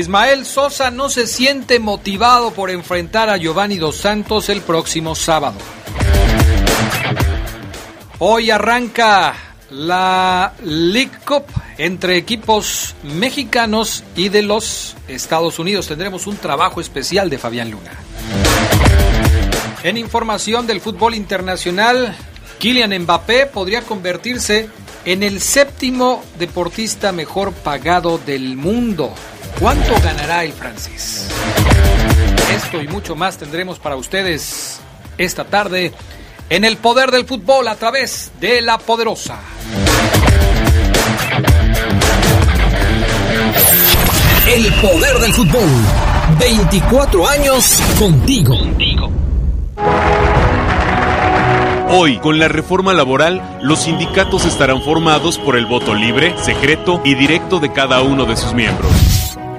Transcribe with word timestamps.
Ismael 0.00 0.46
Sosa 0.46 0.90
no 0.90 1.10
se 1.10 1.26
siente 1.26 1.78
motivado 1.78 2.52
por 2.52 2.70
enfrentar 2.70 3.28
a 3.28 3.36
Giovanni 3.36 3.76
Dos 3.76 3.96
Santos 3.96 4.48
el 4.48 4.62
próximo 4.62 5.14
sábado. 5.14 5.58
Hoy 8.18 8.50
arranca 8.50 9.34
la 9.70 10.54
League 10.64 11.18
Cup 11.26 11.44
entre 11.76 12.16
equipos 12.16 12.94
mexicanos 13.02 14.02
y 14.16 14.30
de 14.30 14.42
los 14.42 14.96
Estados 15.06 15.58
Unidos. 15.58 15.88
Tendremos 15.88 16.26
un 16.26 16.38
trabajo 16.38 16.80
especial 16.80 17.28
de 17.28 17.36
Fabián 17.36 17.70
Luna. 17.70 17.92
En 19.82 19.98
información 19.98 20.66
del 20.66 20.80
fútbol 20.80 21.14
internacional, 21.14 22.16
Kylian 22.58 23.02
Mbappé 23.02 23.46
podría 23.46 23.82
convertirse 23.82 24.70
en 25.04 25.22
el 25.22 25.42
séptimo 25.42 26.24
deportista 26.38 27.12
mejor 27.12 27.52
pagado 27.52 28.16
del 28.16 28.56
mundo. 28.56 29.14
¿Cuánto 29.58 29.94
ganará 30.02 30.44
el 30.44 30.52
francés? 30.52 31.28
Esto 32.54 32.82
y 32.82 32.88
mucho 32.88 33.16
más 33.16 33.38
tendremos 33.38 33.78
para 33.78 33.96
ustedes 33.96 34.80
esta 35.18 35.44
tarde 35.44 35.92
en 36.48 36.64
el 36.64 36.76
poder 36.76 37.10
del 37.10 37.26
fútbol 37.26 37.68
a 37.68 37.76
través 37.76 38.32
de 38.40 38.60
la 38.62 38.78
poderosa. 38.78 39.38
El 44.48 44.72
poder 44.74 45.18
del 45.18 45.32
fútbol. 45.32 45.68
24 46.38 47.28
años 47.28 47.80
contigo. 47.98 48.56
Hoy, 51.92 52.18
con 52.18 52.38
la 52.38 52.48
reforma 52.48 52.92
laboral, 52.94 53.58
los 53.62 53.80
sindicatos 53.80 54.44
estarán 54.44 54.80
formados 54.82 55.38
por 55.38 55.56
el 55.56 55.66
voto 55.66 55.94
libre, 55.94 56.34
secreto 56.38 57.00
y 57.04 57.14
directo 57.14 57.58
de 57.58 57.72
cada 57.72 58.00
uno 58.02 58.26
de 58.26 58.36
sus 58.36 58.54
miembros. 58.54 58.90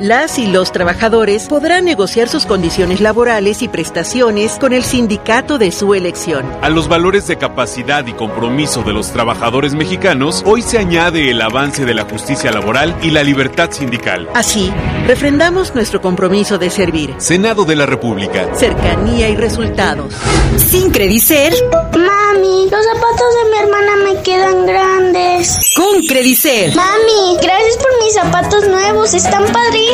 Las 0.01 0.39
y 0.39 0.47
los 0.47 0.71
trabajadores 0.71 1.45
podrán 1.47 1.85
negociar 1.85 2.27
sus 2.27 2.47
condiciones 2.47 3.01
laborales 3.01 3.61
y 3.61 3.67
prestaciones 3.67 4.57
con 4.59 4.73
el 4.73 4.83
sindicato 4.83 5.59
de 5.59 5.71
su 5.71 5.93
elección. 5.93 6.43
A 6.63 6.69
los 6.69 6.87
valores 6.87 7.27
de 7.27 7.37
capacidad 7.37 8.03
y 8.07 8.13
compromiso 8.13 8.81
de 8.81 8.93
los 8.93 9.11
trabajadores 9.11 9.75
mexicanos, 9.75 10.41
hoy 10.43 10.63
se 10.63 10.79
añade 10.79 11.29
el 11.29 11.39
avance 11.39 11.85
de 11.85 11.93
la 11.93 12.05
justicia 12.05 12.51
laboral 12.51 12.97
y 13.03 13.11
la 13.11 13.21
libertad 13.21 13.69
sindical. 13.69 14.27
Así, 14.33 14.73
refrendamos 15.05 15.75
nuestro 15.75 16.01
compromiso 16.01 16.57
de 16.57 16.71
servir. 16.71 17.13
Senado 17.19 17.63
de 17.63 17.75
la 17.75 17.85
República. 17.85 18.55
Cercanía 18.55 19.29
y 19.29 19.35
resultados. 19.35 20.15
Sin 20.57 20.89
Credicer. 20.89 21.53
Mami, 21.71 22.67
los 22.71 22.85
zapatos 22.85 23.27
de 23.43 23.51
mi 23.51 23.57
hermana 23.59 23.95
me 24.03 24.23
quedan 24.23 24.65
grandes. 24.65 25.59
Con 25.75 26.01
Credicer. 26.07 26.75
Mami, 26.75 27.37
gracias 27.39 27.77
por 27.77 28.03
mis 28.03 28.13
zapatos 28.15 28.67
nuevos, 28.67 29.13
están 29.13 29.43
padrísimos. 29.43 29.90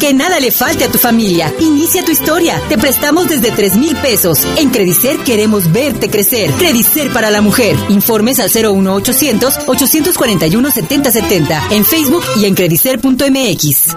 Que 0.00 0.14
nada 0.14 0.40
le 0.40 0.50
falte 0.50 0.84
a 0.84 0.88
tu 0.88 0.98
familia. 0.98 1.52
Inicia 1.60 2.04
tu 2.04 2.12
historia. 2.12 2.60
Te 2.68 2.78
prestamos 2.78 3.28
desde 3.28 3.50
3 3.50 3.76
mil 3.76 3.94
pesos. 3.96 4.46
En 4.56 4.70
Credicer 4.70 5.18
queremos 5.18 5.70
verte 5.70 6.08
crecer. 6.08 6.50
Credicer 6.52 7.12
para 7.12 7.30
la 7.30 7.40
mujer. 7.40 7.76
Informes 7.88 8.40
al 8.40 8.50
01800 8.50 9.60
841 9.66 10.70
7070 10.70 11.62
en 11.70 11.84
Facebook 11.84 12.24
y 12.36 12.46
en 12.46 12.54
credicer.mx. 12.54 13.96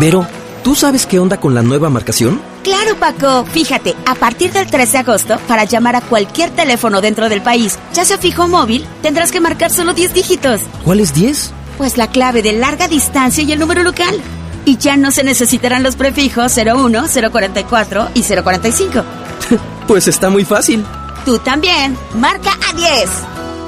Vero, 0.00 0.26
¿tú 0.62 0.74
sabes 0.74 1.06
qué 1.06 1.18
onda 1.18 1.38
con 1.38 1.54
la 1.54 1.62
nueva 1.62 1.88
marcación? 1.90 2.40
Claro, 2.62 2.96
Paco. 2.98 3.46
Fíjate, 3.52 3.94
a 4.04 4.14
partir 4.14 4.52
del 4.52 4.66
3 4.66 4.92
de 4.92 4.98
agosto, 4.98 5.38
para 5.46 5.64
llamar 5.64 5.96
a 5.96 6.00
cualquier 6.00 6.50
teléfono 6.50 7.00
dentro 7.00 7.28
del 7.28 7.40
país, 7.40 7.78
ya 7.94 8.04
sea 8.04 8.18
fijo 8.18 8.44
o 8.44 8.48
móvil, 8.48 8.86
tendrás 9.00 9.32
que 9.32 9.40
marcar 9.40 9.70
solo 9.70 9.94
10 9.94 10.12
dígitos. 10.12 10.60
¿Cuáles 10.84 11.14
10? 11.14 11.52
Pues 11.78 11.96
la 11.96 12.08
clave 12.08 12.42
de 12.42 12.52
larga 12.52 12.88
distancia 12.88 13.44
y 13.44 13.52
el 13.52 13.60
número 13.60 13.82
local. 13.82 14.20
Y 14.64 14.76
ya 14.76 14.96
no 14.96 15.10
se 15.12 15.24
necesitarán 15.24 15.82
los 15.82 15.96
prefijos 15.96 16.54
01, 16.56 17.04
044 17.30 18.08
y 18.14 18.22
045. 18.22 19.04
pues 19.86 20.08
está 20.08 20.28
muy 20.28 20.44
fácil. 20.44 20.84
Tú 21.24 21.38
también. 21.38 21.96
Marca 22.14 22.50
a 22.68 22.76
10. 22.76 23.10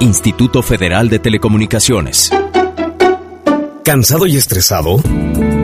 Instituto 0.01 0.61
Federal 0.61 1.09
de 1.09 1.19
Telecomunicaciones. 1.19 2.31
¿Cansado 3.83 4.27
y 4.27 4.35
estresado? 4.35 5.01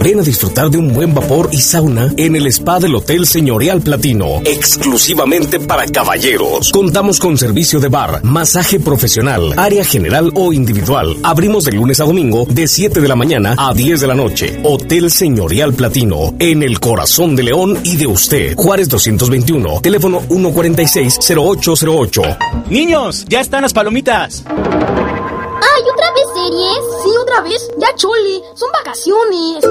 Ven 0.03 0.19
a 0.19 0.23
disfrutar 0.23 0.69
de 0.69 0.77
un 0.77 0.93
buen 0.93 1.13
vapor 1.13 1.49
y 1.51 1.57
sauna 1.57 2.13
en 2.17 2.35
el 2.35 2.47
spa 2.47 2.79
del 2.79 2.95
Hotel 2.95 3.25
Señorial 3.25 3.81
Platino, 3.81 4.41
exclusivamente 4.45 5.59
para 5.59 5.85
caballeros. 5.87 6.71
Contamos 6.71 7.19
con 7.19 7.37
servicio 7.37 7.79
de 7.79 7.89
bar, 7.89 8.23
masaje 8.23 8.79
profesional, 8.79 9.53
área 9.57 9.83
general 9.83 10.31
o 10.35 10.53
individual. 10.53 11.17
Abrimos 11.23 11.65
de 11.65 11.71
lunes 11.73 11.99
a 11.99 12.05
domingo 12.05 12.45
de 12.45 12.67
7 12.67 13.01
de 13.01 13.07
la 13.07 13.15
mañana 13.15 13.55
a 13.57 13.73
10 13.73 14.01
de 14.01 14.07
la 14.07 14.13
noche. 14.15 14.59
Hotel 14.63 15.09
Señorial 15.11 15.73
Platino, 15.73 16.35
en 16.39 16.63
el 16.63 16.79
corazón 16.79 17.35
de 17.35 17.43
León 17.43 17.77
y 17.83 17.97
de 17.97 18.07
usted. 18.07 18.55
Juárez 18.55 18.87
221, 18.89 19.81
teléfono 19.81 20.21
146-0808. 20.29 22.37
Niños, 22.69 23.25
ya 23.27 23.41
están 23.41 23.63
las 23.63 23.73
palomitas. 23.73 24.45
¡Ay, 25.87 25.93
otra 25.93 26.11
vez 26.11 26.25
series! 26.33 27.03
Sí, 27.03 27.09
otra 27.21 27.41
vez. 27.41 27.69
Ya 27.77 27.95
chole, 27.95 28.41
son 28.55 28.69
vacaciones. 28.71 29.63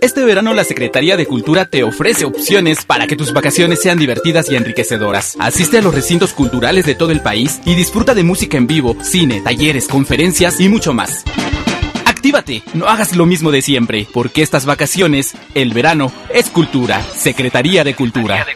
Este 0.00 0.24
verano 0.24 0.54
la 0.54 0.64
Secretaría 0.64 1.16
de 1.16 1.26
Cultura 1.26 1.66
te 1.66 1.82
ofrece 1.82 2.24
opciones 2.24 2.84
para 2.84 3.06
que 3.06 3.16
tus 3.16 3.32
vacaciones 3.32 3.80
sean 3.82 3.98
divertidas 3.98 4.50
y 4.50 4.56
enriquecedoras. 4.56 5.36
Asiste 5.38 5.78
a 5.78 5.82
los 5.82 5.94
recintos 5.94 6.32
culturales 6.32 6.86
de 6.86 6.94
todo 6.94 7.10
el 7.10 7.20
país 7.20 7.60
y 7.64 7.74
disfruta 7.74 8.14
de 8.14 8.24
música 8.24 8.56
en 8.56 8.66
vivo, 8.66 8.96
cine, 9.02 9.40
talleres, 9.40 9.88
conferencias 9.88 10.60
y 10.60 10.68
mucho 10.68 10.92
más. 10.92 11.24
Actívate, 12.06 12.62
no 12.72 12.86
hagas 12.86 13.14
lo 13.14 13.26
mismo 13.26 13.50
de 13.50 13.62
siempre, 13.62 14.06
porque 14.12 14.42
estas 14.42 14.64
vacaciones, 14.64 15.34
el 15.54 15.74
verano, 15.74 16.12
es 16.30 16.50
cultura. 16.50 17.02
Secretaría 17.02 17.84
de 17.84 17.94
Cultura. 17.94 18.46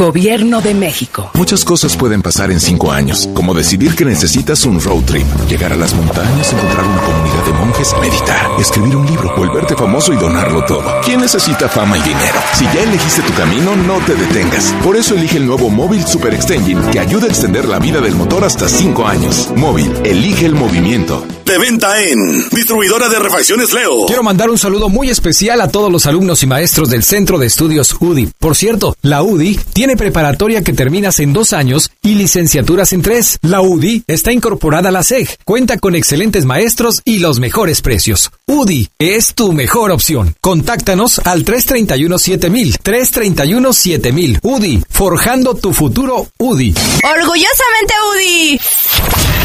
Gobierno 0.00 0.62
de 0.62 0.72
México. 0.72 1.30
Muchas 1.34 1.62
cosas 1.62 1.94
pueden 1.94 2.22
pasar 2.22 2.50
en 2.50 2.58
cinco 2.58 2.90
años, 2.90 3.28
como 3.34 3.52
decidir 3.52 3.94
que 3.94 4.06
necesitas 4.06 4.64
un 4.64 4.80
road 4.80 5.02
trip, 5.02 5.26
llegar 5.46 5.74
a 5.74 5.76
las 5.76 5.92
montañas, 5.92 6.54
encontrar 6.54 6.86
una 6.86 7.02
comunidad 7.02 7.44
de 7.44 7.52
monjes, 7.52 7.94
meditar, 8.00 8.50
escribir 8.58 8.96
un 8.96 9.04
libro, 9.04 9.36
volverte 9.36 9.76
famoso 9.76 10.14
y 10.14 10.16
donarlo 10.16 10.64
todo. 10.64 11.02
¿Quién 11.04 11.20
necesita 11.20 11.68
fama 11.68 11.98
y 11.98 12.00
dinero? 12.00 12.40
Si 12.54 12.64
ya 12.64 12.82
elegiste 12.82 13.20
tu 13.20 13.34
camino, 13.34 13.76
no 13.76 13.98
te 14.06 14.14
detengas. 14.14 14.74
Por 14.82 14.96
eso 14.96 15.14
elige 15.14 15.36
el 15.36 15.46
nuevo 15.46 15.68
Móvil 15.68 16.06
Super 16.06 16.32
Extension, 16.32 16.90
que 16.90 16.98
ayuda 16.98 17.26
a 17.26 17.28
extender 17.28 17.68
la 17.68 17.78
vida 17.78 18.00
del 18.00 18.14
motor 18.14 18.42
hasta 18.42 18.70
cinco 18.70 19.06
años. 19.06 19.50
Móvil, 19.54 19.92
elige 20.04 20.46
el 20.46 20.54
movimiento. 20.54 21.26
De 21.44 21.58
venta 21.58 22.00
en 22.00 22.48
Distribuidora 22.50 23.08
de 23.08 23.18
Refacciones 23.18 23.72
Leo. 23.72 24.06
Quiero 24.06 24.22
mandar 24.22 24.50
un 24.50 24.56
saludo 24.56 24.88
muy 24.88 25.10
especial 25.10 25.60
a 25.60 25.68
todos 25.68 25.90
los 25.90 26.06
alumnos 26.06 26.44
y 26.44 26.46
maestros 26.46 26.88
del 26.90 27.02
Centro 27.02 27.38
de 27.38 27.48
Estudios 27.48 27.96
UDI. 27.98 28.30
Por 28.38 28.54
cierto, 28.54 28.96
la 29.02 29.24
UDI 29.24 29.58
tiene 29.72 29.89
preparatoria 29.96 30.62
que 30.62 30.72
terminas 30.72 31.20
en 31.20 31.32
dos 31.32 31.52
años 31.52 31.90
y 32.02 32.14
licenciaturas 32.14 32.92
en 32.92 33.02
tres. 33.02 33.38
La 33.42 33.60
UDI 33.60 34.04
está 34.06 34.32
incorporada 34.32 34.88
a 34.88 34.92
la 34.92 35.02
SEG, 35.02 35.38
cuenta 35.44 35.78
con 35.78 35.94
excelentes 35.94 36.44
maestros 36.44 37.02
y 37.04 37.18
los 37.18 37.40
mejores 37.40 37.82
precios. 37.82 38.30
UDI 38.46 38.88
es 38.98 39.34
tu 39.34 39.52
mejor 39.52 39.90
opción. 39.90 40.34
Contáctanos 40.40 41.20
al 41.24 41.44
331-7000. 41.44 42.78
331-7000. 42.82 44.38
UDI, 44.42 44.82
forjando 44.88 45.54
tu 45.54 45.72
futuro 45.72 46.28
UDI. 46.38 46.74
Orgullosamente 47.04 47.94
UDI. 48.12 48.60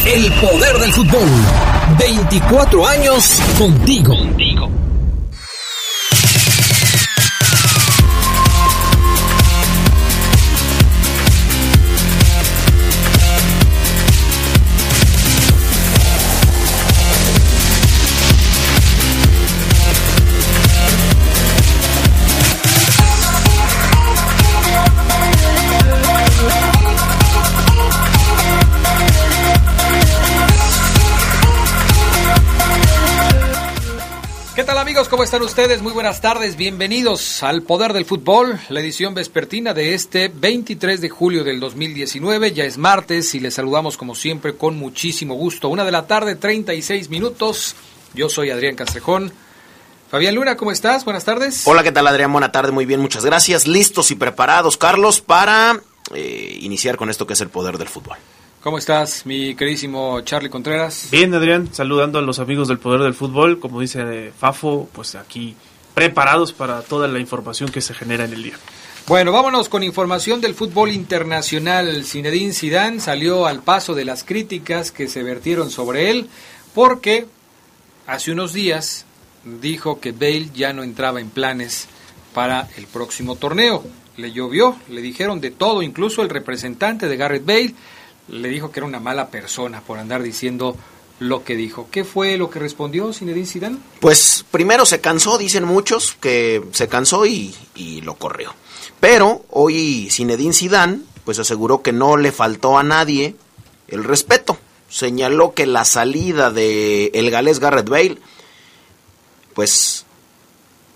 El 0.06 0.32
poder 0.34 0.78
del 0.80 0.94
fútbol. 0.94 1.30
24 2.00 2.88
años 2.88 3.40
contigo. 3.58 4.16
Amigos, 34.96 35.10
¿cómo 35.10 35.24
están 35.26 35.42
ustedes? 35.42 35.82
Muy 35.82 35.92
buenas 35.92 36.22
tardes, 36.22 36.56
bienvenidos 36.56 37.44
al 37.44 37.64
Poder 37.64 37.92
del 37.92 38.06
Fútbol, 38.06 38.58
la 38.70 38.80
edición 38.80 39.14
vespertina 39.14 39.74
de 39.74 39.94
este 39.94 40.30
23 40.30 41.02
de 41.02 41.10
julio 41.10 41.44
del 41.44 41.60
2019. 41.60 42.54
Ya 42.54 42.64
es 42.64 42.78
martes 42.78 43.36
y 43.36 43.42
les 43.42 43.56
saludamos 43.56 43.98
como 43.98 44.16
siempre 44.16 44.56
con 44.56 44.78
muchísimo 44.78 45.34
gusto. 45.34 45.68
Una 45.68 45.84
de 45.84 45.92
la 45.92 46.08
tarde, 46.08 46.36
36 46.36 47.10
minutos. 47.10 47.76
Yo 48.14 48.30
soy 48.30 48.52
Adrián 48.52 48.78
Castrejón. 48.78 49.34
Fabián 50.10 50.34
Luna, 50.34 50.56
¿cómo 50.56 50.72
estás? 50.72 51.04
Buenas 51.04 51.26
tardes. 51.26 51.68
Hola, 51.68 51.84
¿qué 51.84 51.92
tal 51.92 52.08
Adrián? 52.08 52.32
Buena 52.32 52.54
tarde, 52.54 52.72
muy 52.72 52.86
bien, 52.86 53.02
muchas 53.02 53.26
gracias. 53.26 53.68
Listos 53.68 54.12
y 54.12 54.16
preparados, 54.16 54.78
Carlos, 54.78 55.20
para 55.20 55.78
eh, 56.14 56.58
iniciar 56.62 56.96
con 56.96 57.10
esto 57.10 57.28
que 57.28 57.34
es 57.34 57.42
el 57.42 57.50
Poder 57.50 57.78
del 57.78 57.90
Fútbol. 57.90 58.16
¿Cómo 58.66 58.80
estás, 58.80 59.28
mi 59.28 59.54
queridísimo 59.54 60.22
Charlie 60.22 60.50
Contreras? 60.50 61.10
Bien, 61.12 61.32
Adrián, 61.36 61.70
saludando 61.72 62.18
a 62.18 62.24
los 62.24 62.40
amigos 62.40 62.68
del 62.68 62.80
Poder 62.80 63.02
del 63.02 63.14
Fútbol, 63.14 63.60
como 63.60 63.80
dice 63.80 64.32
Fafo, 64.36 64.90
pues 64.92 65.14
aquí 65.14 65.56
preparados 65.94 66.52
para 66.52 66.82
toda 66.82 67.08
la 67.08 67.20
información 67.20 67.70
que 67.70 67.80
se 67.80 67.94
genera 67.94 68.26
en 68.26 68.34
el 68.34 68.42
día. 68.42 68.56
Bueno, 69.06 69.32
vámonos 69.32 69.70
con 69.70 69.84
información 69.84 70.42
del 70.42 70.56
fútbol 70.56 70.90
internacional. 70.90 72.04
Zinedine 72.06 72.54
Zidane 72.54 73.00
salió 73.00 73.46
al 73.46 73.62
paso 73.62 73.94
de 73.94 74.04
las 74.04 74.24
críticas 74.24 74.92
que 74.92 75.08
se 75.10 75.22
vertieron 75.22 75.70
sobre 75.70 76.10
él 76.10 76.28
porque 76.74 77.28
hace 78.08 78.32
unos 78.32 78.52
días 78.52 79.06
dijo 79.62 80.00
que 80.00 80.12
Bale 80.12 80.50
ya 80.56 80.74
no 80.74 80.82
entraba 80.82 81.22
en 81.22 81.30
planes 81.30 81.88
para 82.34 82.68
el 82.78 82.88
próximo 82.88 83.36
torneo. 83.36 83.84
Le 84.18 84.32
llovió, 84.32 84.76
le 84.90 85.02
dijeron 85.02 85.40
de 85.40 85.52
todo, 85.52 85.84
incluso 85.84 86.24
el 86.24 86.30
representante 86.30 87.08
de 87.08 87.16
Garrett 87.16 87.46
Bale 87.46 87.76
le 88.28 88.50
dijo 88.50 88.72
que 88.72 88.80
era 88.80 88.88
una 88.88 89.00
mala 89.00 89.30
persona 89.30 89.82
por 89.82 90.00
andar 90.00 90.24
diciendo 90.24 90.76
lo 91.20 91.44
que 91.44 91.56
dijo. 91.56 91.88
¿Qué 91.92 92.04
fue 92.04 92.38
lo 92.38 92.50
que 92.50 92.60
respondió 92.60 93.14
Zinedine 93.14 93.46
Zidane? 93.46 93.78
Pues 94.00 94.46
primero 94.52 94.86
se 94.86 95.00
cansó, 95.00 95.38
dicen 95.38 95.64
muchos, 95.64 96.18
que 96.20 96.64
se 96.72 96.88
cansó 96.88 97.26
y, 97.26 97.56
y 97.76 98.02
lo 98.02 98.16
corrió. 98.16 98.54
Pero 99.00 99.46
hoy 99.50 100.10
Zinedine 100.12 100.54
Zidane 100.54 101.02
pues 101.24 101.40
aseguró 101.40 101.82
que 101.82 101.92
no 101.92 102.18
le 102.18 102.32
faltó 102.32 102.78
a 102.78 102.84
nadie 102.84 103.36
el 103.88 104.04
respeto. 104.04 104.58
Señaló 104.90 105.54
que 105.54 105.66
la 105.66 105.86
salida 105.86 106.52
de 106.52 107.12
el 107.14 107.32
galés 107.32 107.60
Garrett 107.60 107.90
Bale 107.90 108.18
pues 109.54 110.06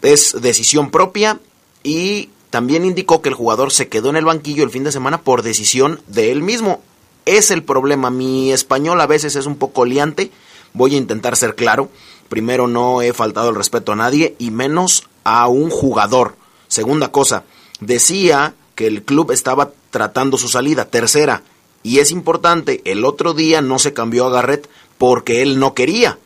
es 0.01 0.39
decisión 0.41 0.91
propia 0.91 1.39
y 1.81 2.29
también 2.49 2.85
indicó 2.85 3.21
que 3.21 3.29
el 3.29 3.35
jugador 3.35 3.71
se 3.71 3.87
quedó 3.87 4.09
en 4.09 4.17
el 4.17 4.25
banquillo 4.25 4.63
el 4.63 4.69
fin 4.69 4.83
de 4.83 4.91
semana 4.91 5.21
por 5.21 5.43
decisión 5.43 6.01
de 6.07 6.31
él 6.31 6.41
mismo 6.41 6.81
es 7.25 7.51
el 7.51 7.63
problema. 7.63 8.09
Mi 8.09 8.51
español 8.51 8.99
a 9.01 9.07
veces 9.07 9.35
es 9.35 9.45
un 9.45 9.55
poco 9.55 9.85
liante. 9.85 10.31
Voy 10.73 10.95
a 10.95 10.97
intentar 10.97 11.35
ser 11.35 11.55
claro. 11.55 11.89
Primero, 12.27 12.67
no 12.67 13.01
he 13.01 13.13
faltado 13.13 13.49
el 13.49 13.55
respeto 13.55 13.91
a 13.91 13.95
nadie 13.95 14.35
y 14.37 14.51
menos 14.51 15.09
a 15.23 15.47
un 15.47 15.69
jugador. 15.69 16.35
Segunda 16.67 17.11
cosa, 17.11 17.43
decía 17.79 18.53
que 18.75 18.87
el 18.87 19.03
club 19.03 19.31
estaba 19.31 19.71
tratando 19.89 20.37
su 20.37 20.47
salida. 20.47 20.85
Tercera, 20.85 21.43
y 21.81 21.99
es 21.99 22.11
importante, 22.11 22.81
el 22.85 23.05
otro 23.05 23.33
día 23.33 23.61
no 23.61 23.79
se 23.79 23.93
cambió 23.93 24.25
a 24.25 24.31
Garrett 24.31 24.69
porque 24.97 25.41
él 25.41 25.59
no 25.59 25.73
quería. 25.73 26.19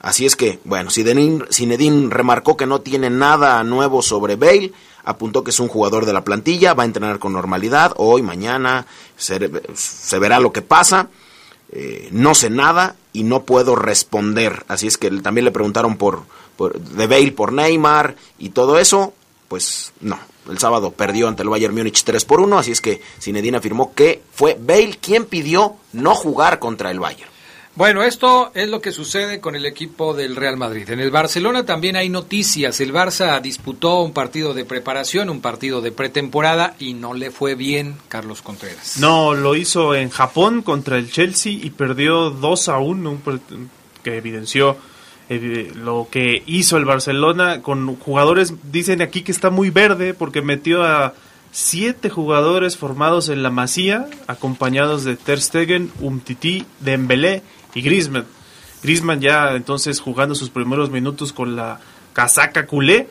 Así 0.00 0.26
es 0.26 0.36
que, 0.36 0.60
bueno, 0.64 0.90
Zinedine 0.90 2.08
remarcó 2.08 2.56
que 2.56 2.66
no 2.66 2.80
tiene 2.80 3.10
nada 3.10 3.62
nuevo 3.64 4.00
sobre 4.02 4.36
Bale, 4.36 4.72
apuntó 5.04 5.44
que 5.44 5.50
es 5.50 5.60
un 5.60 5.68
jugador 5.68 6.06
de 6.06 6.12
la 6.12 6.24
plantilla, 6.24 6.74
va 6.74 6.82
a 6.82 6.86
entrenar 6.86 7.18
con 7.18 7.32
normalidad, 7.32 7.94
hoy, 7.96 8.22
mañana, 8.22 8.86
se, 9.16 9.38
verá 10.18 10.40
lo 10.40 10.52
que 10.52 10.62
pasa, 10.62 11.08
eh, 11.70 12.08
no 12.12 12.34
sé 12.34 12.50
nada 12.50 12.96
y 13.12 13.22
no 13.22 13.44
puedo 13.44 13.76
responder. 13.76 14.64
Así 14.68 14.86
es 14.86 14.98
que 14.98 15.10
también 15.10 15.44
le 15.44 15.50
preguntaron 15.50 15.96
por, 15.96 16.24
de 16.58 17.06
Bale 17.06 17.32
por 17.32 17.52
Neymar 17.52 18.16
y 18.38 18.50
todo 18.50 18.78
eso, 18.78 19.14
pues 19.48 19.92
no. 20.00 20.18
El 20.48 20.58
sábado 20.58 20.92
perdió 20.92 21.28
ante 21.28 21.42
el 21.42 21.50
Bayern 21.50 21.74
Múnich 21.74 22.04
3 22.04 22.24
por 22.24 22.40
1, 22.40 22.58
así 22.58 22.72
es 22.72 22.80
que 22.80 23.02
Zinedine 23.20 23.58
afirmó 23.58 23.92
que 23.94 24.22
fue 24.32 24.56
Bale 24.58 24.98
quien 25.00 25.26
pidió 25.26 25.76
no 25.92 26.14
jugar 26.14 26.58
contra 26.58 26.90
el 26.90 27.00
Bayern. 27.00 27.30
Bueno, 27.78 28.02
esto 28.02 28.50
es 28.54 28.68
lo 28.68 28.80
que 28.80 28.90
sucede 28.90 29.38
con 29.38 29.54
el 29.54 29.64
equipo 29.64 30.12
del 30.12 30.34
Real 30.34 30.56
Madrid. 30.56 30.90
En 30.90 30.98
el 30.98 31.12
Barcelona 31.12 31.64
también 31.64 31.94
hay 31.94 32.08
noticias. 32.08 32.80
El 32.80 32.92
Barça 32.92 33.40
disputó 33.40 34.00
un 34.00 34.12
partido 34.12 34.52
de 34.52 34.64
preparación, 34.64 35.30
un 35.30 35.40
partido 35.40 35.80
de 35.80 35.92
pretemporada 35.92 36.74
y 36.80 36.94
no 36.94 37.14
le 37.14 37.30
fue 37.30 37.54
bien 37.54 37.94
Carlos 38.08 38.42
Contreras. 38.42 38.98
No, 38.98 39.32
lo 39.32 39.54
hizo 39.54 39.94
en 39.94 40.10
Japón 40.10 40.62
contra 40.62 40.98
el 40.98 41.08
Chelsea 41.12 41.52
y 41.52 41.70
perdió 41.70 42.30
2 42.30 42.68
a 42.68 42.78
1, 42.78 43.18
que 44.02 44.16
evidenció 44.16 44.76
eh, 45.28 45.70
lo 45.76 46.08
que 46.10 46.42
hizo 46.46 46.78
el 46.78 46.84
Barcelona 46.84 47.62
con 47.62 47.94
jugadores, 47.94 48.54
dicen 48.72 49.02
aquí 49.02 49.22
que 49.22 49.30
está 49.30 49.50
muy 49.50 49.70
verde 49.70 50.14
porque 50.14 50.42
metió 50.42 50.82
a 50.82 51.14
siete 51.52 52.10
jugadores 52.10 52.76
formados 52.76 53.28
en 53.28 53.44
la 53.44 53.50
Masía, 53.50 54.08
acompañados 54.26 55.04
de 55.04 55.14
Ter 55.14 55.40
Stegen, 55.40 55.92
Umtiti, 56.00 56.66
Dembélé 56.80 57.44
y 57.78 57.82
Griezmann. 57.82 58.26
Griezmann 58.82 59.20
ya 59.20 59.54
entonces 59.54 60.00
jugando 60.00 60.34
sus 60.34 60.50
primeros 60.50 60.90
minutos 60.90 61.32
con 61.32 61.54
la 61.54 61.78
casaca 62.12 62.66
culé. 62.66 63.08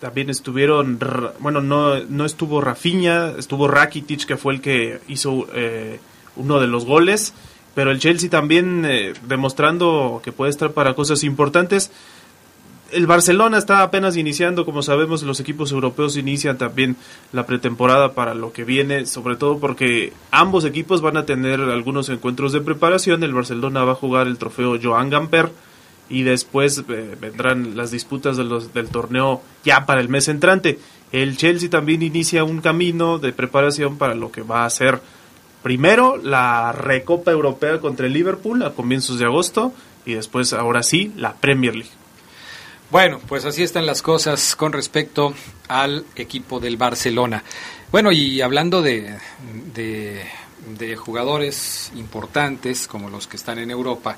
También 0.00 0.30
estuvieron, 0.30 0.98
bueno, 1.40 1.60
no, 1.60 1.98
no 2.04 2.24
estuvo 2.24 2.60
Rafinha, 2.60 3.32
estuvo 3.38 3.68
Rakitic, 3.68 4.26
que 4.26 4.36
fue 4.36 4.54
el 4.54 4.60
que 4.60 5.00
hizo 5.08 5.46
eh, 5.54 5.98
uno 6.36 6.60
de 6.60 6.66
los 6.66 6.84
goles. 6.84 7.34
Pero 7.74 7.90
el 7.90 7.98
Chelsea 7.98 8.30
también 8.30 8.84
eh, 8.84 9.14
demostrando 9.26 10.20
que 10.22 10.30
puede 10.30 10.50
estar 10.50 10.72
para 10.72 10.94
cosas 10.94 11.24
importantes 11.24 11.90
el 12.94 13.06
Barcelona 13.06 13.58
está 13.58 13.82
apenas 13.82 14.16
iniciando, 14.16 14.64
como 14.64 14.82
sabemos, 14.82 15.22
los 15.24 15.40
equipos 15.40 15.72
europeos 15.72 16.16
inician 16.16 16.56
también 16.56 16.96
la 17.32 17.44
pretemporada 17.44 18.12
para 18.12 18.34
lo 18.34 18.52
que 18.52 18.64
viene, 18.64 19.06
sobre 19.06 19.36
todo 19.36 19.58
porque 19.58 20.12
ambos 20.30 20.64
equipos 20.64 21.00
van 21.00 21.16
a 21.16 21.26
tener 21.26 21.60
algunos 21.60 22.08
encuentros 22.08 22.52
de 22.52 22.60
preparación. 22.60 23.24
El 23.24 23.34
Barcelona 23.34 23.84
va 23.84 23.92
a 23.92 23.96
jugar 23.96 24.28
el 24.28 24.38
trofeo 24.38 24.78
Joan 24.80 25.10
Gamper 25.10 25.50
y 26.08 26.22
después 26.22 26.84
eh, 26.88 27.16
vendrán 27.20 27.76
las 27.76 27.90
disputas 27.90 28.36
de 28.36 28.44
los, 28.44 28.72
del 28.72 28.88
torneo 28.88 29.42
ya 29.64 29.86
para 29.86 30.00
el 30.00 30.08
mes 30.08 30.28
entrante. 30.28 30.78
El 31.10 31.36
Chelsea 31.36 31.68
también 31.68 32.02
inicia 32.02 32.44
un 32.44 32.60
camino 32.60 33.18
de 33.18 33.32
preparación 33.32 33.98
para 33.98 34.14
lo 34.14 34.30
que 34.30 34.42
va 34.42 34.64
a 34.64 34.70
ser 34.70 35.00
primero 35.62 36.16
la 36.16 36.72
Recopa 36.72 37.32
Europea 37.32 37.80
contra 37.80 38.06
el 38.06 38.12
Liverpool 38.12 38.62
a 38.62 38.70
comienzos 38.70 39.18
de 39.18 39.24
agosto 39.24 39.72
y 40.06 40.14
después, 40.14 40.52
ahora 40.52 40.82
sí, 40.82 41.12
la 41.16 41.34
Premier 41.34 41.74
League. 41.74 42.03
Bueno, 42.90 43.18
pues 43.26 43.44
así 43.44 43.62
están 43.62 43.86
las 43.86 44.02
cosas 44.02 44.54
con 44.54 44.72
respecto 44.72 45.34
al 45.68 46.04
equipo 46.16 46.60
del 46.60 46.76
Barcelona. 46.76 47.42
Bueno, 47.90 48.12
y 48.12 48.40
hablando 48.40 48.82
de, 48.82 49.18
de, 49.74 50.96
jugadores 50.96 51.90
importantes 51.96 52.86
como 52.86 53.08
los 53.08 53.26
que 53.26 53.36
están 53.36 53.58
en 53.58 53.70
Europa, 53.70 54.16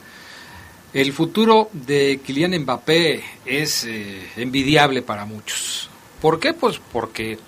el 0.92 1.12
futuro 1.12 1.70
de 1.73 2.20
Kylian 2.25 2.58
Mbappé 2.62 3.23
es 3.44 3.85
eh, 3.85 4.30
envidiable 4.37 5.02
para 5.02 5.25
muchos. 5.25 5.88
¿Por 6.20 6.40
qué? 6.40 6.52
Pues 6.52 6.80
porque 6.92 7.38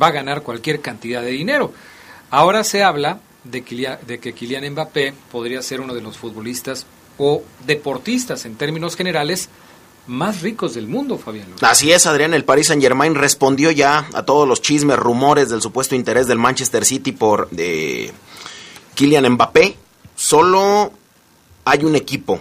va 0.00 0.08
a 0.08 0.12
ganar 0.12 0.42
cualquier 0.42 0.80
cantidad 0.80 1.22
de 1.22 1.30
dinero. 1.30 1.72
Ahora 2.30 2.64
se 2.64 2.82
habla 2.82 3.20
de, 3.44 3.98
de 4.06 4.18
que 4.18 4.32
Kylian 4.32 4.72
Mbappé 4.72 5.12
podría 5.30 5.62
ser 5.62 5.80
uno 5.80 5.94
de 5.94 6.00
los 6.00 6.16
futbolistas 6.16 6.86
o 7.18 7.42
deportistas 7.66 8.44
en 8.44 8.56
términos 8.56 8.96
generales 8.96 9.50
más 10.06 10.42
ricos 10.42 10.74
del 10.74 10.86
mundo, 10.86 11.18
Fabián. 11.18 11.48
Así 11.60 11.92
es, 11.92 12.06
Adrián, 12.06 12.34
el 12.34 12.44
Paris 12.44 12.68
Saint 12.68 12.82
Germain 12.82 13.14
respondió 13.14 13.70
ya 13.70 14.08
a 14.12 14.24
todos 14.24 14.46
los 14.46 14.60
chismes, 14.60 14.98
rumores 14.98 15.48
del 15.48 15.62
supuesto 15.62 15.94
interés 15.94 16.26
del 16.26 16.38
Manchester 16.38 16.84
City 16.84 17.12
por 17.12 17.48
de 17.50 18.12
Kylian 18.94 19.32
Mbappé. 19.32 19.76
Solo 20.16 20.92
hay 21.64 21.84
un 21.84 21.96
equipo 21.96 22.40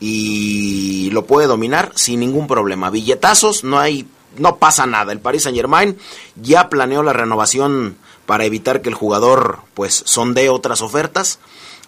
y 0.00 1.10
lo 1.10 1.26
puede 1.26 1.46
dominar 1.46 1.92
sin 1.94 2.20
ningún 2.20 2.46
problema. 2.46 2.90
Billetazos, 2.90 3.64
no 3.64 3.78
hay, 3.78 4.06
no 4.36 4.56
pasa 4.56 4.86
nada. 4.86 5.12
El 5.12 5.20
Paris 5.20 5.44
Saint 5.44 5.56
Germain 5.56 5.96
ya 6.36 6.68
planeó 6.68 7.02
la 7.02 7.12
renovación 7.12 7.96
para 8.26 8.44
evitar 8.44 8.82
que 8.82 8.88
el 8.88 8.94
jugador 8.94 9.60
pues 9.74 10.02
sondee 10.06 10.48
otras 10.48 10.82
ofertas 10.82 11.38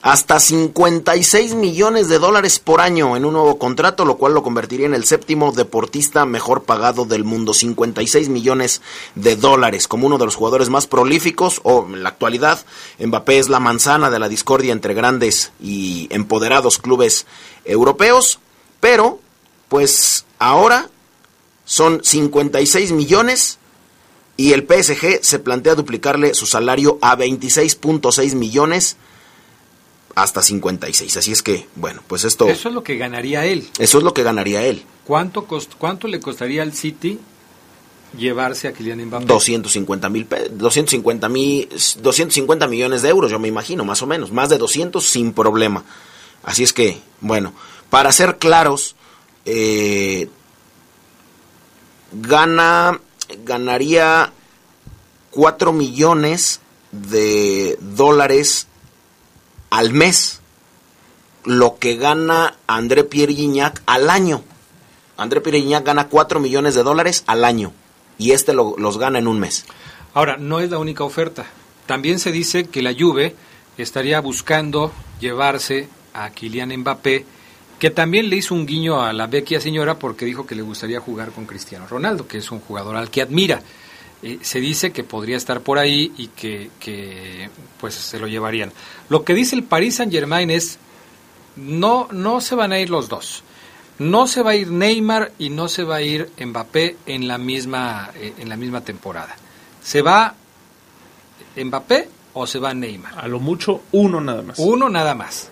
hasta 0.03 0.41
56 0.41 1.55
millones 1.55 2.09
de 2.09 2.19
dólares 2.19 2.59
por 2.59 2.81
año 2.81 3.17
en 3.17 3.25
un 3.25 3.35
nuevo 3.35 3.57
contrato, 3.57 4.05
lo 4.05 4.17
cual 4.17 4.35
lo 4.35 4.43
convertiría 4.43 4.87
en 4.87 4.95
el 4.95 5.05
séptimo 5.05 5.53
deportista 5.53 6.27
mejor 6.27 6.65
pagado 6.65 7.05
del 7.05 7.23
mundo. 7.23 7.55
56 7.55 8.29
millones 8.29 8.83
de 9.15 9.37
dólares 9.37 9.87
como 9.87 10.09
uno 10.09 10.19
de 10.19 10.25
los 10.25 10.35
jugadores 10.35 10.71
más 10.71 10.89
prolíficos 10.89 11.61
o 11.63 11.87
en 11.87 12.03
la 12.03 12.09
actualidad 12.09 12.65
Mbappé 12.99 13.39
es 13.39 13.49
la 13.49 13.61
manzana 13.61 14.11
de 14.11 14.19
la 14.19 14.29
discordia 14.29 14.73
entre 14.73 14.95
grandes 14.95 15.53
y 15.61 16.09
empoderados 16.11 16.79
clubes 16.79 17.25
europeos, 17.65 18.41
pero 18.81 19.21
pues 19.69 20.25
ahora 20.41 20.91
son 21.65 22.01
56 22.03 22.91
millones 22.91 23.59
y 24.37 24.53
el 24.53 24.67
PSG 24.67 25.23
se 25.23 25.39
plantea 25.39 25.77
duplicarle 25.77 26.35
su 26.35 26.47
salario 26.47 26.99
a 27.03 27.17
26.6 27.17 28.35
millones 28.35 28.97
hasta 30.15 30.43
56. 30.43 31.17
Así 31.17 31.33
es 31.33 31.43
que, 31.43 31.67
bueno, 31.75 32.03
pues 32.07 32.25
esto... 32.25 32.49
Eso 32.49 32.69
es 32.69 32.75
lo 32.75 32.83
que 32.83 32.97
ganaría 32.97 33.45
él. 33.45 33.69
Eso 33.79 33.99
es 33.99 34.05
lo 34.05 34.15
que 34.15 34.23
ganaría 34.23 34.63
él. 34.63 34.85
¿Cuánto, 35.05 35.47
cost, 35.47 35.73
¿Cuánto 35.79 36.09
le 36.09 36.21
costaría 36.21 36.63
al 36.63 36.73
City 36.73 37.19
llevarse 38.17 38.69
a 38.69 38.73
Kylian 38.73 39.07
Mbappé? 39.07 39.27
250 39.27 40.09
mil 40.09 40.29
250, 40.53 41.29
mil 41.29 41.69
250 42.01 42.67
millones 42.69 43.03
de 43.03 43.09
euros, 43.09 43.31
yo 43.31 43.39
me 43.39 43.49
imagino, 43.49 43.85
más 43.85 44.03
o 44.03 44.07
menos. 44.07 44.33
Más 44.33 44.49
de 44.49 44.59
200 44.59 45.05
sin 45.05 45.33
problema. 45.33 45.85
Así 46.45 46.63
es 46.63 46.73
que, 46.73 47.01
bueno, 47.21 47.53
para 47.91 48.13
ser 48.13 48.39
claros, 48.39 48.97
eh, 49.45 50.29
gana, 52.13 53.01
ganaría 53.45 54.33
4 55.31 55.73
millones 55.73 56.61
de 56.91 57.79
dólares 57.81 58.67
al 59.73 59.95
mes 59.95 60.41
lo 61.45 61.79
que 61.79 61.97
gana 61.97 62.57
André 62.67 63.05
Pierre 63.05 63.33
Gignac 63.33 63.83
al 63.87 64.11
año. 64.11 64.45
André 65.17 65.41
Pierre 65.41 65.61
Gignac 65.61 65.85
gana 65.85 66.09
4 66.09 66.41
millones 66.41 66.75
de 66.75 66.83
dólares 66.83 67.25
al 67.27 67.43
año 67.43 67.73
y 68.19 68.33
este 68.33 68.53
lo, 68.53 68.75
los 68.77 68.99
gana 68.99 69.19
en 69.19 69.27
un 69.27 69.41
mes. 69.41 69.65
Ahora, 70.13 70.37
no 70.37 70.61
es 70.61 70.71
la 70.71 70.79
única 70.79 71.05
oferta. 71.05 71.47
También 71.87 72.19
se 72.19 72.33
dice 72.33 72.67
que 72.67 72.83
la 72.83 72.93
Juve 72.93 73.35
estaría 73.79 74.21
buscando 74.21 74.93
llevarse 75.21 75.89
a 76.13 76.29
Kylian 76.29 76.77
Mbappé, 76.81 77.25
que 77.79 77.91
también 77.91 78.29
le 78.29 78.37
hizo 78.37 78.55
un 78.55 78.67
guiño 78.67 79.01
a 79.01 79.15
la 79.15 79.27
vecchia 79.27 79.59
señora 79.59 79.99
porque 79.99 80.27
dijo 80.27 80.47
que 80.47 80.55
le 80.55 80.61
gustaría 80.61 81.01
jugar 81.01 81.31
con 81.31 81.47
Cristiano 81.47 81.87
Ronaldo, 81.89 82.29
que 82.29 82.37
es 82.37 82.51
un 82.53 82.61
jugador 82.61 82.97
al 82.97 83.11
que 83.11 83.23
admira. 83.23 83.63
Eh, 84.23 84.39
se 84.43 84.61
dice 84.61 84.93
que 84.93 85.03
podría 85.03 85.37
estar 85.37 85.63
por 85.63 85.79
ahí 85.79 86.13
y 86.17 86.29
que, 86.29 86.71
que, 86.79 87.51
pues 87.81 87.95
se 87.95 88.19
lo 88.21 88.29
llevarían. 88.29 88.73
Lo 89.09 89.25
que 89.25 89.35
dice 89.35 89.57
el 89.57 89.65
Paris 89.65 89.97
Saint 89.97 90.13
Germain 90.13 90.51
es 90.51 90.79
no, 91.57 92.09
no 92.13 92.41
se 92.41 92.55
van 92.55 92.73
a 92.73 92.79
ir 92.79 92.89
los 92.89 93.09
dos. 93.09 93.43
No 93.99 94.27
se 94.27 94.43
va 94.43 94.53
a 94.53 94.55
ir 94.55 94.71
Neymar 94.71 95.33
y 95.39 95.51
no 95.51 95.69
se 95.69 95.85
va 95.85 95.97
a 95.97 96.03
ir 96.03 96.31
Mbappé 96.39 96.97
en 97.07 97.29
la 97.29 97.37
misma, 97.39 98.11
eh, 98.15 98.35
en 98.39 98.49
la 98.49 98.57
misma 98.57 98.81
temporada. 98.81 99.35
¿Se 99.83 100.03
va 100.03 100.35
Mbappé 101.57 102.09
o 102.35 102.47
se 102.47 102.59
va 102.59 102.75
Neymar? 102.75 103.19
A 103.19 103.29
lo 103.29 103.41
mucho 103.41 103.83
uno 103.93 104.21
nada 104.21 104.43
más. 104.43 104.59
Uno 104.59 104.89
nada 104.89 105.15
más. 105.15 105.51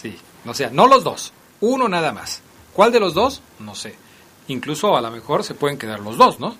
Sí, 0.00 0.16
o 0.46 0.54
sea, 0.54 0.70
no 0.70 0.86
los 0.86 1.04
dos, 1.04 1.32
uno 1.60 1.88
nada 1.88 2.12
más. 2.12 2.40
¿Cuál 2.72 2.92
de 2.92 3.00
los 3.00 3.14
dos? 3.14 3.42
No 3.58 3.74
sé. 3.74 3.94
Incluso 4.48 4.96
a 4.96 5.00
lo 5.00 5.10
mejor 5.10 5.44
se 5.44 5.54
pueden 5.54 5.78
quedar 5.78 6.00
los 6.00 6.16
dos, 6.16 6.40
¿no? 6.40 6.56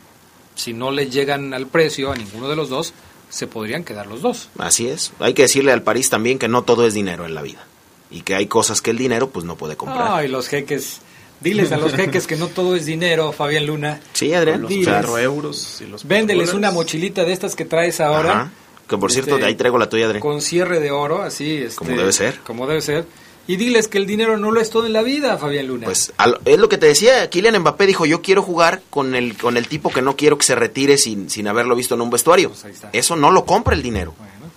Si 0.58 0.72
no 0.72 0.90
le 0.90 1.08
llegan 1.08 1.54
al 1.54 1.68
precio 1.68 2.10
a 2.10 2.16
ninguno 2.16 2.48
de 2.48 2.56
los 2.56 2.68
dos, 2.68 2.92
se 3.30 3.46
podrían 3.46 3.84
quedar 3.84 4.08
los 4.08 4.22
dos. 4.22 4.48
Así 4.58 4.88
es. 4.88 5.12
Hay 5.20 5.32
que 5.32 5.42
decirle 5.42 5.70
al 5.70 5.82
París 5.82 6.10
también 6.10 6.38
que 6.38 6.48
no 6.48 6.62
todo 6.62 6.84
es 6.84 6.94
dinero 6.94 7.26
en 7.26 7.34
la 7.34 7.42
vida 7.42 7.64
y 8.10 8.22
que 8.22 8.34
hay 8.34 8.46
cosas 8.46 8.82
que 8.82 8.90
el 8.90 8.98
dinero 8.98 9.30
pues 9.30 9.44
no 9.46 9.56
puede 9.56 9.76
comprar. 9.76 10.08
Ay, 10.10 10.28
los 10.28 10.48
jeques. 10.48 11.00
Diles 11.40 11.70
a 11.70 11.76
los 11.76 11.94
jeques 11.94 12.26
que 12.26 12.34
no 12.34 12.48
todo 12.48 12.74
es 12.74 12.86
dinero, 12.86 13.32
Fabián 13.32 13.66
Luna. 13.66 14.00
Sí, 14.14 14.34
Adrián. 14.34 14.62
Los 14.62 14.72
claro, 14.82 15.16
euros 15.18 15.80
y 15.80 15.86
los 15.86 16.04
Véndeles 16.04 16.52
una 16.52 16.72
mochilita 16.72 17.24
de 17.24 17.32
estas 17.32 17.54
que 17.54 17.64
traes 17.64 18.00
ahora. 18.00 18.32
Ajá. 18.32 18.50
Que 18.88 18.98
por 18.98 19.12
cierto, 19.12 19.38
de 19.38 19.44
ahí 19.44 19.54
traigo 19.54 19.78
la 19.78 19.88
tuya, 19.88 20.06
Adrián. 20.06 20.22
Con 20.22 20.40
cierre 20.40 20.80
de 20.80 20.90
oro, 20.90 21.22
así. 21.22 21.58
Este, 21.58 21.76
como 21.76 21.90
debe 21.92 22.12
ser. 22.12 22.40
Como 22.40 22.66
debe 22.66 22.80
ser. 22.80 23.06
Y 23.48 23.56
diles 23.56 23.88
que 23.88 23.98
el 23.98 24.06
dinero 24.06 24.36
no 24.36 24.52
lo 24.52 24.60
es 24.60 24.70
todo 24.70 24.86
en 24.86 24.92
la 24.92 25.02
vida, 25.02 25.36
Fabián 25.38 25.66
Luna. 25.66 25.86
Pues 25.86 26.12
es 26.44 26.58
lo 26.58 26.68
que 26.68 26.78
te 26.78 26.86
decía, 26.86 27.28
Kylian 27.30 27.58
Mbappé 27.58 27.86
dijo, 27.86 28.04
yo 28.06 28.22
quiero 28.22 28.42
jugar 28.42 28.82
con 28.90 29.14
el, 29.14 29.36
con 29.36 29.56
el 29.56 29.66
tipo 29.66 29.90
que 29.90 30.02
no 30.02 30.14
quiero 30.16 30.36
que 30.38 30.44
se 30.44 30.54
retire 30.54 30.98
sin, 30.98 31.30
sin 31.30 31.48
haberlo 31.48 31.74
visto 31.74 31.94
en 31.96 32.02
un 32.02 32.10
vestuario. 32.10 32.50
Pues 32.50 32.64
Eso 32.92 33.16
no 33.16 33.30
lo 33.30 33.44
compra 33.46 33.74
el 33.74 33.82
dinero. 33.82 34.14
Bueno, 34.18 34.52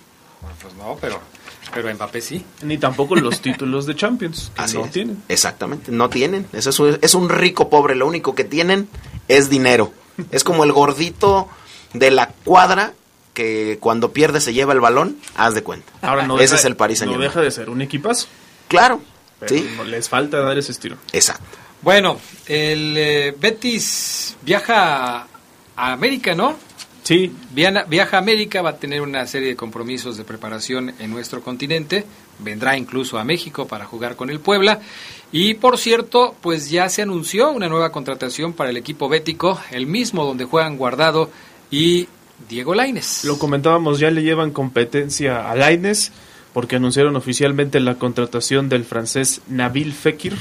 pues 0.60 0.74
no, 0.74 0.96
pero 1.00 1.18
pero 1.74 1.94
Mbappé 1.94 2.20
sí. 2.20 2.44
Ni 2.64 2.76
tampoco 2.76 3.16
los 3.16 3.40
títulos 3.40 3.86
de 3.86 3.96
Champions, 3.96 4.52
que 4.54 4.60
Así 4.60 4.76
no 4.76 4.84
es. 4.84 4.90
tienen. 4.90 5.22
Exactamente, 5.30 5.90
no 5.90 6.10
tienen. 6.10 6.46
Eso 6.52 6.68
es, 6.68 6.78
un- 6.78 6.98
es 7.00 7.14
un 7.14 7.30
rico 7.30 7.70
pobre, 7.70 7.94
lo 7.94 8.06
único 8.06 8.34
que 8.34 8.44
tienen 8.44 8.88
es 9.26 9.48
dinero. 9.48 9.90
Es 10.30 10.44
como 10.44 10.64
el 10.64 10.72
gordito 10.72 11.48
de 11.94 12.10
la 12.10 12.28
cuadra 12.44 12.92
que 13.32 13.78
cuando 13.80 14.12
pierde 14.12 14.42
se 14.42 14.52
lleva 14.52 14.74
el 14.74 14.80
balón, 14.80 15.16
haz 15.34 15.54
de 15.54 15.62
cuenta. 15.62 15.90
Ahora 16.02 16.26
no 16.26 16.34
Ese 16.36 16.42
deja- 16.42 16.56
es 16.56 16.64
el 16.66 16.76
Paris 16.76 16.98
Saint 16.98 17.14
No 17.14 17.18
deja 17.18 17.40
de 17.40 17.50
ser 17.50 17.70
un 17.70 17.80
equipazo. 17.80 18.26
Claro, 18.72 19.00
Pero 19.40 19.54
sí, 19.54 19.68
no- 19.76 19.84
les 19.84 20.08
falta 20.08 20.38
dar 20.40 20.56
ese 20.58 20.72
estilo. 20.72 20.96
exacto. 21.12 21.58
Bueno, 21.82 22.16
el 22.46 22.94
eh, 22.96 23.34
Betis 23.40 24.36
viaja 24.42 25.26
a 25.76 25.92
América, 25.92 26.34
¿no? 26.34 26.56
Sí. 27.02 27.32
Viaja, 27.50 27.82
viaja 27.88 28.16
a 28.18 28.20
América, 28.20 28.62
va 28.62 28.70
a 28.70 28.76
tener 28.76 29.00
una 29.00 29.26
serie 29.26 29.48
de 29.48 29.56
compromisos 29.56 30.16
de 30.16 30.22
preparación 30.22 30.94
en 31.00 31.10
nuestro 31.10 31.42
continente. 31.42 32.04
Vendrá 32.38 32.76
incluso 32.76 33.18
a 33.18 33.24
México 33.24 33.66
para 33.66 33.84
jugar 33.86 34.14
con 34.14 34.30
el 34.30 34.38
Puebla. 34.38 34.80
Y 35.32 35.54
por 35.54 35.76
cierto, 35.78 36.36
pues 36.40 36.70
ya 36.70 36.88
se 36.88 37.02
anunció 37.02 37.50
una 37.50 37.68
nueva 37.68 37.90
contratación 37.90 38.52
para 38.52 38.70
el 38.70 38.76
equipo 38.76 39.08
bético, 39.08 39.60
el 39.72 39.88
mismo 39.88 40.24
donde 40.24 40.44
juegan 40.44 40.76
Guardado 40.76 41.30
y 41.72 42.06
Diego 42.48 42.74
Laines. 42.76 43.24
Lo 43.24 43.38
comentábamos, 43.40 43.98
ya 43.98 44.10
le 44.12 44.22
llevan 44.22 44.52
competencia 44.52 45.50
a 45.50 45.56
Laines 45.56 46.12
porque 46.52 46.76
anunciaron 46.76 47.16
oficialmente 47.16 47.80
la 47.80 47.94
contratación 47.94 48.68
del 48.68 48.84
francés 48.84 49.42
Nabil 49.48 49.92
Fekir 49.92 50.34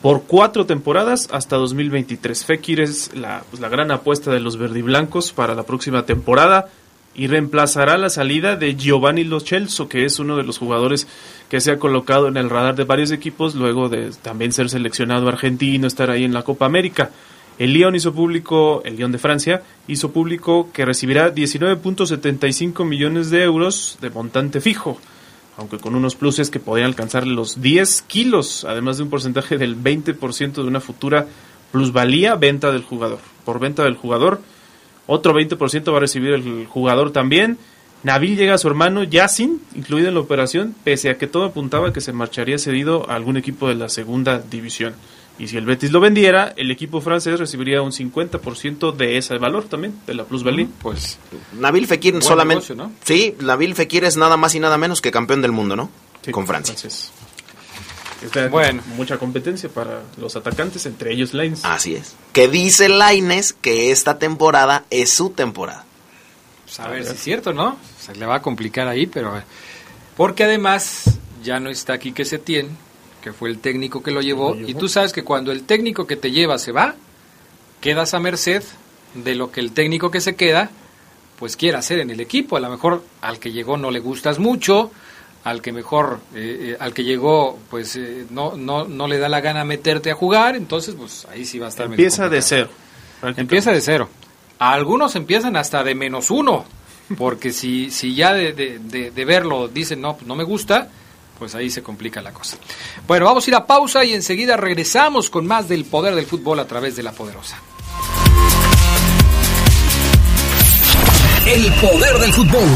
por 0.00 0.24
cuatro 0.24 0.66
temporadas 0.66 1.28
hasta 1.32 1.56
2023. 1.56 2.44
Fekir 2.44 2.80
es 2.80 3.14
la, 3.14 3.44
pues, 3.50 3.60
la 3.60 3.68
gran 3.68 3.90
apuesta 3.90 4.30
de 4.32 4.40
los 4.40 4.56
verdiblancos 4.56 5.32
para 5.32 5.54
la 5.54 5.62
próxima 5.62 6.04
temporada 6.04 6.68
y 7.14 7.26
reemplazará 7.26 7.98
la 7.98 8.08
salida 8.08 8.56
de 8.56 8.74
Giovanni 8.74 9.24
Lo 9.24 9.40
Celso, 9.40 9.88
que 9.88 10.04
es 10.04 10.18
uno 10.18 10.36
de 10.36 10.44
los 10.44 10.58
jugadores 10.58 11.06
que 11.48 11.60
se 11.60 11.70
ha 11.70 11.78
colocado 11.78 12.28
en 12.28 12.36
el 12.36 12.50
radar 12.50 12.74
de 12.74 12.84
varios 12.84 13.10
equipos 13.10 13.54
luego 13.54 13.88
de 13.88 14.10
también 14.22 14.52
ser 14.52 14.70
seleccionado 14.70 15.28
argentino, 15.28 15.86
estar 15.86 16.10
ahí 16.10 16.24
en 16.24 16.32
la 16.32 16.42
Copa 16.42 16.66
América. 16.66 17.10
El 17.58 17.74
Lyon 17.74 17.94
hizo 17.94 18.14
público, 18.14 18.82
el 18.84 18.96
Lyon 18.96 19.12
de 19.12 19.18
Francia, 19.18 19.62
hizo 19.86 20.10
público 20.10 20.70
que 20.72 20.86
recibirá 20.86 21.34
19.75 21.34 22.84
millones 22.86 23.30
de 23.30 23.42
euros 23.42 23.98
de 24.00 24.10
montante 24.10 24.60
fijo, 24.60 24.98
aunque 25.62 25.78
con 25.78 25.94
unos 25.94 26.16
pluses 26.16 26.50
que 26.50 26.58
podrían 26.58 26.88
alcanzar 26.88 27.24
los 27.24 27.62
10 27.62 28.02
kilos, 28.02 28.64
además 28.64 28.96
de 28.96 29.04
un 29.04 29.10
porcentaje 29.10 29.58
del 29.58 29.80
20% 29.80 30.54
de 30.54 30.62
una 30.62 30.80
futura 30.80 31.28
plusvalía 31.70 32.34
venta 32.34 32.72
del 32.72 32.82
jugador. 32.82 33.20
Por 33.44 33.60
venta 33.60 33.84
del 33.84 33.94
jugador, 33.94 34.40
otro 35.06 35.32
20% 35.32 35.92
va 35.92 35.98
a 35.98 36.00
recibir 36.00 36.32
el 36.32 36.66
jugador 36.66 37.12
también. 37.12 37.58
Nabil 38.02 38.36
llega 38.36 38.54
a 38.54 38.58
su 38.58 38.66
hermano 38.66 39.04
Yassin, 39.04 39.62
incluido 39.76 40.08
en 40.08 40.14
la 40.14 40.20
operación, 40.20 40.74
pese 40.82 41.10
a 41.10 41.16
que 41.16 41.28
todo 41.28 41.44
apuntaba 41.44 41.92
que 41.92 42.00
se 42.00 42.12
marcharía 42.12 42.58
cedido 42.58 43.08
a 43.08 43.14
algún 43.14 43.36
equipo 43.36 43.68
de 43.68 43.76
la 43.76 43.88
segunda 43.88 44.40
división. 44.40 44.94
Y 45.38 45.48
si 45.48 45.56
el 45.56 45.64
Betis 45.64 45.90
lo 45.90 45.98
vendiera, 46.00 46.52
el 46.56 46.70
equipo 46.70 47.00
francés 47.00 47.38
recibiría 47.40 47.82
un 47.82 47.90
50% 47.90 48.92
de 48.94 49.16
ese 49.16 49.38
valor 49.38 49.64
también, 49.64 49.98
de 50.06 50.14
la 50.14 50.24
plusvalía. 50.24 50.68
Pues 50.80 51.18
Nabil 51.58 51.86
Fekir 51.86 52.12
Buen 52.12 52.22
solamente... 52.22 52.54
negocio, 52.56 52.74
¿no? 52.76 52.92
Sí, 53.04 53.34
Nabil 53.40 53.74
Fekir 53.74 54.04
es 54.04 54.16
nada 54.16 54.36
más 54.36 54.54
y 54.54 54.60
nada 54.60 54.76
menos 54.78 55.00
que 55.00 55.10
campeón 55.10 55.42
del 55.42 55.52
mundo, 55.52 55.74
¿no? 55.74 55.90
Sí, 56.24 56.30
Con 56.30 56.46
Francia. 56.46 56.74
francés. 56.74 57.10
Está 58.22 58.46
Bueno. 58.48 58.82
mucha 58.96 59.18
competencia 59.18 59.68
para 59.68 60.02
los 60.16 60.36
atacantes, 60.36 60.86
entre 60.86 61.12
ellos 61.12 61.34
Lines. 61.34 61.64
Así 61.64 61.96
es. 61.96 62.14
Que 62.32 62.46
dice 62.46 62.88
Laines 62.88 63.52
que 63.52 63.90
esta 63.90 64.18
temporada 64.18 64.84
es 64.90 65.12
su 65.12 65.30
temporada. 65.30 65.84
Pues 66.64 66.78
a 66.78 66.88
ver 66.88 67.04
si 67.04 67.12
es 67.14 67.20
cierto, 67.20 67.52
¿no? 67.52 67.76
Se 68.00 68.14
le 68.14 68.26
va 68.26 68.36
a 68.36 68.42
complicar 68.42 68.86
ahí, 68.86 69.06
pero... 69.06 69.42
Porque 70.16 70.44
además 70.44 71.18
ya 71.42 71.58
no 71.58 71.68
está 71.70 71.98
Quique 71.98 72.24
Setién, 72.24 72.68
que 73.22 73.32
fue 73.32 73.48
el 73.48 73.58
técnico 73.60 74.02
que 74.02 74.10
lo 74.10 74.20
llevó, 74.20 74.54
y 74.56 74.74
tú 74.74 74.88
sabes 74.88 75.12
que 75.12 75.22
cuando 75.24 75.52
el 75.52 75.62
técnico 75.62 76.06
que 76.06 76.16
te 76.16 76.30
lleva 76.30 76.58
se 76.58 76.72
va, 76.72 76.94
quedas 77.80 78.12
a 78.14 78.20
merced 78.20 78.62
de 79.14 79.34
lo 79.34 79.50
que 79.50 79.60
el 79.60 79.72
técnico 79.72 80.10
que 80.10 80.20
se 80.20 80.34
queda, 80.36 80.70
pues 81.38 81.56
quiera 81.56 81.78
hacer 81.78 81.98
en 82.00 82.10
el 82.10 82.20
equipo. 82.20 82.56
A 82.56 82.60
lo 82.60 82.68
mejor 82.70 83.02
al 83.20 83.38
que 83.38 83.50
llegó 83.52 83.76
no 83.76 83.90
le 83.90 84.00
gustas 84.00 84.38
mucho, 84.38 84.90
al 85.44 85.60
que 85.62 85.72
mejor, 85.72 86.20
eh, 86.34 86.72
eh, 86.72 86.76
al 86.78 86.94
que 86.94 87.02
llegó, 87.04 87.58
pues 87.70 87.96
eh, 87.96 88.26
no, 88.30 88.56
no, 88.56 88.84
no 88.86 89.08
le 89.08 89.18
da 89.18 89.28
la 89.28 89.40
gana 89.40 89.64
meterte 89.64 90.10
a 90.10 90.14
jugar, 90.14 90.54
entonces 90.56 90.94
pues 90.96 91.26
ahí 91.32 91.44
sí 91.44 91.58
va 91.58 91.66
a 91.66 91.68
estar 91.70 91.88
medio 91.88 92.04
Empieza 92.04 92.28
de 92.28 92.42
cero. 92.42 92.68
Empieza 93.36 93.72
de 93.72 93.80
cero. 93.80 94.08
Algunos 94.58 95.16
empiezan 95.16 95.56
hasta 95.56 95.82
de 95.82 95.94
menos 95.96 96.30
uno, 96.30 96.64
porque 97.18 97.52
si, 97.52 97.90
si 97.90 98.14
ya 98.14 98.32
de, 98.32 98.52
de- 98.52 98.78
de- 98.78 99.10
de 99.10 99.24
verlo 99.24 99.66
dicen, 99.68 100.00
no, 100.00 100.14
pues 100.14 100.26
no 100.28 100.36
me 100.36 100.44
gusta, 100.44 100.88
pues 101.42 101.56
ahí 101.56 101.70
se 101.70 101.82
complica 101.82 102.22
la 102.22 102.32
cosa. 102.32 102.56
Bueno, 103.08 103.24
vamos 103.24 103.44
a 103.44 103.50
ir 103.50 103.56
a 103.56 103.66
pausa 103.66 104.04
y 104.04 104.12
enseguida 104.12 104.56
regresamos 104.56 105.28
con 105.28 105.44
más 105.44 105.68
del 105.68 105.84
poder 105.84 106.14
del 106.14 106.24
fútbol 106.24 106.60
a 106.60 106.68
través 106.68 106.94
de 106.94 107.02
la 107.02 107.10
poderosa. 107.10 107.58
El 111.44 111.64
poder 111.80 112.18
del 112.20 112.32
fútbol. 112.32 112.68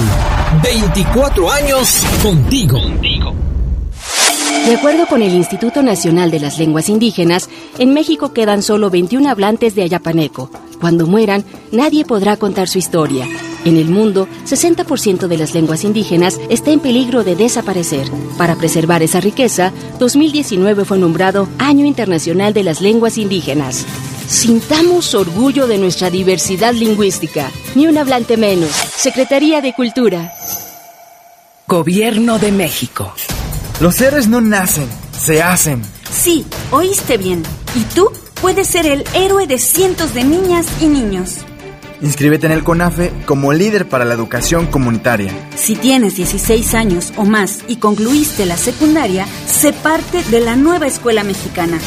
24 0.64 1.48
años 1.48 2.02
contigo. 2.20 2.80
De 4.66 4.74
acuerdo 4.74 5.06
con 5.06 5.22
el 5.22 5.32
Instituto 5.32 5.80
Nacional 5.80 6.32
de 6.32 6.40
las 6.40 6.58
Lenguas 6.58 6.88
Indígenas, 6.88 7.48
en 7.78 7.94
México 7.94 8.32
quedan 8.32 8.64
solo 8.64 8.90
21 8.90 9.30
hablantes 9.30 9.76
de 9.76 9.84
ayapaneco. 9.84 10.50
Cuando 10.80 11.06
mueran, 11.06 11.44
nadie 11.70 12.04
podrá 12.04 12.36
contar 12.36 12.66
su 12.66 12.78
historia. 12.78 13.28
En 13.66 13.76
el 13.78 13.88
mundo, 13.88 14.28
60% 14.44 15.26
de 15.26 15.36
las 15.36 15.52
lenguas 15.52 15.82
indígenas 15.82 16.38
está 16.50 16.70
en 16.70 16.78
peligro 16.78 17.24
de 17.24 17.34
desaparecer. 17.34 18.08
Para 18.38 18.54
preservar 18.54 19.02
esa 19.02 19.18
riqueza, 19.20 19.72
2019 19.98 20.84
fue 20.84 20.98
nombrado 20.98 21.48
Año 21.58 21.84
Internacional 21.84 22.54
de 22.54 22.62
las 22.62 22.80
Lenguas 22.80 23.18
Indígenas. 23.18 23.84
Sintamos 24.28 25.16
orgullo 25.16 25.66
de 25.66 25.78
nuestra 25.78 26.10
diversidad 26.10 26.74
lingüística. 26.74 27.50
Ni 27.74 27.88
un 27.88 27.98
hablante 27.98 28.36
menos. 28.36 28.70
Secretaría 28.70 29.60
de 29.60 29.72
Cultura. 29.72 30.32
Gobierno 31.66 32.38
de 32.38 32.52
México. 32.52 33.12
Los 33.80 34.00
héroes 34.00 34.28
no 34.28 34.40
nacen, 34.40 34.88
se 35.10 35.42
hacen. 35.42 35.82
Sí, 36.08 36.46
oíste 36.70 37.16
bien. 37.16 37.42
¿Y 37.74 37.82
tú? 37.96 38.12
Puedes 38.40 38.68
ser 38.68 38.86
el 38.86 39.02
héroe 39.12 39.48
de 39.48 39.58
cientos 39.58 40.14
de 40.14 40.22
niñas 40.22 40.66
y 40.80 40.86
niños. 40.86 41.38
Inscríbete 42.00 42.46
en 42.46 42.52
el 42.52 42.64
CONAFE 42.64 43.12
como 43.24 43.52
líder 43.52 43.88
para 43.88 44.04
la 44.04 44.14
educación 44.14 44.66
comunitaria. 44.66 45.32
Si 45.54 45.76
tienes 45.76 46.16
16 46.16 46.74
años 46.74 47.12
o 47.16 47.24
más 47.24 47.60
y 47.68 47.76
concluiste 47.76 48.46
la 48.46 48.56
secundaria, 48.56 49.26
sé 49.46 49.72
parte 49.72 50.22
de 50.24 50.40
la 50.40 50.56
nueva 50.56 50.86
escuela 50.86 51.24
mexicana. 51.24 51.78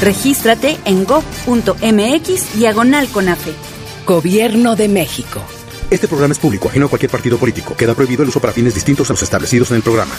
Regístrate 0.00 0.78
en 0.84 1.04
gov.mx 1.04 2.58
diagonal 2.58 3.08
CONAFE. 3.08 3.52
Gobierno 4.06 4.76
de 4.76 4.88
México. 4.88 5.40
Este 5.90 6.06
programa 6.06 6.32
es 6.32 6.38
público, 6.38 6.68
ajeno 6.68 6.86
a 6.86 6.88
cualquier 6.88 7.10
partido 7.10 7.36
político. 7.36 7.74
Queda 7.76 7.94
prohibido 7.94 8.22
el 8.22 8.28
uso 8.28 8.40
para 8.40 8.52
fines 8.52 8.74
distintos 8.74 9.10
a 9.10 9.12
los 9.12 9.22
establecidos 9.22 9.70
en 9.70 9.78
el 9.78 9.82
programa. 9.82 10.14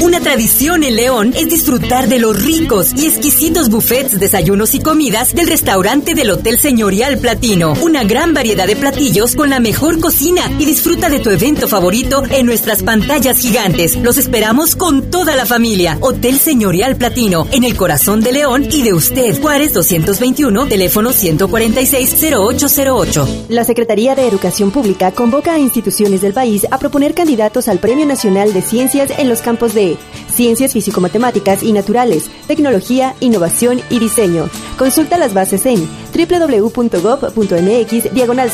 Una 0.00 0.18
tradición 0.20 0.82
en 0.82 0.96
León 0.96 1.32
es 1.36 1.48
disfrutar 1.48 2.08
de 2.08 2.18
los 2.18 2.42
ricos 2.42 2.92
y 2.96 3.06
exquisitos 3.06 3.70
buffets, 3.70 4.18
desayunos 4.18 4.74
y 4.74 4.80
comidas 4.80 5.32
del 5.34 5.46
restaurante 5.46 6.14
del 6.14 6.30
Hotel 6.30 6.58
Señorial 6.58 7.18
Platino. 7.18 7.74
Una 7.80 8.02
gran 8.02 8.34
variedad 8.34 8.66
de 8.66 8.74
platillos 8.74 9.36
con 9.36 9.50
la 9.50 9.60
mejor 9.60 10.00
cocina 10.00 10.50
y 10.58 10.64
disfruta 10.64 11.08
de 11.08 11.20
tu 11.20 11.30
evento 11.30 11.68
favorito 11.68 12.24
en 12.28 12.44
nuestras 12.44 12.82
pantallas 12.82 13.38
gigantes. 13.38 13.94
Los 13.96 14.18
esperamos 14.18 14.74
con 14.74 15.12
toda 15.12 15.36
la 15.36 15.46
familia. 15.46 15.96
Hotel 16.00 16.40
Señorial 16.40 16.96
Platino, 16.96 17.46
en 17.52 17.62
el 17.62 17.76
corazón 17.76 18.20
de 18.20 18.32
León 18.32 18.66
y 18.70 18.82
de 18.82 18.94
usted. 18.94 19.40
Juárez 19.40 19.72
221, 19.74 20.66
teléfono 20.66 21.10
146-0808. 21.10 23.46
La 23.48 23.62
Secretaría 23.64 24.16
de 24.16 24.26
Educación 24.26 24.72
Pública 24.72 25.03
convoca 25.12 25.54
a 25.54 25.58
instituciones 25.58 26.20
del 26.20 26.32
país 26.32 26.66
a 26.70 26.78
proponer 26.78 27.14
candidatos 27.14 27.68
al 27.68 27.78
Premio 27.78 28.06
Nacional 28.06 28.52
de 28.52 28.62
Ciencias 28.62 29.10
en 29.18 29.28
los 29.28 29.42
campos 29.42 29.74
de 29.74 29.96
Ciencias 30.32 30.72
Físico-Matemáticas 30.72 31.62
y 31.62 31.72
Naturales, 31.72 32.30
Tecnología, 32.46 33.14
Innovación 33.20 33.80
y 33.90 33.98
Diseño. 33.98 34.48
Consulta 34.78 35.18
las 35.18 35.34
bases 35.34 35.66
en 35.66 35.88
www.gov.mx 36.14 38.14
diagonal. 38.14 38.50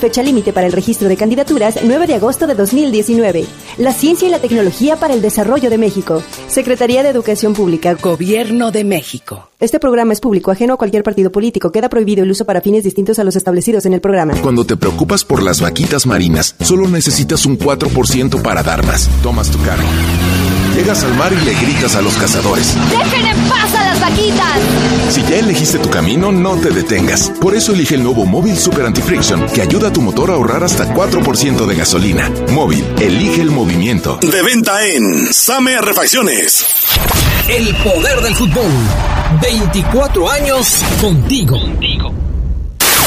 Fecha 0.00 0.22
límite 0.22 0.54
para 0.54 0.66
el 0.66 0.72
registro 0.72 1.08
de 1.10 1.16
candidaturas 1.18 1.78
9 1.84 2.06
de 2.06 2.14
agosto 2.14 2.46
de 2.46 2.54
2019. 2.54 3.44
La 3.76 3.92
ciencia 3.92 4.26
y 4.26 4.30
la 4.30 4.38
tecnología 4.38 4.96
para 4.96 5.12
el 5.12 5.20
desarrollo 5.20 5.68
de 5.68 5.76
México. 5.76 6.22
Secretaría 6.48 7.02
de 7.02 7.10
Educación 7.10 7.52
Pública. 7.52 7.94
Gobierno 8.00 8.70
de 8.70 8.84
México. 8.84 9.50
Este 9.60 9.78
programa 9.78 10.14
es 10.14 10.20
público, 10.20 10.50
ajeno 10.50 10.74
a 10.74 10.76
cualquier 10.78 11.02
partido 11.02 11.30
político. 11.30 11.70
Queda 11.70 11.90
prohibido 11.90 12.24
el 12.24 12.30
uso 12.30 12.46
para 12.46 12.62
fines 12.62 12.82
distintos 12.82 13.18
a 13.18 13.24
los 13.24 13.36
establecidos 13.36 13.84
en 13.84 13.92
el 13.92 14.00
programa. 14.00 14.32
Cuando 14.40 14.64
te 14.64 14.78
preocupas 14.78 15.22
por 15.22 15.42
las 15.42 15.60
vaquitas 15.60 16.06
marinas, 16.06 16.56
solo 16.62 16.88
necesitas 16.88 17.44
un 17.44 17.58
4% 17.58 18.40
para 18.40 18.62
dar 18.62 18.84
más. 18.86 19.10
Tomas 19.22 19.50
tu 19.50 19.60
cargo. 19.60 19.86
Llegas 20.80 21.04
al 21.04 21.14
mar 21.14 21.30
y 21.30 21.44
le 21.44 21.52
gritas 21.52 21.94
a 21.94 22.00
los 22.00 22.14
cazadores. 22.14 22.74
¡Dejen 22.88 23.26
en 23.26 23.36
paz 23.50 23.74
a 23.74 23.84
las 23.84 24.00
vaquitas! 24.00 24.60
Si 25.10 25.22
ya 25.24 25.36
elegiste 25.36 25.78
tu 25.78 25.90
camino, 25.90 26.32
no 26.32 26.56
te 26.56 26.70
detengas. 26.70 27.28
Por 27.38 27.54
eso 27.54 27.74
elige 27.74 27.96
el 27.96 28.02
nuevo 28.02 28.24
Móvil 28.24 28.56
Super 28.56 28.86
Anti-Friction, 28.86 29.44
que 29.48 29.60
ayuda 29.60 29.88
a 29.88 29.92
tu 29.92 30.00
motor 30.00 30.30
a 30.30 30.34
ahorrar 30.36 30.64
hasta 30.64 30.86
4% 30.94 31.66
de 31.66 31.76
gasolina. 31.76 32.30
Móvil, 32.52 32.82
elige 32.98 33.42
el 33.42 33.50
movimiento. 33.50 34.18
De 34.22 34.42
venta 34.42 34.82
en 34.86 35.30
Same 35.34 35.78
Refacciones. 35.82 36.64
El 37.46 37.76
poder 37.76 38.22
del 38.22 38.34
fútbol. 38.34 38.72
24 39.42 40.30
años 40.30 40.82
contigo. 40.98 41.58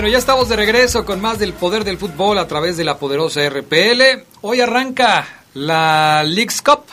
Bueno, 0.00 0.12
ya 0.12 0.18
estamos 0.18 0.48
de 0.48 0.56
regreso 0.56 1.04
con 1.04 1.20
más 1.20 1.38
del 1.38 1.52
poder 1.52 1.84
del 1.84 1.98
fútbol 1.98 2.38
a 2.38 2.48
través 2.48 2.78
de 2.78 2.84
la 2.84 2.96
poderosa 2.96 3.46
RPL. 3.46 4.24
Hoy 4.40 4.62
arranca 4.62 5.44
la 5.52 6.22
Leagues 6.24 6.62
Cup, 6.62 6.84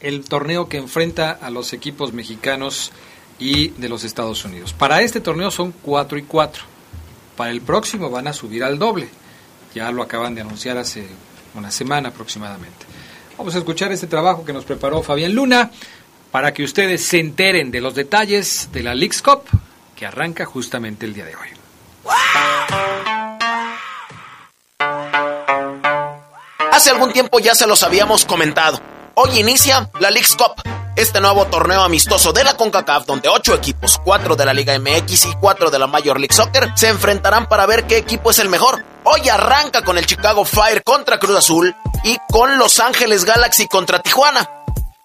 el 0.00 0.22
torneo 0.22 0.68
que 0.68 0.76
enfrenta 0.76 1.30
a 1.30 1.48
los 1.48 1.72
equipos 1.72 2.12
mexicanos 2.12 2.92
y 3.38 3.68
de 3.68 3.88
los 3.88 4.04
Estados 4.04 4.44
Unidos. 4.44 4.74
Para 4.74 5.00
este 5.00 5.22
torneo 5.22 5.50
son 5.50 5.72
4 5.80 6.18
y 6.18 6.22
4. 6.24 6.62
Para 7.38 7.52
el 7.52 7.62
próximo 7.62 8.10
van 8.10 8.28
a 8.28 8.34
subir 8.34 8.64
al 8.64 8.78
doble. 8.78 9.08
Ya 9.74 9.90
lo 9.90 10.02
acaban 10.02 10.34
de 10.34 10.42
anunciar 10.42 10.76
hace 10.76 11.06
una 11.54 11.70
semana 11.70 12.10
aproximadamente. 12.10 12.84
Vamos 13.38 13.54
a 13.54 13.58
escuchar 13.60 13.92
este 13.92 14.08
trabajo 14.08 14.44
que 14.44 14.52
nos 14.52 14.66
preparó 14.66 15.02
Fabián 15.02 15.34
Luna 15.34 15.70
para 16.30 16.52
que 16.52 16.64
ustedes 16.64 17.02
se 17.02 17.18
enteren 17.18 17.70
de 17.70 17.80
los 17.80 17.94
detalles 17.94 18.68
de 18.72 18.82
la 18.82 18.94
Leagues 18.94 19.22
Cup 19.22 19.44
que 19.94 20.04
arranca 20.04 20.44
justamente 20.44 21.06
el 21.06 21.14
día 21.14 21.24
de 21.24 21.34
hoy. 21.34 21.65
Hace 26.72 26.90
algún 26.90 27.12
tiempo 27.12 27.38
ya 27.38 27.54
se 27.54 27.66
los 27.66 27.82
habíamos 27.82 28.24
comentado. 28.24 28.80
Hoy 29.14 29.40
inicia 29.40 29.88
la 29.98 30.10
Leagues 30.10 30.36
Cup, 30.36 30.62
este 30.94 31.22
nuevo 31.22 31.46
torneo 31.46 31.82
amistoso 31.82 32.34
de 32.34 32.44
la 32.44 32.54
CONCACAF 32.54 33.06
donde 33.06 33.30
ocho 33.30 33.54
equipos, 33.54 33.98
cuatro 34.04 34.36
de 34.36 34.44
la 34.44 34.52
Liga 34.52 34.78
MX 34.78 35.24
y 35.24 35.34
cuatro 35.36 35.70
de 35.70 35.78
la 35.78 35.86
Major 35.86 36.20
League 36.20 36.34
Soccer, 36.34 36.70
se 36.74 36.88
enfrentarán 36.88 37.48
para 37.48 37.64
ver 37.64 37.86
qué 37.86 37.96
equipo 37.96 38.30
es 38.30 38.38
el 38.38 38.50
mejor. 38.50 38.84
Hoy 39.04 39.26
arranca 39.28 39.82
con 39.82 39.96
el 39.96 40.04
Chicago 40.04 40.44
Fire 40.44 40.82
contra 40.82 41.18
Cruz 41.18 41.36
Azul 41.36 41.74
y 42.04 42.18
con 42.30 42.58
Los 42.58 42.78
Ángeles 42.78 43.24
Galaxy 43.24 43.68
contra 43.68 44.00
Tijuana. 44.00 44.50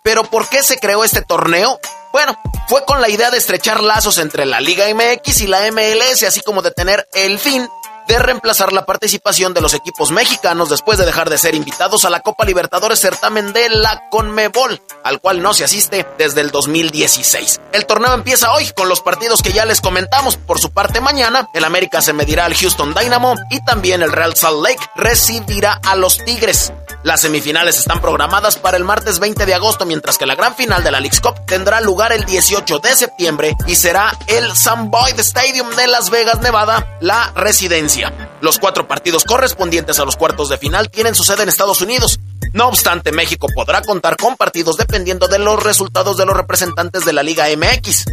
Pero 0.03 0.23
¿por 0.23 0.49
qué 0.49 0.63
se 0.63 0.77
creó 0.77 1.03
este 1.03 1.21
torneo? 1.21 1.79
Bueno, 2.11 2.37
fue 2.67 2.83
con 2.85 3.01
la 3.01 3.09
idea 3.09 3.31
de 3.31 3.37
estrechar 3.37 3.81
lazos 3.81 4.17
entre 4.17 4.45
la 4.45 4.59
Liga 4.59 4.85
MX 4.93 5.41
y 5.41 5.47
la 5.47 5.71
MLS, 5.71 6.23
así 6.23 6.41
como 6.41 6.61
de 6.61 6.71
tener 6.71 7.07
el 7.13 7.39
fin 7.39 7.67
de 8.07 8.19
reemplazar 8.19 8.73
la 8.73 8.85
participación 8.85 9.53
de 9.53 9.61
los 9.61 9.73
equipos 9.73 10.11
mexicanos 10.11 10.69
después 10.69 10.97
de 10.97 11.05
dejar 11.05 11.29
de 11.29 11.37
ser 11.37 11.55
invitados 11.55 12.03
a 12.03 12.09
la 12.09 12.19
Copa 12.19 12.45
Libertadores 12.45 12.99
certamen 12.99 13.53
de 13.53 13.69
la 13.69 14.09
Conmebol, 14.09 14.81
al 15.03 15.21
cual 15.21 15.41
no 15.41 15.53
se 15.53 15.63
asiste 15.63 16.05
desde 16.17 16.41
el 16.41 16.51
2016. 16.51 17.61
El 17.71 17.85
torneo 17.85 18.13
empieza 18.13 18.51
hoy 18.51 18.69
con 18.75 18.89
los 18.89 19.01
partidos 19.01 19.41
que 19.41 19.53
ya 19.53 19.65
les 19.65 19.79
comentamos. 19.79 20.35
Por 20.35 20.59
su 20.59 20.71
parte, 20.71 20.99
mañana 20.99 21.47
el 21.53 21.63
América 21.63 22.01
se 22.01 22.13
medirá 22.13 22.45
al 22.45 22.55
Houston 22.55 22.93
Dynamo 22.93 23.35
y 23.49 23.63
también 23.63 24.01
el 24.01 24.11
Real 24.11 24.35
Salt 24.35 24.61
Lake 24.61 24.85
recibirá 24.95 25.79
a 25.85 25.95
los 25.95 26.17
Tigres. 26.25 26.73
Las 27.03 27.21
semifinales 27.21 27.79
están 27.79 27.99
programadas 27.99 28.57
para 28.57 28.77
el 28.77 28.83
martes 28.83 29.17
20 29.17 29.47
de 29.47 29.55
agosto, 29.55 29.87
mientras 29.87 30.19
que 30.19 30.27
la 30.27 30.35
gran 30.35 30.55
final 30.55 30.83
de 30.83 30.91
la 30.91 30.99
Leagues 30.99 31.19
Cup 31.19 31.45
tendrá 31.47 31.81
lugar 31.81 32.11
el 32.11 32.25
18 32.25 32.77
de 32.77 32.95
septiembre 32.95 33.55
y 33.65 33.75
será 33.75 34.15
el 34.27 34.55
Sun 34.55 34.91
Boyd 34.91 35.19
Stadium 35.19 35.67
de 35.75 35.87
Las 35.87 36.11
Vegas, 36.11 36.41
Nevada, 36.41 36.97
la 37.01 37.31
residencia. 37.35 38.13
Los 38.41 38.59
cuatro 38.59 38.87
partidos 38.87 39.23
correspondientes 39.23 39.99
a 39.99 40.05
los 40.05 40.15
cuartos 40.15 40.49
de 40.49 40.59
final 40.59 40.91
tienen 40.91 41.15
su 41.15 41.23
sede 41.23 41.41
en 41.41 41.49
Estados 41.49 41.81
Unidos. 41.81 42.19
No 42.53 42.67
obstante, 42.67 43.11
México 43.11 43.47
podrá 43.55 43.81
contar 43.81 44.15
con 44.17 44.37
partidos 44.37 44.77
dependiendo 44.77 45.27
de 45.27 45.39
los 45.39 45.61
resultados 45.63 46.17
de 46.17 46.27
los 46.27 46.37
representantes 46.37 47.03
de 47.03 47.13
la 47.13 47.23
Liga 47.23 47.47
MX. 47.55 48.05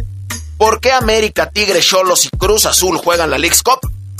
¿Por 0.57 0.81
qué 0.81 0.93
América, 0.93 1.51
Tigre, 1.51 1.81
Cholos 1.81 2.25
y 2.25 2.29
Cruz 2.29 2.65
Azul 2.65 2.97
juegan 2.97 3.29
la 3.29 3.37
Leagues 3.37 3.61
Cup? 3.61 3.79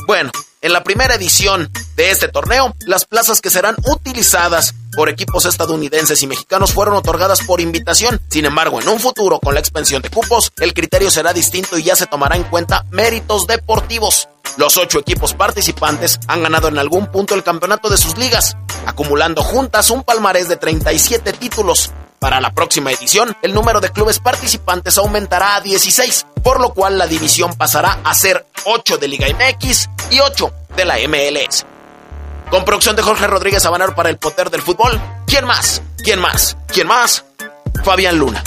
Bueno, 0.10 0.32
en 0.62 0.74
la 0.74 0.84
primera 0.84 1.14
edición 1.14 1.72
de 1.96 2.10
este 2.10 2.30
torneo, 2.30 2.76
las 2.88 3.06
plazas 3.06 3.42
que 3.42 3.52
serán 3.52 3.76
utilizadas 3.86 4.74
por 4.96 5.08
equipos 5.08 5.46
estadounidenses 5.46 6.24
y 6.24 6.26
mexicanos 6.26 6.74
fueron 6.74 6.96
otorgadas 6.96 7.42
por 7.42 7.62
invitación. 7.62 8.20
Sin 8.28 8.46
embargo, 8.46 8.82
en 8.82 8.90
un 8.90 9.00
futuro, 9.00 9.40
con 9.40 9.54
la 9.54 9.60
expansión 9.60 10.02
de 10.02 10.10
cupos, 10.10 10.52
el 10.62 10.74
criterio 10.74 11.12
será 11.12 11.32
distinto 11.32 11.78
y 11.78 11.84
ya 11.84 11.96
se 11.96 12.08
tomará 12.08 12.38
en 12.38 12.44
cuenta 12.46 12.88
méritos 12.90 13.46
deportivos. 13.46 14.30
Los 14.58 14.78
ocho 14.78 14.98
equipos 14.98 15.36
participantes 15.36 16.20
han 16.28 16.42
ganado 16.42 16.70
en 16.70 16.80
algún 16.80 17.12
punto 17.12 17.36
el 17.36 17.44
campeonato 17.44 17.88
de 17.88 17.98
sus 17.98 18.18
ligas, 18.18 18.58
acumulando 18.88 19.44
juntas 19.44 19.92
un 19.92 20.02
palmarés 20.02 20.50
de 20.50 20.58
37 20.58 21.34
títulos. 21.34 21.92
Para 22.20 22.42
la 22.42 22.54
próxima 22.54 22.92
edición, 22.92 23.36
el 23.42 23.54
número 23.54 23.80
de 23.80 23.92
clubes 23.92 24.20
participantes 24.20 24.98
aumentará 24.98 25.56
a 25.56 25.62
16, 25.62 26.28
por 26.44 26.60
lo 26.60 26.74
cual 26.74 26.98
la 26.98 27.08
división 27.08 27.54
pasará 27.56 28.00
a 28.04 28.14
ser 28.14 28.46
8 28.66 28.98
de 28.98 29.08
Liga 29.08 29.28
MX 29.28 29.90
y 30.12 30.20
8 30.20 30.54
de 30.76 30.84
la 30.86 30.98
MLS. 31.08 31.66
Con 32.52 32.66
producción 32.66 32.98
de 32.98 33.04
Jorge 33.04 33.26
Rodríguez 33.26 33.66
Habanero 33.66 33.96
para 33.96 34.10
el 34.10 34.18
poder 34.18 34.50
del 34.50 34.62
fútbol. 34.62 35.00
¿Quién 35.28 35.46
más? 35.46 35.82
¿Quién 36.04 36.20
más? 36.20 36.58
¿Quién 36.68 36.88
más? 36.88 37.24
Fabián 37.86 38.18
Luna. 38.18 38.44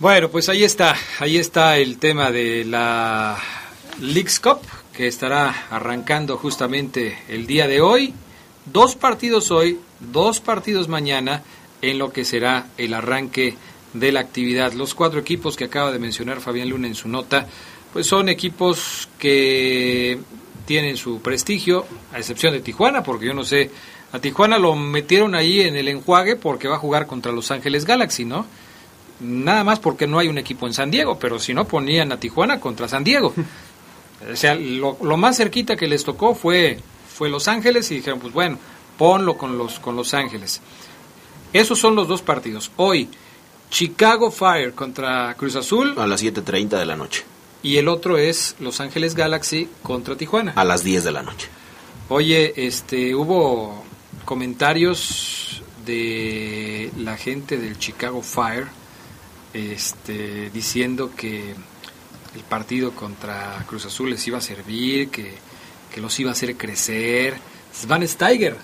Bueno, 0.00 0.30
pues 0.30 0.48
ahí 0.48 0.64
está, 0.64 0.96
ahí 1.20 1.36
está 1.36 1.76
el 1.76 1.98
tema 1.98 2.32
de 2.32 2.64
la 2.64 3.36
Leagues 4.00 4.40
Cup 4.40 4.62
que 5.00 5.06
estará 5.06 5.66
arrancando 5.70 6.36
justamente 6.36 7.16
el 7.30 7.46
día 7.46 7.66
de 7.66 7.80
hoy. 7.80 8.12
Dos 8.66 8.96
partidos 8.96 9.50
hoy, 9.50 9.78
dos 9.98 10.40
partidos 10.40 10.88
mañana 10.88 11.42
en 11.80 11.98
lo 11.98 12.12
que 12.12 12.26
será 12.26 12.66
el 12.76 12.92
arranque 12.92 13.56
de 13.94 14.12
la 14.12 14.20
actividad. 14.20 14.74
Los 14.74 14.94
cuatro 14.94 15.18
equipos 15.18 15.56
que 15.56 15.64
acaba 15.64 15.90
de 15.90 15.98
mencionar 15.98 16.42
Fabián 16.42 16.68
Luna 16.68 16.86
en 16.86 16.94
su 16.94 17.08
nota, 17.08 17.46
pues 17.94 18.08
son 18.08 18.28
equipos 18.28 19.08
que 19.18 20.18
tienen 20.66 20.98
su 20.98 21.22
prestigio, 21.22 21.86
a 22.12 22.18
excepción 22.18 22.52
de 22.52 22.60
Tijuana, 22.60 23.02
porque 23.02 23.24
yo 23.24 23.32
no 23.32 23.44
sé, 23.44 23.70
a 24.12 24.18
Tijuana 24.18 24.58
lo 24.58 24.76
metieron 24.76 25.34
ahí 25.34 25.62
en 25.62 25.76
el 25.76 25.88
enjuague 25.88 26.36
porque 26.36 26.68
va 26.68 26.76
a 26.76 26.78
jugar 26.78 27.06
contra 27.06 27.32
Los 27.32 27.50
Ángeles 27.50 27.86
Galaxy, 27.86 28.26
¿no? 28.26 28.44
Nada 29.20 29.64
más 29.64 29.78
porque 29.78 30.06
no 30.06 30.18
hay 30.18 30.28
un 30.28 30.36
equipo 30.36 30.66
en 30.66 30.74
San 30.74 30.90
Diego, 30.90 31.18
pero 31.18 31.38
si 31.38 31.54
no 31.54 31.66
ponían 31.66 32.12
a 32.12 32.20
Tijuana 32.20 32.60
contra 32.60 32.86
San 32.86 33.02
Diego. 33.02 33.32
O 34.30 34.36
sea, 34.36 34.54
lo, 34.54 34.94
más 35.16 35.36
cerquita 35.36 35.76
que 35.76 35.86
les 35.86 36.04
tocó 36.04 36.34
fue, 36.34 36.78
fue 37.08 37.30
Los 37.30 37.48
Ángeles 37.48 37.90
y 37.90 37.96
dijeron, 37.96 38.20
pues 38.20 38.32
bueno, 38.34 38.58
ponlo 38.98 39.36
con 39.36 39.56
los, 39.56 39.78
con 39.78 39.96
Los 39.96 40.12
Ángeles. 40.14 40.60
Esos 41.52 41.78
son 41.78 41.96
los 41.96 42.06
dos 42.06 42.22
partidos. 42.22 42.70
Hoy, 42.76 43.08
Chicago 43.70 44.30
Fire 44.30 44.74
contra 44.74 45.34
Cruz 45.34 45.56
Azul. 45.56 45.94
A 45.98 46.06
las 46.06 46.22
7.30 46.22 46.78
de 46.78 46.86
la 46.86 46.96
noche. 46.96 47.24
Y 47.62 47.76
el 47.76 47.88
otro 47.88 48.18
es 48.18 48.56
Los 48.60 48.80
Ángeles 48.80 49.14
Galaxy 49.14 49.68
contra 49.82 50.16
Tijuana. 50.16 50.52
A 50.56 50.64
las 50.64 50.84
10 50.84 51.04
de 51.04 51.12
la 51.12 51.22
noche. 51.22 51.48
Oye, 52.08 52.52
este, 52.56 53.14
hubo 53.14 53.84
comentarios 54.24 55.62
de 55.86 56.90
la 56.98 57.16
gente 57.16 57.56
del 57.56 57.78
Chicago 57.78 58.22
Fire 58.22 58.66
este, 59.52 60.50
diciendo 60.50 61.10
que 61.16 61.54
el 62.34 62.42
partido 62.42 62.92
contra 62.92 63.64
Cruz 63.66 63.86
Azul 63.86 64.10
les 64.10 64.26
iba 64.26 64.38
a 64.38 64.40
servir, 64.40 65.10
que, 65.10 65.34
los 65.96 66.18
iba 66.20 66.30
a 66.30 66.32
hacer 66.32 66.56
crecer. 66.56 67.34
Van 67.86 68.06
Steiger. 68.06 68.56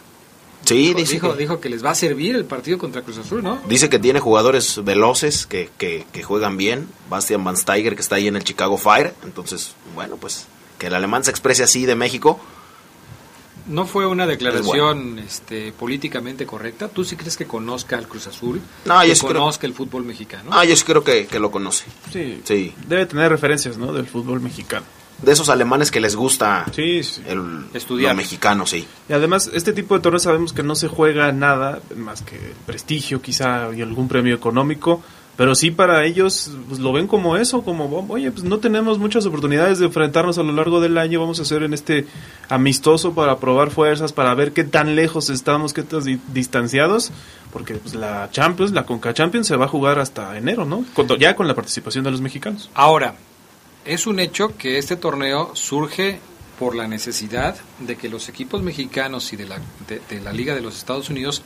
Sí, 0.64 0.94
dijo, 0.94 1.10
dijo, 1.10 1.32
que... 1.32 1.38
dijo, 1.38 1.60
que 1.60 1.68
les 1.68 1.84
va 1.84 1.90
a 1.90 1.94
servir 1.94 2.34
el 2.34 2.44
partido 2.44 2.78
contra 2.78 3.02
Cruz 3.02 3.18
Azul, 3.18 3.42
¿no? 3.42 3.60
Dice 3.68 3.88
que 3.88 3.98
tiene 3.98 4.20
jugadores 4.20 4.82
veloces 4.84 5.46
que, 5.46 5.70
que, 5.78 6.06
que 6.12 6.22
juegan 6.22 6.56
bien. 6.56 6.88
Bastian 7.08 7.44
Van 7.44 7.56
Steiger, 7.56 7.94
que 7.94 8.02
está 8.02 8.16
ahí 8.16 8.26
en 8.26 8.36
el 8.36 8.44
Chicago 8.44 8.76
Fire. 8.76 9.14
Entonces, 9.24 9.74
bueno, 9.94 10.16
pues 10.16 10.46
que 10.78 10.88
el 10.88 10.94
alemán 10.94 11.24
se 11.24 11.30
exprese 11.30 11.62
así 11.62 11.86
de 11.86 11.94
México 11.94 12.40
no 13.68 13.86
fue 13.86 14.06
una 14.06 14.26
declaración 14.26 15.18
este, 15.18 15.72
políticamente 15.72 16.46
correcta. 16.46 16.88
¿Tú 16.88 17.04
sí 17.04 17.16
crees 17.16 17.36
que 17.36 17.46
conozca 17.46 17.96
al 17.98 18.08
Cruz 18.08 18.26
Azul? 18.26 18.60
No, 18.84 19.00
que 19.00 19.14
yo 19.14 19.26
conozca 19.26 19.66
el 19.66 19.74
fútbol 19.74 20.04
mexicano. 20.04 20.50
Ah, 20.52 20.64
yo 20.64 20.76
sí 20.76 20.84
creo 20.84 21.02
que, 21.02 21.26
lo 21.38 21.50
conoce. 21.50 21.84
Sí, 22.12 22.40
sí. 22.44 22.74
Debe 22.86 23.06
tener 23.06 23.30
referencias, 23.30 23.76
¿no? 23.76 23.92
Del 23.92 24.06
fútbol 24.06 24.40
mexicano. 24.40 24.86
De 25.22 25.32
esos 25.32 25.48
alemanes 25.48 25.90
que 25.90 25.98
les 25.98 26.14
gusta 26.14 26.66
sí, 26.74 27.00
el 27.26 27.66
estudiar 27.72 28.14
mexicano, 28.14 28.66
sí. 28.66 28.86
Y 29.08 29.14
además, 29.14 29.50
este 29.54 29.72
tipo 29.72 29.94
de 29.94 30.02
torneos 30.02 30.24
sabemos 30.24 30.52
que 30.52 30.62
no 30.62 30.74
se 30.74 30.88
juega 30.88 31.32
nada 31.32 31.80
más 31.96 32.20
que 32.20 32.38
prestigio, 32.66 33.22
quizá, 33.22 33.70
y 33.74 33.80
algún 33.80 34.08
premio 34.08 34.34
económico 34.34 35.02
pero 35.36 35.54
sí 35.54 35.70
para 35.70 36.04
ellos 36.04 36.50
pues, 36.68 36.80
lo 36.80 36.92
ven 36.92 37.06
como 37.06 37.36
eso, 37.36 37.62
como, 37.62 38.06
oye, 38.08 38.30
pues 38.30 38.44
no 38.44 38.58
tenemos 38.58 38.98
muchas 38.98 39.26
oportunidades 39.26 39.78
de 39.78 39.86
enfrentarnos 39.86 40.38
a 40.38 40.42
lo 40.42 40.52
largo 40.52 40.80
del 40.80 40.96
año, 40.98 41.20
vamos 41.20 41.38
a 41.38 41.42
hacer 41.42 41.62
en 41.62 41.74
este 41.74 42.06
amistoso 42.48 43.14
para 43.14 43.38
probar 43.38 43.70
fuerzas, 43.70 44.12
para 44.12 44.34
ver 44.34 44.52
qué 44.52 44.64
tan 44.64 44.96
lejos 44.96 45.28
estamos, 45.28 45.74
qué 45.74 45.82
tan 45.82 46.02
distanciados, 46.28 47.12
porque 47.52 47.74
pues, 47.74 47.94
la 47.94 48.30
Champions, 48.30 48.72
la 48.72 48.86
Conca 48.86 49.12
Champions 49.12 49.46
se 49.46 49.56
va 49.56 49.66
a 49.66 49.68
jugar 49.68 49.98
hasta 49.98 50.36
enero, 50.36 50.64
¿no? 50.64 50.84
ya 51.18 51.36
con 51.36 51.46
la 51.46 51.54
participación 51.54 52.04
de 52.04 52.10
los 52.10 52.20
mexicanos. 52.20 52.70
Ahora, 52.74 53.14
es 53.84 54.06
un 54.06 54.18
hecho 54.18 54.56
que 54.56 54.78
este 54.78 54.96
torneo 54.96 55.54
surge 55.54 56.18
por 56.58 56.74
la 56.74 56.88
necesidad 56.88 57.56
de 57.80 57.96
que 57.96 58.08
los 58.08 58.30
equipos 58.30 58.62
mexicanos 58.62 59.30
y 59.34 59.36
de 59.36 59.46
la, 59.46 59.60
de 60.08 60.20
la 60.22 60.32
Liga 60.32 60.54
de 60.54 60.62
los 60.62 60.78
Estados 60.78 61.10
Unidos 61.10 61.42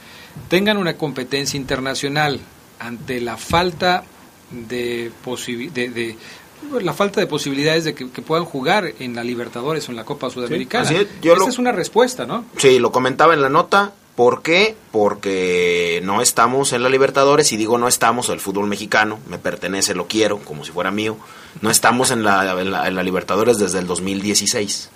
tengan 0.48 0.76
una 0.76 0.96
competencia 0.96 1.58
internacional 1.58 2.38
ante 2.80 3.20
la 3.20 3.36
falta 3.36 4.02
de, 4.50 5.12
de, 5.74 6.16
la 6.80 6.92
falta 6.92 7.20
de 7.20 7.26
posibilidades 7.26 7.84
de 7.84 7.94
que, 7.94 8.06
puedan 8.06 8.44
jugar 8.44 8.92
en 8.98 9.14
la 9.14 9.22
Libertadores 9.22 9.88
o 9.88 9.92
en 9.92 9.96
la 9.96 10.04
Copa 10.04 10.30
Sudamericana. 10.30 10.86
Sí, 10.86 11.06
Esa 11.22 11.48
es 11.48 11.58
una 11.58 11.72
respuesta, 11.72 12.26
¿no? 12.26 12.44
Sí, 12.56 12.78
lo 12.78 12.90
comentaba 12.90 13.34
en 13.34 13.42
la 13.42 13.48
nota. 13.48 13.92
¿Por 14.16 14.42
qué? 14.42 14.76
Porque 14.90 16.00
no 16.04 16.20
estamos 16.20 16.72
en 16.72 16.82
la 16.82 16.88
Libertadores 16.88 17.52
y 17.52 17.56
digo 17.56 17.78
no 17.78 17.88
estamos, 17.88 18.28
el 18.28 18.40
fútbol 18.40 18.66
mexicano 18.66 19.18
me 19.28 19.38
pertenece, 19.38 19.94
lo 19.94 20.08
quiero, 20.08 20.38
como 20.40 20.64
si 20.64 20.72
fuera 20.72 20.90
mío. 20.90 21.16
No 21.62 21.70
estamos 21.70 22.10
en 22.10 22.22
la, 22.22 22.60
en 22.60 22.94
la, 22.96 23.02
Libertadores 23.02 23.58
desde 23.58 23.78
el 23.78 23.86
2016. 23.86 24.90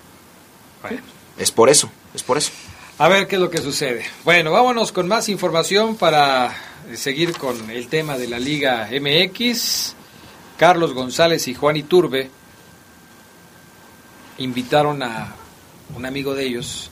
Es 1.37 1.51
por 1.51 1.69
eso, 1.69 1.89
es 2.13 2.23
por 2.23 2.37
eso. 2.37 2.51
A 2.97 3.07
ver 3.07 3.27
qué 3.27 3.35
es 3.35 3.41
lo 3.41 3.49
que 3.49 3.57
sucede. 3.57 4.05
Bueno, 4.23 4.51
vámonos 4.51 4.91
con 4.91 5.07
más 5.07 5.27
información 5.27 5.95
para 5.95 6.55
seguir 6.93 7.33
con 7.33 7.69
el 7.69 7.87
tema 7.87 8.17
de 8.17 8.27
la 8.27 8.39
Liga 8.39 8.89
MX, 8.91 9.95
Carlos 10.57 10.93
González 10.93 11.47
y 11.47 11.53
Juan 11.53 11.77
Iturbe 11.77 12.29
invitaron 14.37 15.01
a 15.03 15.35
un 15.95 16.05
amigo 16.05 16.33
de 16.33 16.45
ellos, 16.45 16.91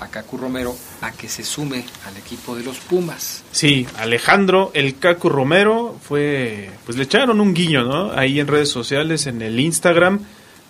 a 0.00 0.08
Cacu 0.08 0.36
Romero, 0.36 0.76
a 1.00 1.12
que 1.12 1.28
se 1.28 1.44
sume 1.44 1.84
al 2.06 2.16
equipo 2.16 2.56
de 2.56 2.64
los 2.64 2.78
Pumas. 2.78 3.44
Sí, 3.50 3.86
Alejandro, 3.98 4.70
el 4.74 4.98
Cacu 4.98 5.28
Romero, 5.28 5.98
fue, 6.02 6.70
pues 6.84 6.96
le 6.96 7.04
echaron 7.04 7.40
un 7.40 7.54
guiño, 7.54 7.84
¿no? 7.84 8.12
Ahí 8.12 8.40
en 8.40 8.46
redes 8.46 8.70
sociales, 8.70 9.26
en 9.26 9.42
el 9.42 9.58
Instagram. 9.60 10.20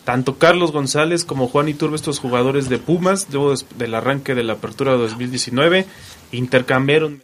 Tanto 0.04 0.38
Carlos 0.38 0.72
González 0.72 1.24
como 1.26 1.48
Juan 1.48 1.68
Iturbe, 1.68 1.96
estos 1.96 2.18
jugadores 2.18 2.70
de 2.70 2.78
Pumas, 2.78 3.26
luego 3.30 3.52
del 3.76 3.94
arranque 3.94 4.34
de 4.34 4.42
la 4.42 4.54
apertura 4.54 4.92
de 4.92 4.98
2019, 4.98 5.84
intercambiaron 6.32 7.22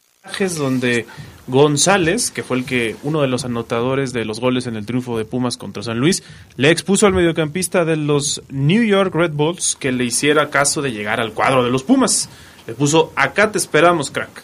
donde 0.56 1.06
González, 1.46 2.30
que 2.30 2.42
fue 2.42 2.58
el 2.58 2.64
que 2.64 2.96
uno 3.02 3.20
de 3.20 3.28
los 3.28 3.44
anotadores 3.44 4.12
de 4.12 4.24
los 4.24 4.40
goles 4.40 4.66
en 4.66 4.76
el 4.76 4.86
triunfo 4.86 5.18
de 5.18 5.24
Pumas 5.24 5.56
contra 5.56 5.82
San 5.82 5.98
Luis, 5.98 6.22
le 6.56 6.70
expuso 6.70 7.06
al 7.06 7.12
mediocampista 7.12 7.84
de 7.84 7.96
los 7.96 8.42
New 8.48 8.82
York 8.82 9.14
Red 9.14 9.32
Bulls 9.32 9.76
que 9.78 9.92
le 9.92 10.04
hiciera 10.04 10.50
caso 10.50 10.82
de 10.82 10.92
llegar 10.92 11.20
al 11.20 11.32
cuadro 11.32 11.62
de 11.62 11.70
los 11.70 11.82
Pumas. 11.82 12.28
Le 12.66 12.74
puso, 12.74 13.12
acá 13.14 13.52
te 13.52 13.58
esperamos, 13.58 14.10
crack. 14.10 14.42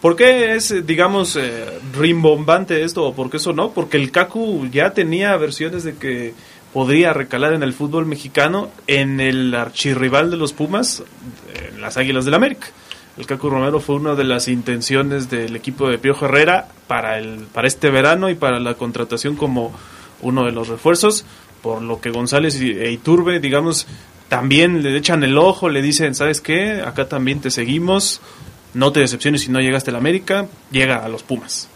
¿Por 0.00 0.16
qué 0.16 0.56
es, 0.56 0.84
digamos, 0.84 1.36
eh, 1.36 1.78
rimbombante 1.96 2.82
esto 2.82 3.04
o 3.04 3.14
por 3.14 3.30
qué 3.30 3.36
eso 3.36 3.52
no? 3.52 3.70
Porque 3.70 3.96
el 3.96 4.10
Kaku 4.10 4.66
ya 4.72 4.92
tenía 4.92 5.36
versiones 5.36 5.84
de 5.84 5.94
que 5.94 6.34
podría 6.72 7.12
recalar 7.12 7.52
en 7.52 7.62
el 7.62 7.72
fútbol 7.72 8.06
mexicano 8.06 8.70
en 8.88 9.20
el 9.20 9.54
archirrival 9.54 10.32
de 10.32 10.36
los 10.36 10.52
Pumas, 10.52 11.04
en 11.54 11.80
las 11.80 11.96
Águilas 11.96 12.24
del 12.24 12.34
América. 12.34 12.66
El 13.18 13.26
Cacu 13.26 13.50
Romero 13.50 13.78
fue 13.80 13.96
una 13.96 14.14
de 14.14 14.24
las 14.24 14.48
intenciones 14.48 15.28
del 15.28 15.54
equipo 15.54 15.88
de 15.88 15.98
Piojo 15.98 16.24
Herrera 16.24 16.68
para, 16.86 17.18
el, 17.18 17.40
para 17.52 17.68
este 17.68 17.90
verano 17.90 18.30
y 18.30 18.34
para 18.34 18.58
la 18.58 18.74
contratación 18.74 19.36
como 19.36 19.72
uno 20.22 20.44
de 20.44 20.52
los 20.52 20.68
refuerzos, 20.68 21.24
por 21.62 21.82
lo 21.82 22.00
que 22.00 22.10
González 22.10 22.58
e 22.60 22.90
Iturbe, 22.90 23.38
digamos, 23.38 23.86
también 24.28 24.82
le 24.82 24.96
echan 24.96 25.22
el 25.24 25.36
ojo, 25.36 25.68
le 25.68 25.82
dicen, 25.82 26.14
¿sabes 26.14 26.40
qué? 26.40 26.80
Acá 26.80 27.06
también 27.08 27.40
te 27.40 27.50
seguimos, 27.50 28.22
no 28.72 28.92
te 28.92 29.00
decepciones 29.00 29.42
si 29.42 29.50
no 29.50 29.60
llegaste 29.60 29.90
a 29.90 29.92
la 29.92 29.98
América, 29.98 30.46
llega 30.70 31.04
a 31.04 31.08
los 31.08 31.22
Pumas. 31.22 31.68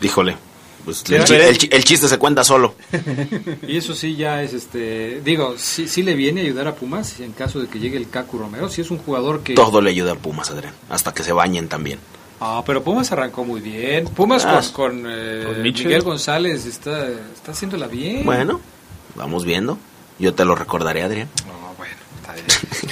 Díjole. 0.00 0.36
Pues 0.84 1.04
el, 1.10 1.84
chiste 1.84 2.08
se 2.08 2.18
cuenta 2.18 2.42
solo. 2.42 2.74
y 3.68 3.76
eso 3.76 3.94
sí 3.94 4.16
ya 4.16 4.42
es, 4.42 4.52
este, 4.52 5.20
digo, 5.24 5.54
sí, 5.56 5.86
sí 5.86 6.02
le 6.02 6.14
viene 6.14 6.40
a 6.40 6.44
ayudar 6.44 6.66
a 6.68 6.74
Pumas 6.74 7.20
en 7.20 7.32
caso 7.32 7.60
de 7.60 7.68
que 7.68 7.78
llegue 7.78 7.96
el 7.96 8.10
Cacu 8.10 8.38
Romero. 8.38 8.68
Si 8.68 8.80
es 8.80 8.90
un 8.90 8.98
jugador 8.98 9.42
que... 9.42 9.54
Todo 9.54 9.80
le 9.80 9.90
ayuda 9.90 10.12
a 10.12 10.16
Pumas, 10.16 10.50
Adrián, 10.50 10.74
hasta 10.88 11.14
que 11.14 11.22
se 11.22 11.32
bañen 11.32 11.68
también. 11.68 12.00
Ah, 12.40 12.64
pero 12.66 12.82
Pumas 12.82 13.12
arrancó 13.12 13.44
muy 13.44 13.60
bien. 13.60 14.06
Pumas 14.06 14.44
ah. 14.44 14.60
con, 14.72 15.04
eh, 15.06 15.60
Miguel 15.62 16.02
González 16.02 16.66
está, 16.66 17.08
está 17.08 17.52
haciéndola 17.52 17.86
bien. 17.86 18.24
Bueno, 18.24 18.60
vamos 19.14 19.44
viendo. 19.44 19.78
Yo 20.18 20.34
te 20.34 20.44
lo 20.44 20.56
recordaré, 20.56 21.02
Adrián. 21.02 21.28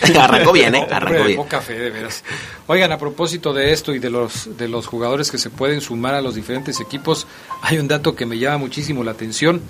Arrancó 0.19 0.53
bien, 0.53 0.75
¿eh? 0.75 0.87
Arrancó 0.91 1.25
bien. 1.25 1.43
Café, 1.45 1.79
de 1.79 1.91
veras. 1.91 2.25
Oigan, 2.67 2.93
a 2.93 2.99
propósito 2.99 3.53
de 3.53 3.73
esto 3.73 3.95
y 3.95 3.99
de 3.99 4.11
los, 4.11 4.57
de 4.57 4.69
los 4.69 4.87
jugadores 4.87 5.31
que 5.31 5.39
se 5.39 5.51
pueden 5.51 5.81
sumar 5.81 6.15
a 6.15 6.21
los 6.21 6.35
diferentes 6.35 6.81
equipos, 6.81 7.27
hay 7.63 7.79
un 7.79 7.89
dato 7.89 8.15
que 8.15 8.27
me 8.27 8.39
llama 8.39 8.59
muchísimo 8.59 9.05
la 9.05 9.13
atención. 9.13 9.61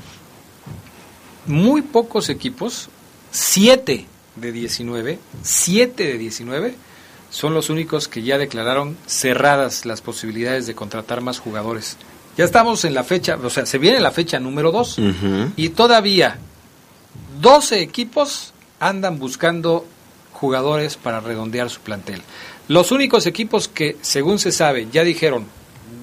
Muy 1.47 1.83
pocos 1.83 2.29
equipos, 2.29 2.89
siete 3.31 4.07
de 4.37 4.53
19, 4.53 5.19
7 5.43 6.05
de 6.05 6.19
19, 6.19 6.75
son 7.31 7.55
los 7.55 7.71
únicos 7.71 8.09
que 8.09 8.23
ya 8.23 8.39
declararon 8.39 8.97
cerradas 9.07 9.87
las 9.87 10.01
posibilidades 10.01 10.67
de 10.67 10.75
contratar 10.75 11.21
más 11.21 11.39
jugadores. 11.39 11.97
Ya 12.37 12.45
estamos 12.45 12.85
en 12.85 12.95
la 12.95 13.05
fecha, 13.05 13.39
o 13.43 13.51
sea, 13.51 13.67
se 13.67 13.79
viene 13.79 14.01
la 14.01 14.11
fecha 14.11 14.39
número 14.39 14.73
2 14.73 15.01
y 15.57 15.71
todavía 15.71 16.39
12 17.41 17.81
equipos 17.81 18.53
andan 18.79 19.19
buscando 19.19 19.87
jugadores 20.41 20.97
para 20.97 21.21
redondear 21.21 21.69
su 21.69 21.81
plantel. 21.81 22.23
Los 22.67 22.93
únicos 22.93 23.27
equipos 23.27 23.69
que, 23.69 23.97
según 24.01 24.39
se 24.39 24.53
sabe, 24.53 24.89
ya 24.91 25.05
dijeron 25.05 25.47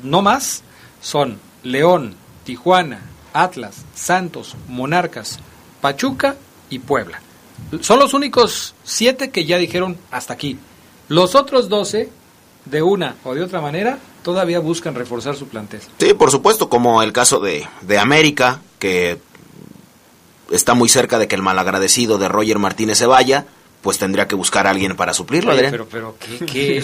no 0.04 0.22
más 0.22 0.64
son 1.02 1.40
León, 1.64 2.16
Tijuana, 2.44 3.02
Atlas, 3.34 3.84
Santos, 3.96 4.56
Monarcas, 4.68 5.40
Pachuca 5.82 6.36
y 6.70 6.80
Puebla. 6.80 7.22
Son 7.82 8.00
los 8.00 8.14
únicos 8.14 8.76
siete 8.84 9.32
que 9.32 9.46
ya 9.46 9.58
dijeron 9.58 9.98
hasta 10.12 10.34
aquí. 10.34 10.60
Los 11.08 11.34
otros 11.34 11.68
12, 11.68 12.10
de 12.66 12.82
una 12.82 13.16
o 13.24 13.34
de 13.34 13.42
otra 13.42 13.62
manera, 13.62 13.98
todavía 14.24 14.60
buscan 14.60 14.94
reforzar 14.94 15.36
su 15.36 15.48
plantel. 15.48 15.82
Sí, 15.98 16.14
por 16.14 16.30
supuesto, 16.30 16.70
como 16.70 17.02
el 17.02 17.14
caso 17.14 17.40
de, 17.40 17.68
de 17.82 17.98
América, 17.98 18.62
que 18.78 19.20
está 20.52 20.76
muy 20.76 20.90
cerca 20.90 21.18
de 21.18 21.28
que 21.28 21.36
el 21.36 21.42
malagradecido 21.42 22.18
de 22.18 22.28
Roger 22.28 22.60
Martínez 22.60 22.98
se 22.98 23.08
vaya, 23.08 23.46
pues 23.88 23.98
tendría 23.98 24.28
que 24.28 24.36
buscar 24.36 24.68
a 24.68 24.72
alguien 24.72 24.98
para 24.98 25.14
suplirlo, 25.14 25.52
Oye, 25.52 25.60
Adrián. 25.60 25.72
pero, 25.72 25.88
pero, 25.90 26.16
¿qué, 26.20 26.46
qué, 26.46 26.84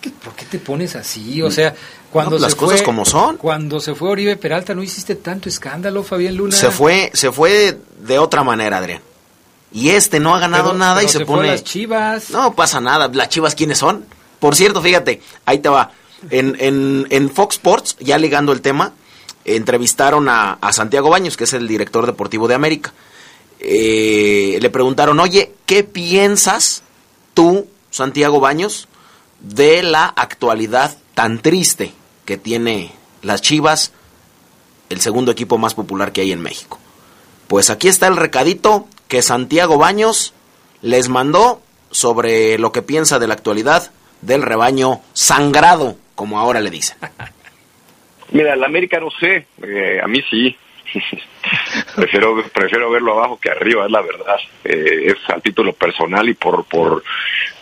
qué- 0.00 0.10
por 0.10 0.34
qué 0.34 0.44
te 0.46 0.58
pones 0.58 0.96
así? 0.96 1.40
O 1.40 1.52
sea, 1.52 1.72
cuando 2.10 2.32
No, 2.34 2.42
las 2.42 2.50
se 2.54 2.58
cosas 2.58 2.78
fue- 2.80 2.84
como 2.84 3.04
son. 3.04 3.36
Cuando 3.36 3.78
se 3.78 3.94
fue 3.94 4.08
Oribe 4.10 4.34
Peralta, 4.36 4.74
¿no 4.74 4.82
hiciste 4.82 5.14
tanto 5.14 5.48
escándalo, 5.48 6.02
Fabián 6.02 6.34
Luna? 6.34 6.56
Se 6.56 6.72
fue, 6.72 7.12
se 7.14 7.30
fue 7.30 7.78
de 8.00 8.18
otra 8.18 8.42
manera, 8.42 8.78
Adrián. 8.78 9.02
Y 9.70 9.90
este 9.90 10.18
no 10.18 10.34
ha 10.34 10.40
ganado 10.40 10.70
Pero- 10.70 10.78
nada 10.78 11.00
y 11.04 11.06
se, 11.06 11.18
se 11.18 11.24
fue 11.26 11.34
a 11.34 11.38
pone. 11.38 11.48
las 11.52 11.62
Chivas. 11.62 12.30
No 12.30 12.54
pasa 12.56 12.80
nada. 12.80 13.08
¿Las 13.14 13.28
Chivas 13.28 13.54
quiénes 13.54 13.78
son? 13.78 14.04
Por 14.40 14.56
cierto, 14.56 14.82
fíjate, 14.82 15.22
ahí 15.46 15.58
te 15.60 15.68
va. 15.68 15.92
En, 16.30 16.56
en, 16.58 17.06
en 17.10 17.30
Fox 17.30 17.54
Sports, 17.54 17.96
ya 18.00 18.18
ligando 18.18 18.50
el 18.50 18.62
tema, 18.62 18.94
entrevistaron 19.44 20.28
a, 20.28 20.54
a 20.60 20.72
Santiago 20.72 21.08
Baños, 21.10 21.36
que 21.36 21.44
es 21.44 21.52
el 21.52 21.68
director 21.68 22.04
deportivo 22.06 22.48
de 22.48 22.54
América. 22.56 22.92
Eh, 23.64 24.58
le 24.60 24.70
preguntaron, 24.70 25.20
oye, 25.20 25.52
¿qué 25.66 25.84
piensas 25.84 26.82
tú, 27.32 27.68
Santiago 27.90 28.40
Baños, 28.40 28.88
de 29.38 29.84
la 29.84 30.06
actualidad 30.06 30.96
tan 31.14 31.40
triste 31.40 31.92
que 32.24 32.36
tiene 32.36 32.90
las 33.22 33.40
Chivas, 33.40 33.92
el 34.90 35.00
segundo 35.00 35.30
equipo 35.30 35.58
más 35.58 35.74
popular 35.74 36.10
que 36.10 36.22
hay 36.22 36.32
en 36.32 36.42
México? 36.42 36.80
Pues 37.46 37.70
aquí 37.70 37.86
está 37.86 38.08
el 38.08 38.16
recadito 38.16 38.88
que 39.06 39.22
Santiago 39.22 39.78
Baños 39.78 40.34
les 40.80 41.08
mandó 41.08 41.62
sobre 41.92 42.58
lo 42.58 42.72
que 42.72 42.82
piensa 42.82 43.20
de 43.20 43.28
la 43.28 43.34
actualidad 43.34 43.92
del 44.22 44.42
rebaño 44.42 45.02
sangrado, 45.12 45.96
como 46.16 46.40
ahora 46.40 46.60
le 46.60 46.70
dicen. 46.70 46.96
Mira, 48.32 48.54
el 48.54 48.64
América 48.64 48.98
no 48.98 49.10
sé, 49.20 49.46
eh, 49.62 50.00
a 50.02 50.08
mí 50.08 50.20
sí. 50.28 50.56
prefiero 51.96 52.42
prefiero 52.52 52.90
verlo 52.90 53.12
abajo 53.14 53.38
que 53.40 53.50
arriba, 53.50 53.84
es 53.86 53.90
la 53.90 54.02
verdad. 54.02 54.36
Eh, 54.64 55.12
es 55.14 55.30
a 55.30 55.40
título 55.40 55.72
personal 55.72 56.28
y 56.28 56.34
por 56.34 56.64
por 56.64 57.02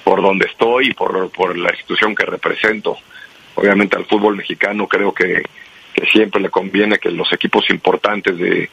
por 0.04 0.22
donde 0.22 0.46
estoy 0.46 0.88
y 0.90 0.94
por 0.94 1.30
por 1.30 1.56
la 1.56 1.70
institución 1.70 2.14
que 2.14 2.26
represento. 2.26 2.96
Obviamente 3.54 3.96
al 3.96 4.06
fútbol 4.06 4.36
mexicano 4.36 4.86
creo 4.86 5.12
que 5.12 5.42
que 5.92 6.06
siempre 6.06 6.40
le 6.40 6.50
conviene 6.50 6.98
que 6.98 7.10
los 7.10 7.32
equipos 7.32 7.68
importantes 7.68 8.38
de, 8.38 8.70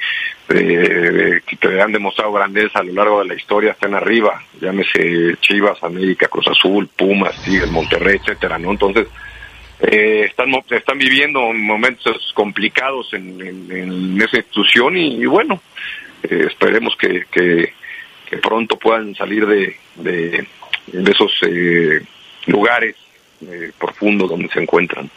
de- 0.49 1.41
de- 1.59 1.81
han 1.81 1.91
demostrado 1.91 2.31
grandeza 2.31 2.77
a 2.79 2.83
lo 2.83 2.93
largo 2.93 3.19
de 3.21 3.25
la 3.29 3.33
historia 3.33 3.71
estén 3.71 3.95
arriba, 3.95 4.39
llámese 4.61 5.35
Chivas, 5.41 5.83
América, 5.83 6.27
Cruz 6.27 6.47
Azul, 6.47 6.87
Pumas, 6.95 7.35
Tigres, 7.43 7.71
Monterrey, 7.71 8.17
etcétera, 8.17 8.59
¿no? 8.59 8.69
Entonces, 8.69 9.07
eh, 9.79 10.25
están, 10.29 10.49
están 10.69 10.97
viviendo 10.97 11.41
momentos 11.53 12.31
complicados 12.33 13.13
en, 13.13 14.19
esa 14.21 14.37
institución 14.37 14.97
y, 14.97 15.25
bueno, 15.25 15.61
eh, 16.23 16.47
esperemos 16.49 16.95
que, 16.97 17.25
que, 17.31 17.73
pronto 18.41 18.77
puedan 18.77 19.15
salir 19.15 19.45
de, 19.45 19.75
de, 19.95 20.47
de 20.87 21.11
esos 21.11 21.31
eh, 21.43 22.01
lugares 22.45 22.95
eh, 23.41 23.71
profundos 23.77 24.29
donde 24.29 24.49
se 24.49 24.59
encuentran. 24.59 25.09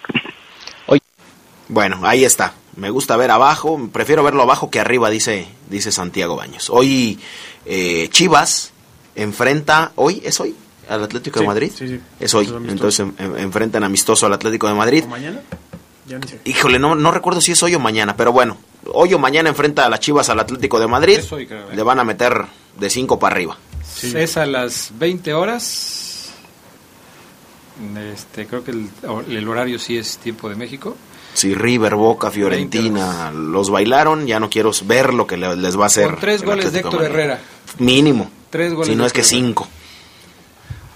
Bueno, 1.73 2.01
ahí 2.03 2.25
está. 2.25 2.55
Me 2.77 2.90
gusta 2.90 3.16
ver 3.16 3.31
abajo, 3.31 3.88
prefiero 3.92 4.25
verlo 4.25 4.42
abajo 4.42 4.70
que 4.70 4.81
arriba, 4.81 5.09
dice, 5.09 5.46
dice 5.68 5.92
Santiago 5.92 6.35
Baños. 6.35 6.68
Hoy 6.68 7.18
eh, 7.64 8.09
Chivas 8.11 8.73
enfrenta, 9.14 9.92
hoy 9.94 10.20
es 10.25 10.40
hoy, 10.40 10.55
al 10.90 11.05
Atlético 11.05 11.38
de 11.40 11.44
Sí, 11.44 11.46
Madrid. 11.46 11.72
sí, 11.74 11.88
sí. 11.88 12.00
Es 12.18 12.35
hoy, 12.35 12.46
entonces 12.68 13.00
en- 13.18 13.37
enfrentan 13.38 13.83
amistoso 13.85 14.26
al 14.26 14.33
Atlético 14.35 14.68
de 14.68 14.74
Madrid. 14.74 15.05
¿Mañana? 15.07 15.40
Ya 16.07 16.18
ni 16.18 16.26
sé. 16.29 16.40
Híjole, 16.44 16.79
no, 16.79 16.94
no 16.94 17.11
recuerdo 17.12 17.40
si 17.40 17.53
es 17.53 17.62
hoy 17.62 17.74
o 17.74 17.79
mañana, 17.81 18.16
pero 18.16 18.33
bueno, 18.33 18.57
hoy 18.92 19.14
o 19.14 19.18
mañana 19.18 19.48
enfrenta 19.48 19.87
a 19.87 19.88
las 19.88 20.00
Chivas 20.00 20.29
al 20.29 20.40
Atlético 20.40 20.81
de 20.81 20.87
Madrid. 20.88 21.18
Es 21.18 21.33
hoy, 21.33 21.46
creo, 21.46 21.70
¿eh? 21.70 21.76
Le 21.76 21.83
van 21.83 22.00
a 22.00 22.05
meter 22.05 22.44
de 22.79 22.90
5 22.90 23.18
para 23.18 23.35
arriba. 23.37 23.57
Es 24.03 24.37
a 24.37 24.44
las 24.46 24.90
20 24.98 25.33
horas. 25.35 26.33
Este, 28.12 28.46
creo 28.46 28.62
que 28.62 28.72
el, 28.72 28.88
el 29.31 29.48
horario 29.48 29.79
sí 29.79 29.96
es 29.96 30.18
tiempo 30.18 30.48
de 30.48 30.55
México. 30.57 30.96
Si 31.33 31.55
River, 31.55 31.94
Boca, 31.94 32.31
Fiorentina 32.31 33.31
los 33.31 33.70
bailaron, 33.70 34.26
ya 34.26 34.40
no 34.40 34.50
quiero 34.50 34.70
ver 34.85 35.14
lo 35.14 35.26
que 35.26 35.37
le- 35.37 35.57
les 35.57 35.79
va 35.79 35.85
a 35.85 35.87
hacer. 35.87 36.07
Con 36.11 36.18
tres 36.18 36.42
goles 36.42 36.72
de 36.72 36.81
Héctor 36.81 36.94
Madrid. 37.00 37.07
Herrera. 37.14 37.40
Mínimo. 37.79 38.31
Tres 38.50 38.74
goles 38.74 38.88
Si 38.88 38.96
no 38.96 39.07
es 39.07 39.12
que 39.12 39.22
cinco. 39.22 39.68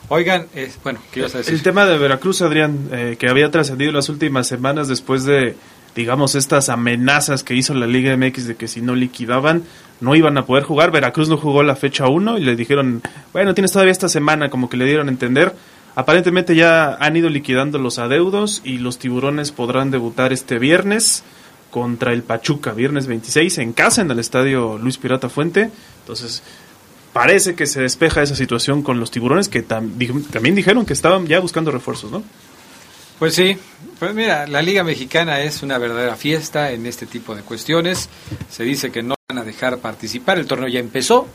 Oigan, 0.08 0.46
eh, 0.54 0.70
bueno, 0.82 1.00
¿qué 1.10 1.20
ibas 1.20 1.34
a 1.34 1.38
decir? 1.38 1.54
El 1.54 1.62
tema 1.62 1.86
de 1.86 1.96
Veracruz, 1.96 2.42
Adrián, 2.42 2.88
eh, 2.92 3.16
que 3.18 3.28
había 3.28 3.50
trascendido 3.50 3.90
las 3.90 4.08
últimas 4.08 4.46
semanas 4.46 4.86
después 4.86 5.24
de, 5.24 5.56
digamos, 5.96 6.34
estas 6.34 6.68
amenazas 6.68 7.42
que 7.42 7.54
hizo 7.54 7.72
la 7.72 7.86
Liga 7.86 8.14
MX 8.16 8.46
de 8.46 8.56
que 8.56 8.68
si 8.68 8.82
no 8.82 8.94
liquidaban, 8.94 9.64
no 10.00 10.14
iban 10.14 10.36
a 10.36 10.44
poder 10.44 10.64
jugar. 10.64 10.90
Veracruz 10.90 11.28
no 11.30 11.38
jugó 11.38 11.62
la 11.62 11.74
fecha 11.74 12.06
1 12.06 12.38
y 12.38 12.42
le 12.42 12.54
dijeron, 12.54 13.02
bueno, 13.32 13.54
tienes 13.54 13.72
todavía 13.72 13.92
esta 13.92 14.10
semana, 14.10 14.50
como 14.50 14.68
que 14.68 14.76
le 14.76 14.84
dieron 14.84 15.08
a 15.08 15.10
entender. 15.10 15.54
Aparentemente 15.94 16.54
ya 16.54 16.96
han 16.96 17.16
ido 17.16 17.30
liquidando 17.30 17.78
los 17.78 17.98
adeudos 17.98 18.60
y 18.64 18.78
los 18.78 18.98
tiburones 18.98 19.52
podrán 19.52 19.90
debutar 19.90 20.32
este 20.32 20.58
viernes 20.58 21.22
contra 21.70 22.12
el 22.12 22.22
Pachuca, 22.22 22.72
viernes 22.72 23.06
26, 23.06 23.58
en 23.58 23.72
casa, 23.72 24.02
en 24.02 24.10
el 24.10 24.18
estadio 24.18 24.78
Luis 24.78 24.98
Pirata 24.98 25.28
Fuente. 25.28 25.70
Entonces, 26.00 26.42
parece 27.14 27.54
que 27.54 27.64
se 27.66 27.80
despeja 27.80 28.20
esa 28.22 28.36
situación 28.36 28.82
con 28.82 29.00
los 29.00 29.10
tiburones 29.10 29.48
que 29.48 29.66
tam- 29.66 29.92
di- 29.94 30.08
también 30.24 30.54
dijeron 30.54 30.84
que 30.84 30.92
estaban 30.92 31.26
ya 31.26 31.40
buscando 31.40 31.70
refuerzos, 31.70 32.10
¿no? 32.10 32.22
Pues 33.18 33.34
sí, 33.34 33.56
pues 34.00 34.12
mira, 34.14 34.46
la 34.46 34.60
Liga 34.60 34.84
Mexicana 34.84 35.40
es 35.40 35.62
una 35.62 35.78
verdadera 35.78 36.16
fiesta 36.16 36.72
en 36.72 36.84
este 36.84 37.06
tipo 37.06 37.34
de 37.34 37.42
cuestiones. 37.42 38.10
Se 38.50 38.64
dice 38.64 38.90
que 38.90 39.02
no 39.02 39.14
van 39.28 39.38
a 39.38 39.44
dejar 39.44 39.78
participar, 39.78 40.38
el 40.38 40.46
torneo 40.46 40.68
ya 40.68 40.80
empezó. 40.80 41.26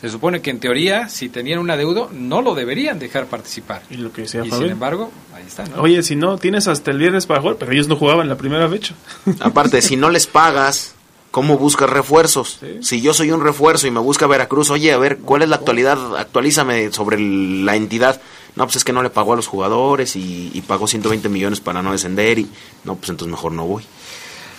Se 0.00 0.08
supone 0.08 0.40
que 0.40 0.50
en 0.50 0.60
teoría, 0.60 1.08
si 1.08 1.28
tenían 1.28 1.58
un 1.58 1.70
adeudo, 1.70 2.08
no 2.12 2.40
lo 2.40 2.54
deberían 2.54 2.98
dejar 3.00 3.26
participar. 3.26 3.82
Y 3.90 3.96
lo 3.96 4.12
que 4.12 4.22
decía 4.22 4.40
Y 4.44 4.48
Fabián. 4.48 4.62
sin 4.62 4.72
embargo, 4.72 5.10
ahí 5.34 5.42
está, 5.46 5.66
¿no? 5.66 5.82
Oye, 5.82 6.02
si 6.04 6.14
no, 6.16 6.38
tienes 6.38 6.68
hasta 6.68 6.92
el 6.92 6.98
viernes 6.98 7.26
para 7.26 7.40
jugar, 7.40 7.56
pero 7.58 7.72
ellos 7.72 7.88
no 7.88 7.96
jugaban 7.96 8.28
la 8.28 8.36
primera 8.36 8.68
fecha. 8.68 8.94
Aparte, 9.40 9.82
si 9.82 9.96
no 9.96 10.08
les 10.08 10.26
pagas, 10.28 10.94
¿cómo 11.30 11.58
buscas 11.58 11.90
refuerzos? 11.90 12.60
Si 12.80 13.00
yo 13.00 13.14
soy 13.14 13.30
un 13.30 13.42
refuerzo 13.42 13.86
y 13.86 13.90
me 13.90 14.00
busca 14.00 14.26
Veracruz, 14.26 14.70
oye, 14.70 14.92
a 14.92 14.98
ver, 14.98 15.18
¿cuál 15.18 15.42
es 15.42 15.48
la 15.48 15.56
actualidad? 15.56 16.16
Actualízame 16.16 16.92
sobre 16.92 17.18
la 17.18 17.76
entidad. 17.76 18.20
No, 18.56 18.64
pues 18.64 18.76
es 18.76 18.84
que 18.84 18.92
no 18.92 19.02
le 19.02 19.10
pagó 19.10 19.34
a 19.34 19.36
los 19.36 19.46
jugadores 19.46 20.16
y, 20.16 20.50
y 20.52 20.60
pagó 20.62 20.88
120 20.88 21.28
millones 21.28 21.60
para 21.60 21.82
no 21.82 21.92
descender 21.92 22.38
y 22.38 22.48
no, 22.84 22.96
pues 22.96 23.10
entonces 23.10 23.30
mejor 23.30 23.52
no 23.52 23.66
voy. 23.66 23.84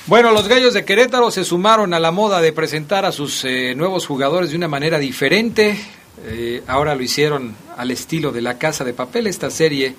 Bueno, 0.10 0.32
los 0.32 0.48
gallos 0.48 0.74
de 0.74 0.86
Querétaro 0.86 1.30
se 1.30 1.44
sumaron 1.44 1.94
a 1.94 2.00
la 2.00 2.12
moda 2.12 2.42
de 2.42 2.52
presentar 2.52 3.06
a 3.06 3.12
sus 3.12 3.46
eh, 3.46 3.76
nuevos 3.76 4.08
jugadores 4.08 4.50
de 4.50 4.58
una 4.58 4.68
manera 4.68 4.98
diferente. 4.98 5.78
Eh, 6.26 6.64
ahora 6.66 6.96
lo 6.96 7.04
hicieron 7.04 7.56
al 7.78 7.92
estilo 7.92 8.32
de 8.32 8.42
La 8.42 8.58
Casa 8.58 8.84
de 8.84 8.94
Papel, 8.94 9.28
esta 9.28 9.52
serie 9.52 9.96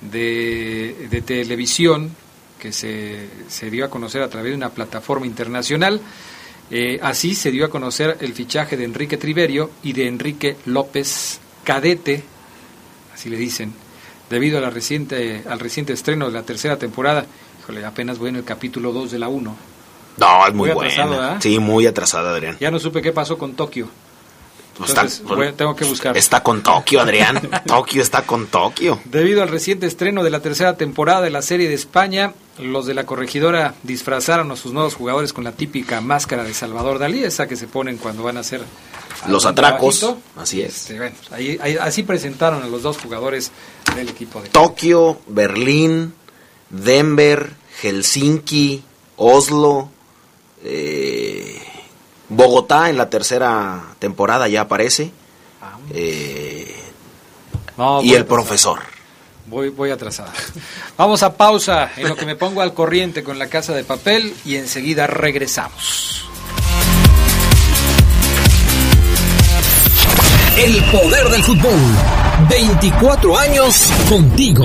de, 0.00 1.08
de 1.10 1.20
televisión 1.20 2.16
que 2.60 2.72
se, 2.72 3.28
se 3.48 3.70
dio 3.70 3.84
a 3.84 3.90
conocer 3.90 4.22
a 4.22 4.28
través 4.28 4.52
de 4.52 4.56
una 4.56 4.70
plataforma 4.70 5.26
internacional. 5.26 6.00
Eh, 6.70 7.00
así 7.02 7.34
se 7.34 7.50
dio 7.50 7.64
a 7.64 7.70
conocer 7.70 8.18
el 8.20 8.32
fichaje 8.32 8.76
de 8.76 8.84
Enrique 8.84 9.16
Triverio 9.16 9.70
y 9.82 9.92
de 9.92 10.06
Enrique 10.06 10.56
López 10.66 11.40
Cadete, 11.64 12.22
así 13.12 13.28
le 13.28 13.36
dicen, 13.36 13.72
debido 14.30 14.58
a 14.58 14.60
la 14.60 14.70
reciente, 14.70 15.42
al 15.48 15.58
reciente 15.58 15.92
estreno 15.92 16.26
de 16.26 16.32
la 16.32 16.42
tercera 16.44 16.78
temporada. 16.78 17.26
Híjole, 17.60 17.84
apenas 17.84 18.18
voy 18.18 18.28
en 18.28 18.36
el 18.36 18.44
capítulo 18.44 18.92
2 18.92 19.10
de 19.10 19.18
la 19.18 19.28
1. 19.28 19.56
No, 20.18 20.46
es 20.46 20.54
muy, 20.54 20.68
Muy 20.68 20.74
buena. 20.74 20.90
atrasado, 20.92 21.10
¿verdad? 21.20 21.36
Sí, 21.40 21.58
muy 21.58 21.86
atrasada, 21.86 22.30
Adrián. 22.30 22.56
Ya 22.60 22.70
no 22.70 22.78
supe 22.78 23.02
qué 23.02 23.10
pasó 23.12 23.36
con 23.36 23.54
Tokio. 23.54 23.88
Pues 24.76 24.90
Entonces, 24.90 25.20
está, 25.20 25.52
tengo 25.56 25.76
que 25.76 25.84
buscar. 25.84 26.16
está 26.16 26.42
con 26.42 26.62
Tokio, 26.62 27.00
Adrián. 27.02 27.40
Tokio 27.66 28.00
está 28.02 28.22
con 28.22 28.46
Tokio. 28.46 28.98
Debido 29.04 29.42
al 29.42 29.48
reciente 29.50 29.86
estreno 29.86 30.24
de 30.24 30.30
la 30.30 30.40
tercera 30.40 30.76
temporada 30.76 31.20
de 31.20 31.28
la 31.30 31.42
serie 31.42 31.68
de 31.68 31.74
España, 31.74 32.32
los 32.58 32.86
de 32.86 32.94
la 32.94 33.04
corregidora 33.04 33.74
disfrazaron 33.82 34.50
a 34.52 34.56
sus 34.56 34.72
nuevos 34.72 34.94
jugadores 34.94 35.32
con 35.34 35.44
la 35.44 35.52
típica 35.52 36.00
máscara 36.00 36.44
de 36.44 36.54
Salvador 36.54 36.98
Dalí, 36.98 37.22
esa 37.24 37.46
que 37.46 37.56
se 37.56 37.66
ponen 37.66 37.98
cuando 37.98 38.22
van 38.22 38.38
a 38.38 38.40
hacer 38.40 38.62
Los 39.28 39.44
atracos, 39.44 39.98
trabajito. 40.00 40.22
así 40.40 40.62
es. 40.62 40.76
Este, 40.76 40.96
bueno, 40.98 41.16
ahí- 41.30 41.58
ahí- 41.60 41.76
así 41.78 42.02
presentaron 42.02 42.62
a 42.62 42.66
los 42.66 42.82
dos 42.82 42.96
jugadores 42.98 43.50
del 43.96 44.08
equipo 44.08 44.40
de 44.40 44.48
Tokio, 44.48 45.20
Berlín, 45.26 46.14
Denver, 46.70 47.52
Helsinki, 47.82 48.82
Oslo, 49.16 49.90
eh, 50.64 51.19
Bogotá 52.40 52.88
en 52.88 52.96
la 52.96 53.10
tercera 53.10 53.82
temporada 53.98 54.48
ya 54.48 54.62
aparece. 54.62 55.12
eh, 55.92 56.74
No, 57.76 58.00
y 58.02 58.14
el 58.14 58.22
atrasado. 58.22 58.34
profesor. 58.34 58.78
Voy, 59.46 59.68
voy 59.68 59.90
atrasada. 59.90 60.32
Vamos 60.96 61.22
a 61.22 61.36
pausa 61.36 61.90
en 61.98 62.08
lo 62.08 62.16
que 62.16 62.24
me 62.24 62.36
pongo 62.36 62.62
al 62.62 62.72
corriente 62.72 63.22
con 63.22 63.38
la 63.38 63.48
casa 63.48 63.74
de 63.74 63.84
papel 63.84 64.34
y 64.46 64.56
enseguida 64.56 65.06
regresamos. 65.06 66.24
El 70.56 70.82
poder 70.84 71.28
del 71.28 71.42
fútbol. 71.42 71.78
24 72.48 73.38
años 73.38 73.90
contigo. 74.08 74.64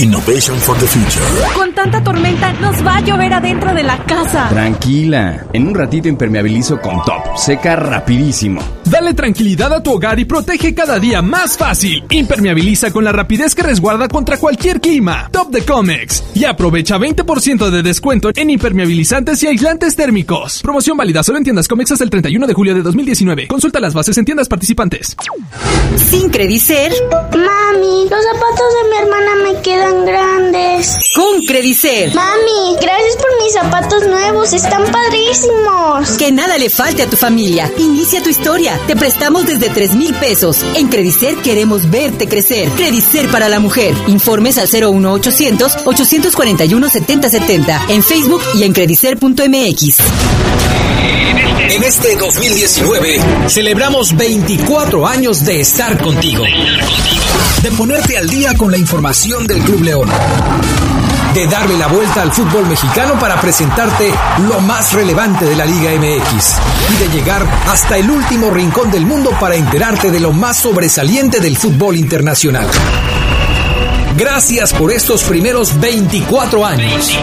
Innovation 0.00 0.58
for 0.58 0.76
the 0.78 0.88
future. 0.88 1.24
Con 1.54 1.72
tanta 1.72 2.02
tormenta 2.02 2.52
nos 2.54 2.84
va 2.84 2.96
a 2.96 3.00
llover 3.00 3.32
adentro 3.32 3.72
de 3.72 3.84
la 3.84 3.96
casa. 4.04 4.48
Tranquila, 4.48 5.46
en 5.52 5.68
un 5.68 5.74
ratito 5.74 6.08
impermeabilizo 6.08 6.80
con 6.80 6.96
top, 7.04 7.36
seca 7.36 7.76
rapidísimo. 7.76 8.60
Dale 8.84 9.14
tranquilidad 9.14 9.72
a 9.72 9.82
tu 9.84 9.92
hogar 9.92 10.18
y 10.18 10.24
protege 10.24 10.74
cada 10.74 10.98
día 10.98 11.22
más 11.22 11.56
fácil. 11.56 12.02
Impermeabiliza 12.10 12.90
con 12.90 13.04
la 13.04 13.12
rapidez 13.12 13.54
que 13.54 13.62
resguarda 13.62 14.08
contra 14.08 14.36
cualquier 14.36 14.80
clima. 14.80 15.28
Top 15.30 15.50
de 15.50 15.62
Comex. 15.62 16.24
Y 16.34 16.44
aprovecha 16.44 16.98
20% 16.98 17.70
de 17.70 17.82
descuento 17.82 18.30
en 18.34 18.50
impermeabilizantes 18.50 19.44
y 19.44 19.46
aislantes 19.46 19.94
térmicos. 19.94 20.60
Promoción 20.62 20.96
válida 20.96 21.22
solo 21.22 21.38
en 21.38 21.44
tiendas 21.44 21.68
Comex 21.68 21.92
hasta 21.92 22.04
el 22.04 22.10
31 22.10 22.46
de 22.48 22.52
julio 22.52 22.74
de 22.74 22.82
2019. 22.82 23.46
Consulta 23.46 23.78
las 23.78 23.94
bases 23.94 24.18
en 24.18 24.24
tiendas 24.24 24.48
participantes. 24.48 25.16
Sin 25.96 26.30
Credicer. 26.30 26.92
Mami, 27.12 28.08
los 28.10 28.24
zapatos 28.24 28.68
de 28.74 28.90
mi 28.90 28.96
hermana 28.96 29.30
me 29.44 29.62
quedan 29.62 29.83
grandes. 29.92 30.96
Con 31.14 31.44
Credicer. 31.44 32.14
Mami, 32.14 32.76
gracias 32.80 33.16
por 33.16 33.42
mis 33.42 33.52
zapatos 33.52 34.06
nuevos, 34.06 34.52
están 34.52 34.84
padrísimos. 34.90 36.16
Que 36.18 36.32
nada 36.32 36.58
le 36.58 36.70
falte 36.70 37.02
a 37.02 37.06
tu 37.10 37.16
familia. 37.16 37.70
Inicia 37.78 38.22
tu 38.22 38.30
historia. 38.30 38.80
Te 38.86 38.96
prestamos 38.96 39.46
desde 39.46 39.68
3 39.68 39.94
mil 39.94 40.14
pesos. 40.14 40.64
En 40.74 40.88
Credicer 40.88 41.36
queremos 41.36 41.90
verte 41.90 42.28
crecer. 42.28 42.68
Credicer 42.70 43.28
para 43.28 43.48
la 43.48 43.60
mujer. 43.60 43.94
Informes 44.06 44.58
al 44.58 44.68
01800 44.68 45.76
841 45.84 46.88
7070. 46.88 47.86
En 47.88 48.02
Facebook 48.02 48.42
y 48.54 48.64
en 48.64 48.72
credicer.mx. 48.72 49.98
En 51.70 51.82
este 51.82 52.14
2019 52.16 53.16
celebramos 53.48 54.14
24 54.16 55.06
años 55.06 55.44
de 55.44 55.60
estar 55.60 56.00
contigo. 56.00 56.44
De 57.62 57.70
ponerte 57.72 58.18
al 58.18 58.28
día 58.28 58.54
con 58.54 58.70
la 58.70 58.76
información 58.76 59.46
del 59.46 59.64
Club 59.74 59.84
León. 59.84 60.08
De 61.34 61.46
darle 61.48 61.76
la 61.76 61.88
vuelta 61.88 62.22
al 62.22 62.32
fútbol 62.32 62.66
mexicano 62.66 63.18
para 63.18 63.40
presentarte 63.40 64.14
lo 64.48 64.60
más 64.60 64.92
relevante 64.92 65.44
de 65.46 65.56
la 65.56 65.64
Liga 65.64 65.90
MX. 65.98 66.54
Y 66.92 66.96
de 66.96 67.08
llegar 67.08 67.44
hasta 67.66 67.96
el 67.96 68.08
último 68.08 68.50
rincón 68.50 68.90
del 68.92 69.04
mundo 69.04 69.30
para 69.40 69.56
enterarte 69.56 70.12
de 70.12 70.20
lo 70.20 70.32
más 70.32 70.58
sobresaliente 70.58 71.40
del 71.40 71.56
fútbol 71.56 71.96
internacional. 71.96 72.68
Gracias 74.16 74.72
por 74.72 74.92
estos 74.92 75.24
primeros 75.24 75.80
24 75.80 76.64
años. 76.64 77.18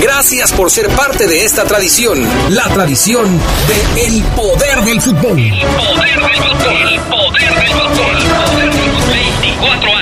Gracias 0.00 0.52
por 0.52 0.70
ser 0.70 0.88
parte 0.90 1.26
de 1.26 1.44
esta 1.44 1.64
tradición, 1.64 2.20
la 2.50 2.68
tradición 2.68 3.36
de 3.66 4.06
el 4.06 4.22
poder 4.22 4.84
del 4.84 5.00
fútbol. 5.00 5.36
El 5.40 5.66
poder 5.66 6.20
del 6.20 6.36
fútbol. 6.36 6.88
El 6.88 7.00
poder 7.00 7.54
del 7.54 7.68
fútbol. 7.68 8.16
El 8.16 8.28
poder 8.28 8.72
del 8.72 8.92
fútbol. 8.92 9.10
24 9.10 9.88
años. 9.88 9.97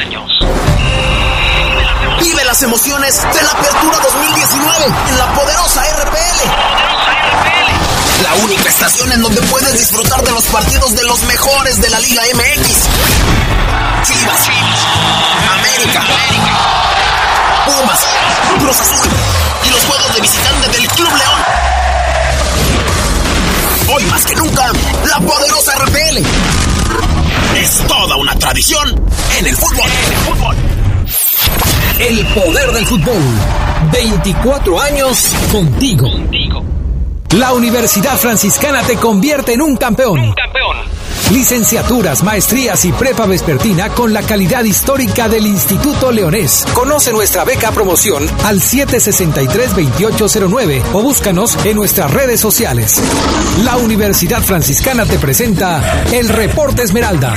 Emociones 2.62 3.21
de 3.35 3.42
la 3.42 3.51
Apertura 3.51 3.99
2019 3.99 4.87
en 4.87 5.19
la 5.19 5.33
poderosa 5.35 5.83
RPL. 6.05 6.40
La 8.23 8.35
única 8.45 8.69
estación 8.71 9.12
en 9.12 9.21
donde 9.21 9.42
puedes 9.42 9.79
disfrutar 9.79 10.23
de 10.23 10.31
los 10.31 10.45
partidos 10.47 10.97
de 10.97 11.05
los 11.05 11.23
mejores 11.25 11.83
de 11.83 11.90
la 11.90 12.01
Liga 12.01 12.23
MX. 12.33 12.69
Chivas, 14.09 14.49
América, 15.59 16.03
Pumas, 17.66 18.01
Cruz 18.59 18.81
Azul 18.81 19.09
y 19.64 19.71
los 19.71 19.85
juegos 19.85 20.14
de 20.14 20.21
visitante 20.23 20.69
del 20.71 20.88
Club 20.88 21.14
León. 21.14 21.42
Hoy 23.95 24.05
más 24.05 24.25
que 24.25 24.35
nunca, 24.35 24.73
la 25.05 25.21
poderosa 25.21 25.75
RPL. 25.77 26.23
Es 27.59 27.87
toda 27.87 28.16
una 28.16 28.35
tradición 28.38 28.99
en 29.38 29.47
el 29.47 29.57
fútbol. 29.57 29.90
En 29.90 30.12
el 30.12 30.19
fútbol. 30.21 30.76
El 31.98 32.26
poder 32.26 32.72
del 32.72 32.85
fútbol. 32.85 33.22
24 33.90 34.80
años 34.80 35.32
contigo. 35.50 36.06
La 37.30 37.54
Universidad 37.54 38.18
Franciscana 38.18 38.82
te 38.82 38.96
convierte 38.96 39.54
en 39.54 39.62
un 39.62 39.78
campeón. 39.78 40.35
Licenciaturas, 41.30 42.22
maestrías 42.22 42.85
y 42.85 42.92
prepa 42.92 43.24
vespertina 43.24 43.88
con 43.88 44.12
la 44.12 44.20
calidad 44.20 44.64
histórica 44.64 45.30
del 45.30 45.46
Instituto 45.46 46.12
Leonés. 46.12 46.66
Conoce 46.74 47.12
nuestra 47.12 47.44
beca 47.44 47.72
promoción 47.72 48.28
al 48.44 48.61
763-2809 48.61 50.82
o 50.92 51.02
búscanos 51.02 51.56
en 51.64 51.76
nuestras 51.76 52.11
redes 52.11 52.40
sociales. 52.40 53.02
La 53.64 53.78
Universidad 53.78 54.42
Franciscana 54.42 55.06
te 55.06 55.18
presenta 55.18 56.04
el 56.12 56.28
Reporte 56.28 56.82
Esmeralda. 56.82 57.35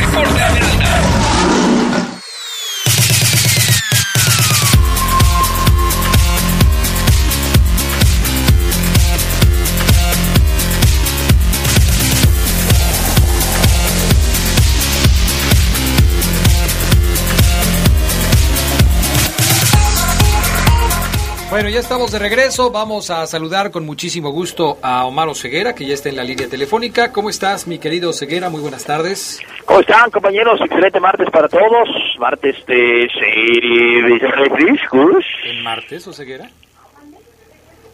Bueno, 21.59 21.71
ya 21.71 21.81
estamos 21.81 22.13
de 22.13 22.19
regreso. 22.19 22.71
Vamos 22.71 23.09
a 23.09 23.27
saludar 23.27 23.69
con 23.69 23.85
muchísimo 23.85 24.29
gusto 24.29 24.77
a 24.81 25.03
Omar 25.03 25.35
Ceguera, 25.35 25.75
que 25.75 25.85
ya 25.85 25.93
está 25.93 26.07
en 26.07 26.15
la 26.15 26.23
línea 26.23 26.47
telefónica. 26.47 27.11
¿Cómo 27.11 27.29
estás, 27.29 27.67
mi 27.67 27.79
querido 27.79 28.13
Ceguera? 28.13 28.49
Muy 28.49 28.61
buenas 28.61 28.85
tardes. 28.85 29.41
¿Cómo 29.65 29.81
están, 29.81 30.09
compañeros? 30.09 30.61
Excelente 30.61 31.01
martes 31.01 31.29
para 31.29 31.49
todos. 31.49 31.89
Martes 32.17 32.65
de 32.65 33.09
serie 33.13 34.03
de 34.03 34.19
refrescos. 34.19 35.25
¿En 35.43 35.61
martes 35.61 36.09
Ceguera? 36.15 36.49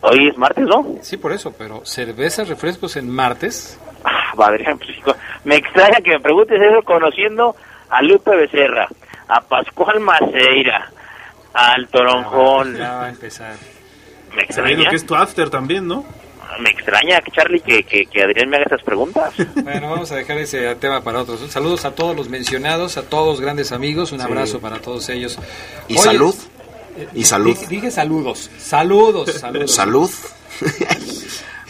Hoy 0.01 0.27
es 0.27 0.37
martes, 0.37 0.65
¿no? 0.65 0.85
Sí, 1.01 1.17
por 1.17 1.31
eso, 1.31 1.51
pero 1.57 1.83
cervezas, 1.87 2.47
refrescos 2.47 2.95
en 2.97 3.09
martes. 3.09 3.79
Ah, 4.03 4.31
madre, 4.37 4.63
pues, 5.03 5.17
me 5.43 5.55
extraña 5.55 6.01
que 6.01 6.11
me 6.11 6.19
preguntes 6.19 6.61
eso 6.61 6.83
conociendo 6.83 7.55
a 7.89 8.03
Lupe 8.03 8.29
Becerra, 8.35 8.87
a 9.27 9.41
Pascual 9.41 10.01
Maceira, 10.01 10.91
al 11.55 11.87
Toronjón. 11.87 12.77
Ya 12.77 12.93
va 12.93 13.05
a 13.05 13.09
empezar. 13.09 13.55
Me 14.35 14.43
extraña, 14.43 14.89
que 14.89 14.95
es 14.95 15.05
tu 15.05 15.15
after 15.15 15.49
también, 15.49 15.87
¿no? 15.87 16.05
me 16.59 16.69
extraña, 16.69 17.21
Charlie, 17.33 17.59
que, 17.59 17.83
que, 17.83 18.05
que 18.05 18.21
Adrián 18.23 18.47
me 18.49 18.57
haga 18.57 18.65
estas 18.65 18.83
preguntas. 18.83 19.33
Bueno, 19.63 19.89
vamos 19.89 20.11
a 20.11 20.15
dejar 20.15 20.37
ese 20.37 20.73
tema 20.75 21.01
para 21.01 21.21
otros. 21.21 21.41
Saludos 21.51 21.83
a 21.85 21.95
todos 21.95 22.15
los 22.15 22.29
mencionados, 22.29 22.97
a 22.97 23.03
todos 23.03 23.41
grandes 23.41 23.71
amigos. 23.71 24.11
Un 24.11 24.19
Sí. 24.19 24.25
abrazo 24.25 24.59
para 24.61 24.79
todos 24.79 25.09
ellos. 25.09 25.37
Y 25.87 25.97
salud. 25.97 26.35
Y 27.13 27.23
salud. 27.25 27.57
Dije, 27.67 27.91
saludos. 27.91 28.49
Saludos, 28.57 29.33
saludos. 29.33 29.71
Salud. 29.71 30.11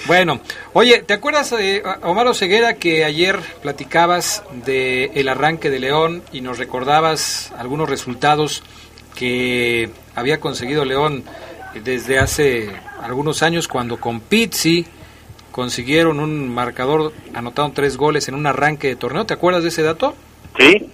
Bueno, 0.08 0.40
oye, 0.74 1.02
¿te 1.02 1.14
acuerdas, 1.16 1.52
eh, 1.54 1.82
Omar 2.04 2.34
Ceguera, 2.36 2.76
que 2.76 3.04
ayer 3.06 3.40
platicabas 3.64 4.44
de 4.66 5.06
el 5.16 5.28
arranque 5.28 5.72
de 5.72 5.80
León 5.80 6.22
y 6.32 6.42
nos 6.42 6.60
recordabas 6.60 7.52
algunos 7.58 7.90
resultados 7.90 8.62
que 9.16 9.90
había 10.14 10.40
conseguido 10.40 10.86
León 10.86 11.24
desde 11.84 12.20
hace 12.20 12.70
algunos 13.02 13.44
años 13.44 13.68
cuando 13.68 14.00
con 14.00 14.20
Pizzi 14.20 14.86
consiguieron 15.52 16.20
un 16.20 16.54
marcador, 16.54 17.14
anotaron 17.34 17.74
tres 17.74 17.98
goles 17.98 18.28
en 18.28 18.36
un 18.36 18.46
arranque 18.46 18.90
de 18.90 18.96
torneo? 18.96 19.26
¿Te 19.26 19.34
acuerdas 19.34 19.64
de 19.64 19.70
ese 19.70 19.84
dato? 19.84 20.16
Sí. 20.60 20.90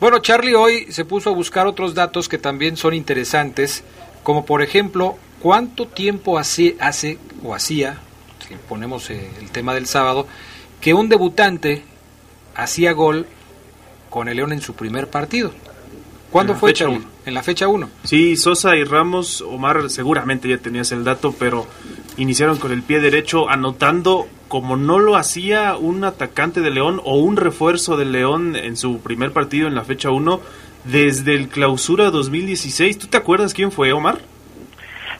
Bueno, 0.00 0.20
Charlie 0.20 0.54
hoy 0.54 0.90
se 0.90 1.04
puso 1.04 1.30
a 1.30 1.34
buscar 1.34 1.66
otros 1.66 1.94
datos 1.94 2.28
que 2.28 2.38
también 2.38 2.76
son 2.76 2.94
interesantes, 2.94 3.84
como 4.22 4.44
por 4.44 4.62
ejemplo, 4.62 5.18
¿cuánto 5.40 5.86
tiempo 5.86 6.38
hace, 6.38 6.76
hace 6.80 7.18
o 7.42 7.54
hacía, 7.54 7.98
si 8.46 8.54
ponemos 8.68 9.10
eh, 9.10 9.28
el 9.40 9.50
tema 9.50 9.74
del 9.74 9.86
sábado, 9.86 10.26
que 10.80 10.94
un 10.94 11.08
debutante 11.08 11.82
hacía 12.54 12.92
gol 12.92 13.26
con 14.10 14.28
el 14.28 14.36
León 14.36 14.52
en 14.52 14.60
su 14.60 14.74
primer 14.74 15.08
partido. 15.08 15.52
¿Cuándo 16.30 16.54
fue, 16.54 16.70
fecha 16.70 16.88
uno. 16.88 17.04
En 17.24 17.34
la 17.34 17.42
fecha 17.42 17.68
1. 17.68 17.88
Sí, 18.04 18.36
Sosa 18.36 18.76
y 18.76 18.84
Ramos, 18.84 19.40
Omar, 19.40 19.88
seguramente 19.90 20.48
ya 20.48 20.58
tenías 20.58 20.92
el 20.92 21.04
dato, 21.04 21.34
pero 21.38 21.66
iniciaron 22.16 22.58
con 22.58 22.72
el 22.72 22.82
pie 22.82 23.00
derecho 23.00 23.48
anotando 23.48 24.26
como 24.48 24.76
no 24.76 24.98
lo 24.98 25.16
hacía 25.16 25.76
un 25.76 26.04
atacante 26.04 26.60
de 26.60 26.70
León 26.70 27.00
o 27.04 27.18
un 27.18 27.36
refuerzo 27.36 27.96
de 27.96 28.06
León 28.06 28.56
en 28.56 28.76
su 28.76 29.00
primer 29.00 29.32
partido 29.32 29.68
en 29.68 29.74
la 29.74 29.84
fecha 29.84 30.10
1 30.10 30.40
desde 30.84 31.34
el 31.34 31.48
clausura 31.48 32.10
2016. 32.10 32.98
¿Tú 32.98 33.06
te 33.06 33.16
acuerdas 33.16 33.54
quién 33.54 33.70
fue, 33.70 33.92
Omar? 33.92 34.18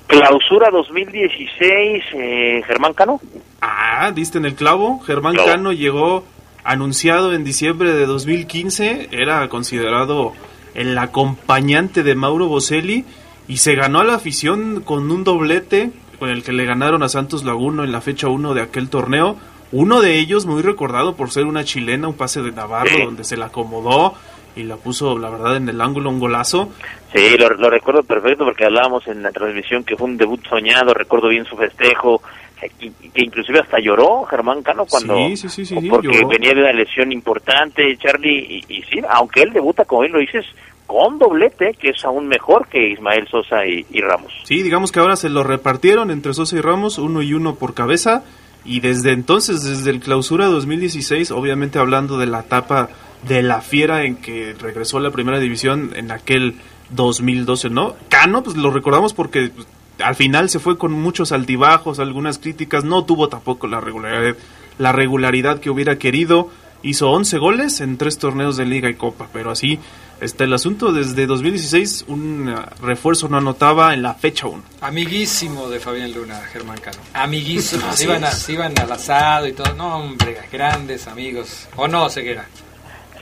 Clausura 0.06 0.70
2016, 0.70 2.04
eh, 2.14 2.62
Germán 2.66 2.94
Cano. 2.94 3.20
Ah, 3.60 4.10
diste 4.14 4.38
en 4.38 4.46
el 4.46 4.54
clavo. 4.54 5.00
Germán. 5.00 5.36
Cano 5.36 5.72
llegó 5.72 6.24
anunciado 6.64 7.34
en 7.34 7.44
diciembre 7.44 7.92
de 7.92 8.06
2015. 8.06 9.10
Era 9.12 9.46
considerado 9.50 10.32
el 10.80 10.96
acompañante 10.98 12.02
de 12.02 12.14
Mauro 12.14 12.46
Boselli 12.46 13.04
y 13.48 13.58
se 13.58 13.74
ganó 13.74 14.00
a 14.00 14.04
la 14.04 14.14
afición 14.14 14.80
con 14.82 15.10
un 15.10 15.24
doblete 15.24 15.90
con 16.18 16.30
el 16.30 16.42
que 16.42 16.52
le 16.52 16.64
ganaron 16.64 17.02
a 17.02 17.08
Santos 17.08 17.44
Laguno 17.44 17.84
en 17.84 17.92
la 17.92 18.00
fecha 18.00 18.28
1 18.28 18.54
de 18.54 18.62
aquel 18.62 18.88
torneo. 18.88 19.36
Uno 19.70 20.00
de 20.00 20.18
ellos 20.18 20.46
muy 20.46 20.62
recordado 20.62 21.14
por 21.14 21.30
ser 21.30 21.46
una 21.46 21.62
chilena, 21.64 22.08
un 22.08 22.14
pase 22.14 22.42
de 22.42 22.52
Navarro 22.52 22.90
Sí. 22.96 23.02
donde 23.04 23.24
se 23.24 23.36
la 23.36 23.46
acomodó 23.46 24.14
y 24.56 24.62
la 24.64 24.76
puso, 24.76 25.18
la 25.18 25.30
verdad, 25.30 25.56
en 25.56 25.68
el 25.68 25.80
ángulo 25.80 26.10
un 26.10 26.18
golazo. 26.18 26.70
Sí, 27.14 27.36
lo, 27.38 27.48
lo 27.50 27.70
recuerdo 27.70 28.02
perfecto 28.02 28.44
porque 28.44 28.64
hablábamos 28.64 29.06
en 29.06 29.22
la 29.22 29.30
transmisión 29.30 29.84
que 29.84 29.96
fue 29.96 30.08
un 30.08 30.16
debut 30.16 30.40
soñado, 30.48 30.94
recuerdo 30.94 31.28
bien 31.28 31.44
su 31.44 31.56
festejo, 31.56 32.22
que 32.60 33.22
inclusive 33.22 33.60
hasta 33.60 33.78
lloró 33.78 34.24
Germán 34.24 34.62
Cano 34.62 34.84
cuando 34.86 35.14
Sí, 35.28 35.36
sí, 35.48 35.64
sí, 35.64 35.74
porque 35.88 36.08
lloró. 36.08 36.28
venía 36.28 36.54
de 36.54 36.60
una 36.62 36.72
lesión 36.72 37.12
importante, 37.12 37.96
Charlie, 37.98 38.62
y, 38.68 38.74
y 38.78 38.82
sí, 38.82 39.00
aunque 39.10 39.42
él 39.42 39.52
debuta, 39.52 39.84
como 39.84 40.02
bien 40.02 40.12
lo 40.12 40.18
dices, 40.20 40.44
con 40.86 41.18
doblete, 41.18 41.74
que 41.78 41.90
es 41.90 42.04
aún 42.04 42.26
mejor 42.28 42.66
que 42.68 42.90
Ismael 42.90 43.28
Sosa 43.28 43.66
y, 43.66 43.84
y 43.90 44.00
Ramos. 44.00 44.32
Sí, 44.44 44.62
digamos 44.62 44.90
que 44.90 45.00
ahora 45.00 45.16
se 45.16 45.28
lo 45.28 45.44
repartieron 45.44 46.10
entre 46.10 46.32
Sosa 46.34 46.56
y 46.56 46.60
Ramos, 46.60 46.98
uno 46.98 47.22
y 47.22 47.34
uno 47.34 47.54
por 47.56 47.74
cabeza. 47.74 48.24
Y 48.64 48.80
desde 48.80 49.12
entonces, 49.12 49.62
desde 49.62 49.90
el 49.90 50.00
clausura 50.00 50.46
2016, 50.46 51.30
obviamente 51.30 51.78
hablando 51.78 52.18
de 52.18 52.26
la 52.26 52.40
etapa 52.40 52.88
de 53.26 53.42
la 53.42 53.60
fiera 53.60 54.04
en 54.04 54.16
que 54.16 54.54
regresó 54.58 54.98
a 54.98 55.00
la 55.00 55.10
primera 55.10 55.38
división 55.38 55.92
en 55.94 56.10
aquel 56.10 56.54
2012, 56.90 57.70
¿no? 57.70 57.94
Cano, 58.08 58.42
pues 58.42 58.56
lo 58.56 58.70
recordamos 58.70 59.12
porque 59.14 59.50
pues, 59.54 59.66
al 60.02 60.14
final 60.14 60.48
se 60.50 60.58
fue 60.58 60.78
con 60.78 60.92
muchos 60.92 61.32
altibajos, 61.32 61.98
algunas 61.98 62.38
críticas, 62.38 62.84
no 62.84 63.04
tuvo 63.04 63.28
tampoco 63.28 63.66
la 63.66 63.80
regularidad, 63.80 64.36
la 64.78 64.92
regularidad 64.92 65.60
que 65.60 65.70
hubiera 65.70 65.98
querido. 65.98 66.50
Hizo 66.80 67.10
11 67.10 67.38
goles 67.38 67.80
en 67.80 67.98
tres 67.98 68.18
torneos 68.18 68.56
de 68.56 68.64
liga 68.64 68.88
y 68.88 68.94
copa, 68.94 69.26
pero 69.32 69.50
así 69.50 69.80
está 70.20 70.44
el 70.44 70.52
asunto. 70.52 70.92
Desde 70.92 71.26
2016 71.26 72.04
un 72.06 72.48
eh, 72.48 72.54
refuerzo 72.80 73.28
no 73.28 73.36
anotaba 73.38 73.94
en 73.94 74.02
la 74.02 74.14
fecha 74.14 74.46
1. 74.46 74.62
Amiguísimo 74.82 75.68
de 75.68 75.80
Fabián 75.80 76.12
Luna, 76.14 76.36
Germán 76.52 76.78
Cano. 76.78 76.98
Amiguísimo. 77.14 77.82
Se, 77.92 78.04
iban 78.04 78.22
a- 78.22 78.30
se 78.30 78.52
iban 78.52 78.78
al 78.78 78.92
asado 78.92 79.48
y 79.48 79.54
todo. 79.54 79.74
No, 79.74 79.96
hombre, 79.96 80.36
grandes 80.52 81.08
amigos. 81.08 81.68
¿O 81.74 81.88
no, 81.88 82.08
Ceguera? 82.08 82.46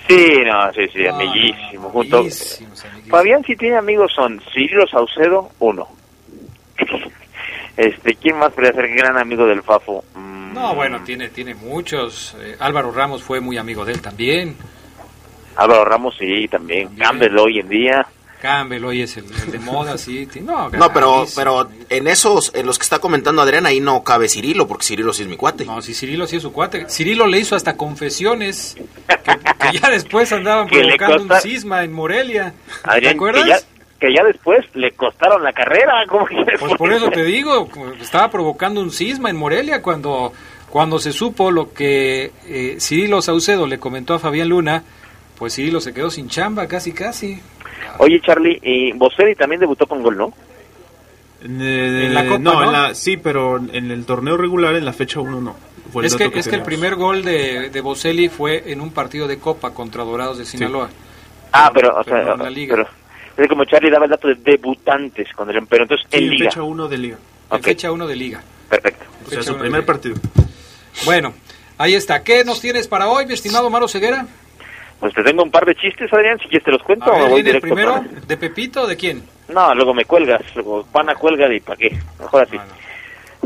Sí, 0.07 0.35
no, 0.47 0.71
sí, 0.75 0.83
sí, 0.93 1.07
amiguísimo. 1.07 1.89
junto- 1.89 2.19
amiguísimos, 2.19 2.85
Fabián, 3.09 3.43
si 3.45 3.57
tiene 3.57 3.77
amigos, 3.77 4.13
son 4.15 4.41
Cirilo 4.53 4.87
Saucedo, 4.87 5.49
uno. 5.61 5.89
este, 7.77 8.15
¿quién 8.17 8.39
más 8.39 8.53
podría 8.53 8.73
ser 8.73 8.89
gran 8.95 9.19
amigo 9.19 9.47
del 9.47 9.63
Fafo? 9.63 10.05
Mm, 10.15 10.55
No, 10.55 10.75
bueno, 10.75 11.03
tiene, 11.05 11.29
tiene 11.29 11.55
muchos. 11.55 12.35
Eh, 12.41 12.57
Álvaro 12.59 12.91
Ramos 12.93 13.23
fue 13.23 13.41
muy 13.41 13.59
amigo 13.59 13.85
de 13.85 13.93
él 13.93 14.01
también. 14.01 14.57
Álvaro 15.57 15.85
Ramos, 15.85 16.15
sí, 16.19 16.49
también. 16.49 16.95
Campbell 16.97 17.37
hoy 17.39 17.61
en 17.61 17.69
día. 17.69 18.07
Campbell 18.43 18.85
hoy 18.85 19.01
es 19.01 19.17
el, 19.17 19.25
el 19.25 19.51
de 19.51 19.59
moda, 19.59 19.97
sí. 19.97 20.29
No, 20.43 20.69
No, 20.69 20.93
pero, 20.93 21.25
pero 21.35 21.69
en 21.89 22.07
esos, 22.07 22.53
en 22.55 22.67
los 22.67 22.79
que 22.79 22.83
está 22.83 22.99
comentando 22.99 23.41
Adrián, 23.41 23.65
ahí 23.65 23.81
no 23.81 24.05
cabe 24.05 24.29
Cirilo, 24.29 24.69
porque 24.69 24.85
Cirilo 24.85 25.15
sí 25.15 25.23
es 25.23 25.29
mi 25.29 25.37
cuate. 25.39 25.65
No, 25.65 25.81
si 25.81 25.95
Cirilo 25.95 26.27
sí 26.27 26.37
es 26.37 26.43
su 26.43 26.53
cuate. 26.53 26.87
Cirilo 26.91 27.27
le 27.27 27.39
hizo 27.41 27.57
hasta 27.57 27.79
confesiones 27.79 28.77
que, 29.25 29.71
que 29.73 29.79
ya 29.79 29.89
después 29.89 30.31
andaban 30.33 30.69
provocando 30.69 31.23
un 31.35 31.41
cisma 31.41 31.83
en 31.85 31.93
Morelia. 31.95 32.53
¿Te 32.85 32.91
Adrián, 32.91 33.15
acuerdas? 33.15 33.67
Que 33.99 34.13
ya 34.13 34.23
después 34.25 34.65
le 34.75 34.93
costaron 34.93 35.43
la 35.43 35.53
carrera. 35.53 36.05
¿cómo 36.09 36.27
que 36.27 36.37
Pues 36.59 36.75
por 36.75 36.93
eso 36.93 37.11
te 37.11 37.25
digo, 37.25 37.69
estaba 38.01 38.31
provocando 38.31 38.81
un 38.81 38.91
cisma 38.91 39.31
en 39.31 39.37
Morelia 39.37 39.83
cuando, 39.83 40.33
cuando 40.71 40.99
se 40.99 41.13
supo 41.13 41.51
lo 41.51 41.73
que 41.73 42.33
eh, 42.47 42.77
Cirilo 42.81 43.23
Saucedo 43.23 43.67
le 43.67 43.79
comentó 43.79 44.15
a 44.15 44.19
Fabián 44.19 44.49
Luna, 44.49 44.83
pues 45.39 45.55
Cirilo 45.55 45.81
se 45.81 45.93
quedó 45.95 46.11
sin 46.11 46.29
chamba 46.29 46.67
casi 46.67 46.93
casi. 46.93 47.41
Oye, 47.99 48.21
Charlie, 48.21 48.59
y 48.63 48.93
Boselli 48.93 49.35
también 49.35 49.61
debutó 49.61 49.87
con 49.87 50.03
gol, 50.03 50.17
¿no? 50.17 50.33
En, 51.43 51.61
eh, 51.61 52.07
En 52.07 52.15
la 52.15 52.25
Copa, 52.27 52.39
no, 52.39 52.53
¿no? 52.55 52.63
en 52.65 52.73
la- 52.73 52.95
sí, 52.95 53.17
pero 53.17 53.59
en 53.59 53.91
el 53.91 54.05
torneo 54.07 54.37
regular, 54.37 54.75
en 54.75 54.85
la 54.85 54.93
fecha 54.93 55.21
1 55.21 55.41
no. 55.41 55.57
Fue 55.93 56.03
el 56.03 56.07
Es 56.07 56.17
que, 56.17 56.25
dato 56.25 56.39
es 56.39 56.49
que 56.49 56.57
el 56.57 56.63
primer 56.63 56.97
gol 56.97 57.23
de, 57.23 57.71
de 57.71 57.81
Boselli 57.81 58.29
fue 58.29 58.73
en 58.73 58.81
un 58.81 58.91
partido 58.91 59.29
de 59.29 59.39
Copa 59.39 59.73
contra 59.73 60.03
Dorados 60.05 60.39
de 60.39 60.45
Sinaloa. 60.45 60.89
Ah, 61.53 61.71
pero, 61.73 61.97
o 61.97 62.03
sea, 62.05 62.23
no 62.23 62.35
en 62.35 62.43
la 62.43 62.51
liga. 62.51 62.75
pero 62.77 62.89
es 63.37 63.49
como 63.49 63.65
Charlie 63.65 63.91
daba 63.91 64.05
el 64.07 64.11
dato 64.11 64.29
de 64.29 64.35
debutantes 64.37 65.33
con 65.35 65.51
el 65.51 65.67
pero 65.67 65.83
entonces 65.85 66.07
Sí, 66.11 66.19
en 66.19 66.31
liga. 66.31 66.51
fecha 66.51 66.63
1 66.63 66.89
de 66.89 66.99
liga. 66.99 67.19
En 67.51 67.63
fecha 67.63 67.93
1 67.93 68.07
de 68.07 68.17
liga. 68.17 68.43
Perfecto. 68.69 69.05
O 69.27 69.29
sea, 69.31 69.39
Fecha 69.41 69.53
su 69.53 69.59
primer 69.59 69.85
partido. 69.85 70.17
Bueno, 71.05 71.35
ahí 71.79 71.95
está. 71.95 72.23
¿Qué 72.25 72.45
nos 72.45 72.61
tienes 72.61 72.89
para 72.89 73.09
hoy, 73.09 73.27
mi 73.27 73.35
estimado 73.35 73.69
Maro 73.71 73.89
Ceguera? 73.89 74.27
Pues 74.99 75.13
te 75.15 75.23
tengo 75.23 75.43
un 75.43 75.51
par 75.51 75.67
de 75.67 75.75
chistes, 75.75 76.11
Adrián, 76.13 76.39
si 76.39 76.49
quieres 76.49 76.65
te 76.65 76.71
los 76.73 76.83
cuento 76.83 77.05
A 77.05 77.11
o 77.11 77.13
me 77.17 77.21
ver, 77.25 77.31
voy 77.31 77.43
¿viene 77.43 77.59
el 77.59 77.63
directo 77.63 77.75
primero? 77.75 77.95
con- 78.21 78.27
¿De 78.27 78.37
Pepito 78.39 78.83
o 78.83 78.87
de 78.87 78.97
quién? 78.97 79.23
No, 79.49 79.75
luego 79.75 79.93
me 79.93 80.07
cuelgas, 80.07 80.41
luego 80.55 80.87
pana 80.91 81.15
cuelga 81.15 81.53
y 81.55 81.61
para 81.61 81.77
qué, 81.77 81.99
mejor 82.19 82.43
así. 82.45 82.57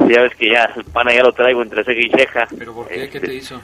Ya 0.08 0.22
ves 0.22 0.34
que 0.36 0.48
ya 0.50 0.70
el 0.76 0.84
pana 0.84 1.12
ya 1.12 1.22
lo 1.24 1.32
traigo 1.32 1.60
entre 1.62 1.82
ceja 1.84 2.00
y 2.00 2.10
ceja. 2.10 2.48
¿Pero 2.56 2.72
por 2.72 2.86
qué? 2.88 3.08
¿Qué 3.10 3.18
te 3.20 3.34
hizo? 3.34 3.60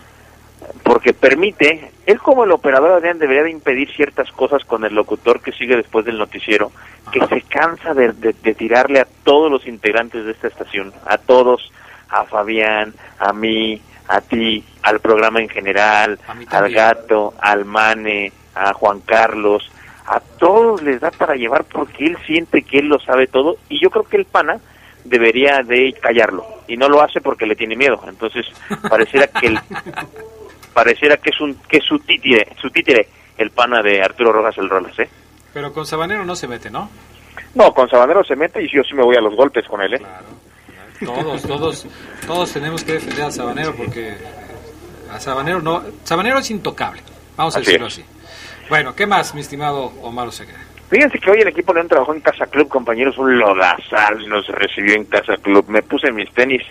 Porque 0.83 1.13
permite, 1.13 1.91
él 2.07 2.19
como 2.21 2.45
el 2.45 2.53
operador 2.53 2.93
Adrián 2.93 3.19
debería 3.19 3.43
de 3.45 3.51
impedir 3.51 3.91
ciertas 3.95 4.31
cosas 4.33 4.65
con 4.65 4.85
el 4.85 4.95
locutor 4.95 5.41
que 5.41 5.53
sigue 5.53 5.77
después 5.77 6.05
del 6.05 6.19
noticiero, 6.19 6.73
que 7.13 7.25
se 7.27 7.43
cansa 7.43 7.93
de, 7.95 8.13
de- 8.13 8.35
de 8.43 8.55
tirarle 8.55 9.01
a 9.01 9.07
todos 9.25 9.51
los 9.51 9.67
integrantes 9.67 10.25
de 10.25 10.33
esta 10.33 10.49
estación, 10.49 10.93
a 11.07 11.19
todos, 11.19 11.71
a 12.09 12.25
Fabián, 12.25 12.95
a 13.19 13.33
mí, 13.33 13.81
a 14.09 14.21
ti, 14.21 14.65
al 14.83 15.01
programa 15.01 15.41
en 15.41 15.49
general, 15.49 16.19
al 16.57 16.73
gato, 16.73 17.35
al 17.41 17.65
Mane, 17.65 18.33
a 18.55 18.73
Juan 18.73 19.01
Carlos, 19.01 19.71
a 20.07 20.21
todos 20.21 20.83
les 20.83 21.01
da 21.01 21.11
para 21.11 21.35
llevar 21.35 21.65
porque 21.65 22.05
él 22.07 22.17
siente 22.27 22.63
que 22.63 22.79
él 22.79 22.87
lo 22.87 22.99
sabe 23.01 23.27
todo 23.27 23.57
y 23.69 23.81
yo 23.83 23.91
creo 23.91 24.05
que 24.05 24.17
el 24.17 24.25
pana 24.25 24.59
debería 25.05 25.63
de 25.65 25.93
callarlo 26.01 26.45
y 26.69 26.77
no 26.77 26.89
lo 26.89 27.03
hace 27.03 27.21
porque 27.21 27.47
le 27.47 27.57
tiene 27.57 27.75
miedo. 27.77 28.01
Entonces 28.09 28.47
pareciera 28.89 29.27
que 29.27 29.49
el 29.49 29.59
pareciera 30.77 31.17
que 31.17 31.31
es 31.31 31.41
un 31.41 31.55
que 31.67 31.79
es 31.79 31.85
su 31.85 31.99
títere 32.01 32.49
su 32.61 32.69
títere 32.69 33.09
el 33.39 33.51
pana 33.51 33.81
de 33.81 34.03
Arturo 34.03 34.31
Rojas 34.31 34.59
el 34.59 34.69
Rolas 34.69 34.99
eh 34.99 35.09
Pero 35.55 35.73
con 35.73 35.87
Sabanero 35.87 36.23
no 36.27 36.37
se 36.37 36.47
mete, 36.47 36.71
¿no? 36.71 36.91
no 37.55 37.73
con 37.73 37.89
Sabanero 37.89 38.23
se 38.25 38.37
mete 38.37 38.63
y 38.63 38.69
yo 38.69 38.83
sí 38.83 38.95
me 38.95 39.03
voy 39.03 39.17
a 39.17 39.23
los 39.23 39.35
golpes 39.35 39.65
con 39.67 39.81
él 39.81 39.95
eh 39.95 40.03
Todos, 41.03 41.43
todos, 41.43 41.87
todos 42.27 42.53
tenemos 42.53 42.85
que 42.85 42.93
defender 42.93 43.25
a 43.25 43.31
Sabanero 43.31 43.75
porque 43.75 44.17
a 45.11 45.19
Sabanero 45.19 45.63
no, 45.63 45.83
Sabanero 46.05 46.41
es 46.41 46.51
intocable, 46.51 47.01
vamos 47.39 47.57
a 47.57 47.61
Así 47.61 47.67
decirlo 47.67 47.87
es. 47.87 47.95
así. 47.95 48.05
Bueno, 48.69 48.95
¿qué 48.95 49.07
más, 49.07 49.35
mi 49.35 49.41
estimado 49.41 49.93
Omar 50.03 50.29
Oseguera? 50.29 50.59
Fíjense 50.91 51.19
que 51.19 51.31
hoy 51.31 51.41
el 51.41 51.49
equipo 51.49 51.73
León 51.73 51.89
trabajó 51.89 52.13
en 52.15 52.21
Casa 52.21 52.47
Club, 52.47 52.69
compañeros, 52.69 53.17
un 53.17 53.39
lodazal 53.39 54.29
nos 54.29 54.47
recibió 54.49 54.95
en 54.95 55.05
Casa 55.07 55.37
Club. 55.41 55.65
Me 55.69 55.83
puse 55.83 56.13
mis 56.13 56.31
tenis 56.33 56.63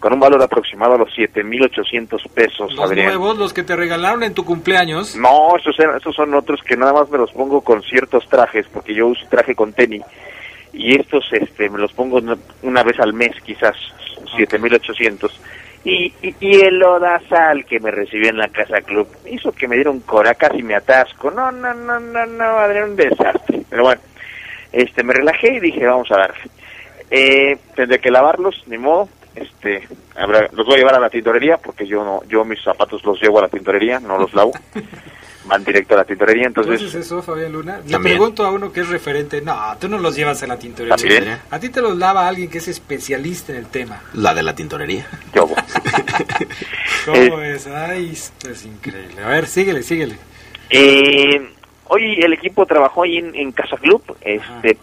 con 0.00 0.14
un 0.14 0.20
valor 0.20 0.42
aproximado 0.42 0.94
a 0.94 0.98
los 0.98 1.12
7,800 1.14 2.22
pesos, 2.34 2.72
Los 2.74 2.90
Adrián. 2.90 3.08
nuevos, 3.08 3.38
los 3.38 3.52
que 3.52 3.62
te 3.62 3.76
regalaron 3.76 4.22
en 4.22 4.32
tu 4.34 4.44
cumpleaños. 4.44 5.14
No, 5.16 5.56
esos, 5.56 5.78
eran- 5.78 5.96
esos 5.98 6.14
son 6.16 6.32
otros 6.34 6.60
que 6.62 6.76
nada 6.76 6.92
más 6.94 7.10
me 7.10 7.18
los 7.18 7.30
pongo 7.32 7.60
con 7.60 7.82
ciertos 7.82 8.26
trajes, 8.28 8.66
porque 8.72 8.94
yo 8.94 9.08
uso 9.08 9.26
traje 9.28 9.54
con 9.54 9.72
tenis. 9.74 10.02
Y 10.72 10.98
estos 10.98 11.24
este, 11.32 11.68
me 11.68 11.78
los 11.78 11.92
pongo 11.92 12.20
una, 12.62 12.82
vez 12.82 12.98
al 13.00 13.12
mes, 13.12 13.32
quizás, 13.44 13.76
7,800. 14.36 15.40
Y, 15.84 16.12
y, 16.22 16.34
y 16.40 16.60
el 16.60 16.78
lodazal 16.78 17.64
que 17.64 17.80
me 17.80 17.90
recibió 17.90 18.28
en 18.30 18.36
la 18.38 18.48
Casa 18.48 18.80
Club 18.82 19.08
hizo 19.30 19.52
que 19.52 19.66
me 19.66 19.76
diera 19.76 19.90
un 19.90 20.00
cora, 20.00 20.34
casi 20.34 20.62
me 20.62 20.74
atasco. 20.74 21.30
No, 21.30 21.50
no, 21.50 21.72
no, 21.74 21.98
no, 22.00 22.26
no, 22.26 22.44
Adrián, 22.58 22.90
un 22.90 22.96
desastre. 22.96 23.62
Pero 23.68 23.84
bueno, 23.84 24.00
este, 24.72 25.02
me 25.02 25.12
relajé 25.14 25.54
y 25.54 25.60
dije, 25.60 25.86
vamos 25.86 26.10
a 26.12 26.16
dar. 26.18 26.34
Eh, 27.10 27.56
tendré 27.74 27.98
que 27.98 28.10
lavarlos, 28.10 28.62
ni 28.66 28.78
modo. 28.78 29.08
Este, 29.34 29.86
habrá- 30.16 30.48
los 30.52 30.66
voy 30.66 30.74
a 30.74 30.78
llevar 30.78 30.94
a 30.96 31.00
la 31.00 31.10
tintorería 31.10 31.56
porque 31.58 31.86
yo 31.86 32.04
no, 32.04 32.22
yo 32.28 32.44
mis 32.44 32.60
zapatos 32.62 33.02
los 33.04 33.20
llevo 33.22 33.38
a 33.38 33.42
la 33.42 33.48
tintorería, 33.48 34.00
no 34.00 34.18
los 34.18 34.32
lavo. 34.34 34.52
van 35.46 35.64
directo 35.64 35.94
a 35.94 35.98
la 35.98 36.04
tintorería, 36.04 36.46
entonces... 36.46 36.74
Entonces 36.80 37.06
eso, 37.06 37.22
Fabián 37.22 37.50
Luna. 37.52 37.78
Le 37.84 37.90
También. 37.92 38.16
pregunto 38.16 38.44
a 38.46 38.52
uno 38.52 38.72
que 38.72 38.80
es 38.82 38.88
referente. 38.88 39.40
No, 39.40 39.56
tú 39.80 39.88
no 39.88 39.98
los 39.98 40.14
llevas 40.14 40.40
a 40.44 40.46
la 40.46 40.56
tintorería. 40.58 40.94
¿También? 40.96 41.38
A 41.50 41.58
ti 41.58 41.70
te 41.70 41.80
los 41.80 41.96
lava 41.96 42.28
alguien 42.28 42.48
que 42.48 42.58
es 42.58 42.68
especialista 42.68 43.50
en 43.52 43.58
el 43.58 43.66
tema. 43.66 44.00
La 44.12 44.32
de 44.34 44.42
la 44.44 44.54
tintorería. 44.54 45.06
Yo. 45.34 45.48
¿Cómo 47.06 47.40
es? 47.40 47.66
Ay, 47.66 48.10
esto 48.12 48.50
es 48.50 48.64
increíble. 48.64 49.22
A 49.24 49.28
ver, 49.28 49.46
síguele, 49.46 49.82
síguele. 49.82 50.16
Eh, 50.68 51.40
hoy 51.88 52.20
el 52.20 52.32
equipo 52.32 52.66
trabajó 52.66 53.02
ahí 53.02 53.16
en, 53.18 53.34
en 53.34 53.50
Casa 53.52 53.76
Club, 53.76 54.02
este, 54.20 54.76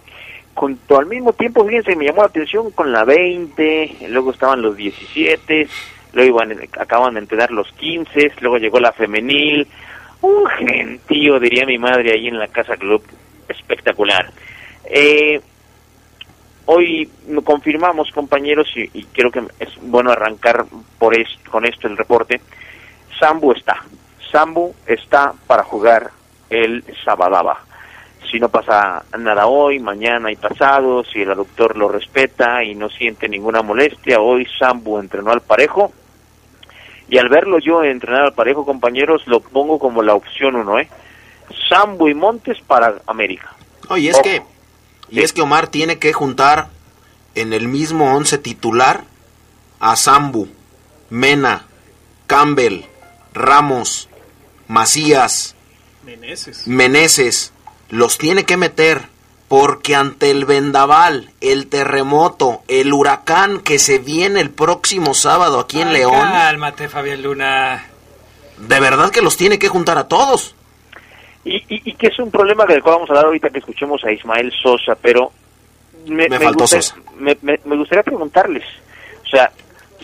junto 0.58 0.98
al 0.98 1.06
mismo 1.06 1.34
tiempo, 1.34 1.64
fíjense, 1.66 1.96
me 1.96 2.06
llamó 2.06 2.22
la 2.24 2.28
atención 2.30 2.72
con 2.72 2.92
la 2.92 3.04
20, 3.06 4.08
luego 4.10 4.32
estaban 4.32 4.60
los 4.62 4.76
17, 4.76 5.68
luego 6.14 6.42
iban, 6.44 6.58
acaban 6.80 7.14
de 7.14 7.20
entrenar 7.20 7.52
los 7.52 7.72
15, 7.74 8.32
luego 8.42 8.58
llegó 8.58 8.80
la 8.80 8.92
femenil, 8.92 9.68
un 10.22 10.48
gentío, 10.48 11.40
diría 11.40 11.66
mi 11.68 11.78
madre, 11.78 12.12
ahí 12.14 12.28
en 12.28 12.40
la 12.40 12.48
Casa 12.48 12.76
Club, 12.76 13.04
espectacular. 13.48 14.32
Eh, 14.86 15.40
hoy 16.66 17.08
confirmamos, 17.44 18.10
compañeros, 18.12 18.68
y, 18.76 18.90
y 18.98 19.04
creo 19.06 19.30
que 19.32 19.44
es 19.60 19.70
bueno 19.84 20.12
arrancar 20.12 20.66
por 20.98 21.16
es- 21.16 21.38
con 21.52 21.66
esto 21.66 21.88
el 21.88 21.98
reporte. 21.98 22.42
Sambu 23.20 23.52
está. 23.52 23.84
Sambu 24.32 24.74
está 24.88 25.34
para 25.46 25.64
jugar 25.64 26.10
el 26.50 26.84
Sabadaba. 27.06 27.60
Si 28.30 28.40
no 28.40 28.50
pasa 28.50 29.06
nada 29.18 29.48
hoy, 29.48 29.80
mañana 29.80 30.32
y 30.32 30.36
pasado, 30.36 31.04
si 31.04 31.22
el 31.22 31.32
aductor 31.32 31.78
lo 31.78 31.88
respeta 31.88 32.64
y 32.64 32.76
no 32.76 32.90
siente 32.90 33.30
ninguna 33.30 33.62
molestia, 33.62 34.20
hoy 34.20 34.48
Sambu 34.60 35.00
entrenó 35.00 35.32
al 35.32 35.42
parejo. 35.42 35.92
Y 37.10 37.18
al 37.18 37.30
verlo 37.30 37.60
yo 37.60 37.84
entrenar 37.84 38.24
al 38.24 38.34
parejo, 38.34 38.66
compañeros, 38.66 39.26
lo 39.28 39.40
pongo 39.40 39.80
como 39.80 40.02
la 40.04 40.14
opción 40.14 40.56
uno, 40.56 40.78
¿eh? 40.78 40.90
Sambu 41.70 42.10
y 42.10 42.14
Montes 42.14 42.60
para 42.68 42.96
América. 43.08 43.56
Oye, 43.90 44.10
es 44.10 44.16
Ojo. 44.16 44.24
que 44.24 44.42
y 45.10 45.22
es 45.22 45.34
que 45.34 45.42
Omar 45.42 45.68
tiene 45.68 46.00
que 46.00 46.14
juntar 46.14 46.68
en 47.36 47.54
el 47.54 47.68
mismo 47.68 48.14
once 48.14 48.38
titular 48.38 49.04
a 49.80 49.96
Zambu, 49.96 50.48
Mena, 51.10 51.66
Campbell, 52.26 52.82
Ramos, 53.34 54.10
Macías, 54.68 55.56
Meneses. 56.04 56.68
Meneses. 56.68 57.54
Los 57.90 58.18
tiene 58.18 58.44
que 58.46 58.58
meter 58.58 59.02
porque 59.48 59.96
ante 59.96 60.30
el 60.30 60.44
vendaval, 60.46 61.30
el 61.40 61.68
terremoto, 61.68 62.62
el 62.68 62.92
huracán 62.92 63.62
que 63.62 63.80
se 63.80 63.98
viene 64.00 64.42
el 64.42 64.50
próximo 64.50 65.14
sábado 65.14 65.60
aquí 65.62 65.80
en 65.82 65.88
Ay, 65.90 65.94
León, 66.00 66.20
Cálmate, 66.20 66.90
Fabián 66.90 67.22
Luna. 67.24 67.86
de 68.58 68.80
verdad 68.82 69.10
que 69.10 69.22
los 69.22 69.38
tiene 69.38 69.58
que 69.58 69.70
juntar 69.70 69.98
a 69.98 70.08
todos. 70.10 70.54
Y, 71.46 71.56
y, 71.74 71.92
y 71.92 71.94
que 71.94 72.08
es 72.08 72.20
un 72.20 72.30
problema 72.30 72.66
del 72.66 72.84
cual 72.84 72.96
vamos 72.96 73.10
a 73.10 73.14
hablar 73.14 73.26
ahorita 73.28 73.50
que 73.50 73.60
escuchemos 73.60 74.04
a 74.04 74.12
Ismael 74.12 74.52
Sosa, 74.62 74.96
pero 75.02 75.32
me, 76.08 76.28
Me 76.28 76.40
faltó 76.40 76.60
gusta- 76.64 76.82
Sosa. 76.82 76.96
me- 77.18 77.38
me- 77.42 77.60
me 77.64 77.78
gustaría 77.78 78.04
preguntarles, 78.04 78.66
o 79.26 79.30
sea, 79.30 79.50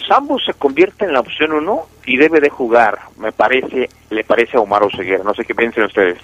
Sambo 0.07 0.39
se 0.39 0.53
convierte 0.53 1.03
en 1.03 1.11
la 1.13 1.19
opción 1.19 1.51
uno 1.51 1.81
y 2.05 2.15
debe 2.15 2.39
de 2.39 2.49
jugar, 2.49 2.97
me 3.17 3.33
parece, 3.33 3.89
le 4.09 4.23
parece 4.23 4.55
a 4.55 4.61
Omar 4.61 4.83
Oseguera, 4.83 5.23
no 5.25 5.33
sé 5.33 5.43
qué 5.43 5.53
piensen 5.53 5.83
ustedes, 5.83 6.17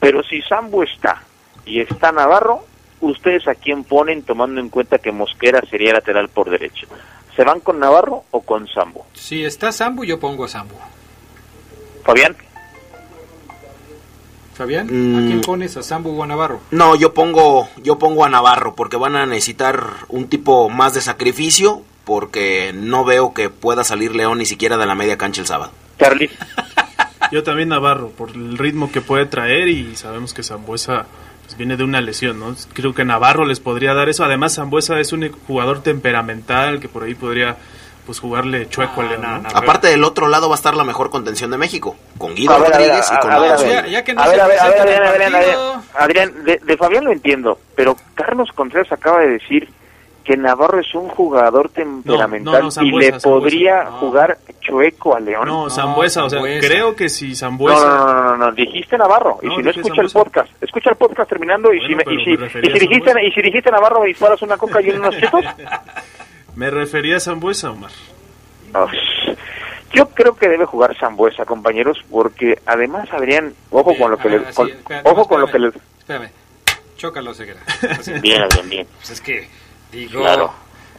pero 0.00 0.22
si 0.22 0.40
Sambo 0.42 0.82
está 0.82 1.22
y 1.66 1.80
está 1.80 2.12
Navarro, 2.12 2.64
ustedes 3.00 3.46
a 3.48 3.54
quién 3.54 3.84
ponen 3.84 4.22
tomando 4.22 4.60
en 4.60 4.68
cuenta 4.68 4.98
que 4.98 5.12
Mosquera 5.12 5.60
sería 5.68 5.92
lateral 5.92 6.28
por 6.28 6.50
derecho, 6.50 6.86
¿se 7.36 7.44
van 7.44 7.60
con 7.60 7.78
Navarro 7.78 8.24
o 8.30 8.40
con 8.42 8.66
Sambo? 8.68 9.06
Si 9.14 9.44
está 9.44 9.70
Sambu, 9.72 10.04
yo 10.04 10.18
pongo 10.18 10.44
a 10.44 10.48
Sambu. 10.48 10.74
Fabián. 12.04 12.36
Fabián, 14.54 14.88
¿a 14.88 14.92
Mm. 14.92 15.26
quién 15.28 15.40
pones? 15.42 15.76
¿A 15.76 15.82
Sambu 15.84 16.18
o 16.18 16.24
a 16.24 16.26
Navarro? 16.26 16.60
No, 16.72 16.96
yo 16.96 17.14
pongo, 17.14 17.68
yo 17.76 17.96
pongo 17.98 18.24
a 18.24 18.28
Navarro 18.28 18.74
porque 18.74 18.96
van 18.96 19.14
a 19.14 19.24
necesitar 19.26 19.80
un 20.08 20.28
tipo 20.28 20.68
más 20.68 20.94
de 20.94 21.00
sacrificio 21.00 21.82
porque 22.04 22.72
no 22.74 23.04
veo 23.04 23.34
que 23.34 23.50
pueda 23.50 23.84
salir 23.84 24.16
León 24.16 24.38
ni 24.38 24.46
siquiera 24.46 24.76
de 24.76 24.86
la 24.86 24.96
media 24.96 25.16
cancha 25.18 25.42
el 25.42 25.46
sábado. 25.46 25.70
Charlie. 25.98 26.30
Yo 27.32 27.42
también 27.42 27.68
Navarro, 27.68 28.10
por 28.10 28.30
el 28.30 28.56
ritmo 28.58 28.90
que 28.90 29.00
puede 29.00 29.26
traer 29.26 29.68
y 29.68 29.94
sabemos 29.96 30.32
que 30.34 30.42
Zambuesa 30.42 31.06
pues, 31.44 31.56
viene 31.56 31.76
de 31.76 31.84
una 31.84 32.00
lesión, 32.00 32.38
¿no? 32.40 32.54
Creo 32.72 32.94
que 32.94 33.04
Navarro 33.04 33.44
les 33.44 33.60
podría 33.60 33.94
dar 33.94 34.08
eso. 34.08 34.24
Además, 34.24 34.54
Zambuesa 34.54 34.98
es 35.00 35.12
un 35.12 35.30
jugador 35.46 35.82
temperamental 35.82 36.80
que 36.80 36.88
por 36.88 37.02
ahí 37.04 37.14
podría 37.14 37.56
pues 38.06 38.20
jugarle 38.20 38.66
chueco 38.70 39.02
al 39.02 39.08
León, 39.10 39.22
¿no? 39.42 39.48
Aparte 39.52 39.88
del 39.88 40.02
otro 40.02 40.28
lado 40.28 40.48
va 40.48 40.54
a 40.54 40.56
estar 40.56 40.74
la 40.74 40.82
mejor 40.84 41.10
contención 41.10 41.50
de 41.50 41.58
México, 41.58 41.94
con 42.16 42.34
Guido 42.34 42.54
A 42.54 42.58
ver, 42.58 42.74
a 42.74 42.78
ver, 42.78 42.88
Rodríguez 42.88 43.10
y 43.10 43.14
a- 43.14 43.20
con 43.20 43.30
a 43.32 43.38
ver, 43.38 43.52
a 43.52 43.56
ver. 43.56 43.68
a 43.68 43.82
ver, 43.82 44.06
a 44.18 44.22
ver, 44.26 44.40
a 44.40 44.46
ver, 44.46 44.58
Adrián, 44.60 45.02
Adrián, 45.04 45.34
Adrián, 45.34 45.82
Adrián, 45.94 46.44
de, 46.44 46.58
de 46.64 46.76
Fabián 46.78 47.04
lo 47.04 47.12
entiendo, 47.12 47.58
pero 47.76 47.98
Carlos 48.14 48.48
Contreras 48.54 48.90
acaba 48.92 49.20
de 49.20 49.28
decir 49.32 49.68
que 50.28 50.36
Navarro 50.36 50.78
es 50.78 50.94
un 50.94 51.08
jugador 51.08 51.70
temperamental 51.70 52.52
No, 52.64 52.68
no, 52.68 52.82
no, 52.82 52.82
y 52.86 52.90
le 53.00 53.12
podría 53.18 53.86
jugar 53.92 54.36
chueco 54.60 55.16
a 55.16 55.20
León. 55.20 55.48
No, 55.48 55.70
Zambuesa, 55.70 56.24
o 56.24 56.28
sea, 56.28 56.42
creo 56.60 56.94
que 56.94 57.08
si 57.08 57.34
Zambuesa... 57.34 57.82
no, 57.82 57.96
no, 57.96 58.14
no, 58.14 58.24
no, 58.24 58.36
no, 58.36 58.52
dijiste 58.52 58.98
Navarro. 58.98 59.38
Y 59.42 59.46
No, 59.46 59.56
si 59.56 59.62
no, 59.62 59.70
escucha 59.70 60.02
el 60.02 60.10
podcast. 60.10 60.50
Escucha 60.62 60.90
el 60.90 60.96
podcast 60.96 61.30
terminando 61.30 61.72
y, 61.72 61.78
Bueno, 61.78 61.88
si, 61.88 61.94
me- 61.94 62.14
y, 62.14 62.24
si, 62.24 62.30
me 62.30 62.32
y, 62.32 62.36
refería 62.36 62.70
si 62.70 62.76
a 62.76 62.80
dijiste, 62.88 63.26
y 63.26 63.30
si 63.32 63.40
dijiste 63.40 63.70
Navarro, 63.70 64.00
me 64.02 64.08
disparas 64.08 64.42
una 64.42 64.58
coca 64.58 64.82
y 64.82 64.90
unos 64.90 65.16
chetos. 65.16 65.44
Me 66.56 66.70
refería 66.70 67.16
a 67.16 67.20
Zambuesa, 67.20 67.70
Omar. 67.70 67.90
Yo 69.94 70.08
creo 70.10 70.36
que 70.36 70.48
debe 70.48 70.66
jugar 70.66 70.94
Sambuesa, 70.98 71.44
compañeros, 71.46 71.98
porque 72.10 72.58
además, 72.66 73.08
Adrián, 73.12 73.54
ojo 73.70 73.96
con 73.96 74.10
lo 74.10 74.18
que 74.18 74.28
le... 74.28 74.38
Sí, 74.40 74.54
con- 74.54 74.68
espérate, 74.68 75.08
ojo 75.08 75.26
con 75.26 75.40
lo 75.40 75.46
que 75.46 75.56
espérame, 75.56 75.72
le... 75.72 75.98
Espérame. 76.00 76.30
Chócalo, 76.98 77.32
Ceguera. 77.32 77.60
Bien, 78.20 78.42
Adrián, 78.42 78.68
bien. 78.68 78.86
Pues 78.96 79.10
es 79.10 79.20
que, 79.20 79.48
digo... 79.92 80.20
Claro. 80.22 80.52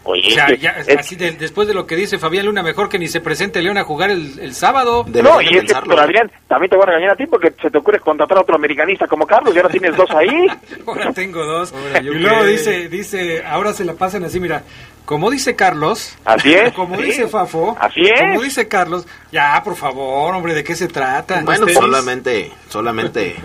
Oye, 0.06 0.24
o 0.28 0.32
sea, 0.32 0.46
es 0.46 0.52
que- 0.54 0.58
ya, 0.60 0.70
es- 0.72 0.98
así 0.98 1.16
de- 1.18 1.34
después 1.34 1.68
de 1.68 1.74
lo 1.74 1.86
que 1.86 1.96
dice 1.98 2.18
Fabián 2.18 2.46
Luna, 2.46 2.64
mejor 2.64 2.88
que 2.88 2.98
ni 2.98 3.10
se 3.10 3.20
presente 3.20 3.62
León 3.62 3.78
a 3.78 3.84
jugar 3.84 4.10
el, 4.10 4.40
el 4.40 4.56
sábado. 4.56 5.06
no, 5.08 5.42
y 5.42 5.58
es 5.58 5.66
que, 5.66 5.76
pero 5.88 6.02
Adrián, 6.02 6.32
también 6.48 6.70
te 6.70 6.78
voy 6.78 6.84
a 6.84 6.88
regañar 6.88 7.12
a 7.12 7.16
ti 7.18 7.26
porque 7.28 7.54
se 7.62 7.70
te 7.70 7.78
ocurre 7.78 8.00
contratar 8.00 8.38
a 8.38 8.42
otro 8.42 8.56
americanista 8.56 9.08
como 9.08 9.28
Carlos 9.28 9.54
y 9.54 9.58
ahora 9.58 9.70
tienes 9.70 9.96
dos 9.98 10.10
ahí. 10.12 10.48
Ahora 10.88 11.12
tengo 11.12 11.46
dos. 11.46 11.74
y 12.02 12.04
luego 12.06 12.46
dice, 12.46 12.88
dice, 12.88 13.44
ahora 13.46 13.74
se 13.74 13.84
la 13.84 13.94
pasan 13.94 14.24
así, 14.24 14.40
mira, 14.40 14.64
como 15.06 15.30
dice 15.30 15.56
Carlos, 15.56 16.18
Así 16.24 16.54
es, 16.54 16.72
como 16.74 16.96
sí. 16.96 17.04
dice 17.04 17.28
Fafo, 17.28 17.78
Así 17.80 18.02
es. 18.02 18.20
como 18.22 18.42
dice 18.42 18.68
Carlos, 18.70 19.06
ya, 19.34 19.62
por 19.64 19.76
favor, 19.76 20.34
hombre, 20.34 20.54
¿de 20.56 20.64
qué 20.64 20.76
se 20.76 20.88
trata? 20.88 21.42
Bueno, 21.44 21.68
solamente, 21.68 22.52
solamente 22.70 23.36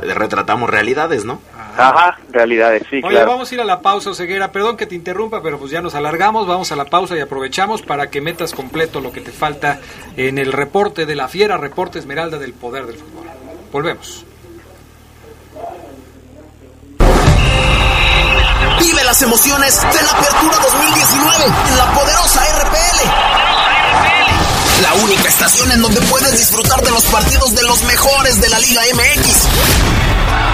retratamos 0.00 0.70
realidades, 0.70 1.24
¿no? 1.24 1.40
Ajá, 1.76 2.18
realidades, 2.30 2.82
sí, 2.90 2.96
Oye, 3.04 3.10
claro. 3.10 3.30
vamos 3.30 3.50
a 3.50 3.54
ir 3.54 3.60
a 3.60 3.64
la 3.64 3.80
pausa, 3.80 4.12
Ceguera. 4.14 4.50
Perdón 4.50 4.76
que 4.76 4.86
te 4.86 4.94
interrumpa, 4.94 5.42
pero 5.42 5.58
pues 5.58 5.70
ya 5.70 5.80
nos 5.80 5.94
alargamos. 5.94 6.46
Vamos 6.46 6.72
a 6.72 6.76
la 6.76 6.86
pausa 6.86 7.16
y 7.16 7.20
aprovechamos 7.20 7.82
para 7.82 8.10
que 8.10 8.20
metas 8.20 8.52
completo 8.52 9.00
lo 9.00 9.12
que 9.12 9.20
te 9.20 9.30
falta 9.30 9.80
en 10.16 10.38
el 10.38 10.52
reporte 10.52 11.06
de 11.06 11.14
la 11.14 11.28
fiera, 11.28 11.56
reporte 11.56 11.98
Esmeralda 11.98 12.38
del 12.38 12.52
poder 12.52 12.86
del 12.86 12.96
fútbol. 12.96 13.26
Volvemos. 13.72 14.24
Vive 18.80 19.04
las 19.04 19.22
emociones 19.22 19.80
de 19.80 20.02
la 20.02 20.10
Apertura 20.10 20.56
2019 20.62 21.44
en 21.44 21.78
la 21.78 21.92
poderosa. 21.92 22.47
La 24.82 24.92
única 24.94 25.28
estación 25.28 25.72
en 25.72 25.82
donde 25.82 26.00
puedes 26.02 26.38
disfrutar 26.38 26.80
de 26.82 26.90
los 26.90 27.04
partidos 27.04 27.54
de 27.54 27.62
los 27.62 27.82
mejores 27.82 28.40
de 28.40 28.48
la 28.48 28.58
Liga 28.60 28.82
MX. 28.94 29.48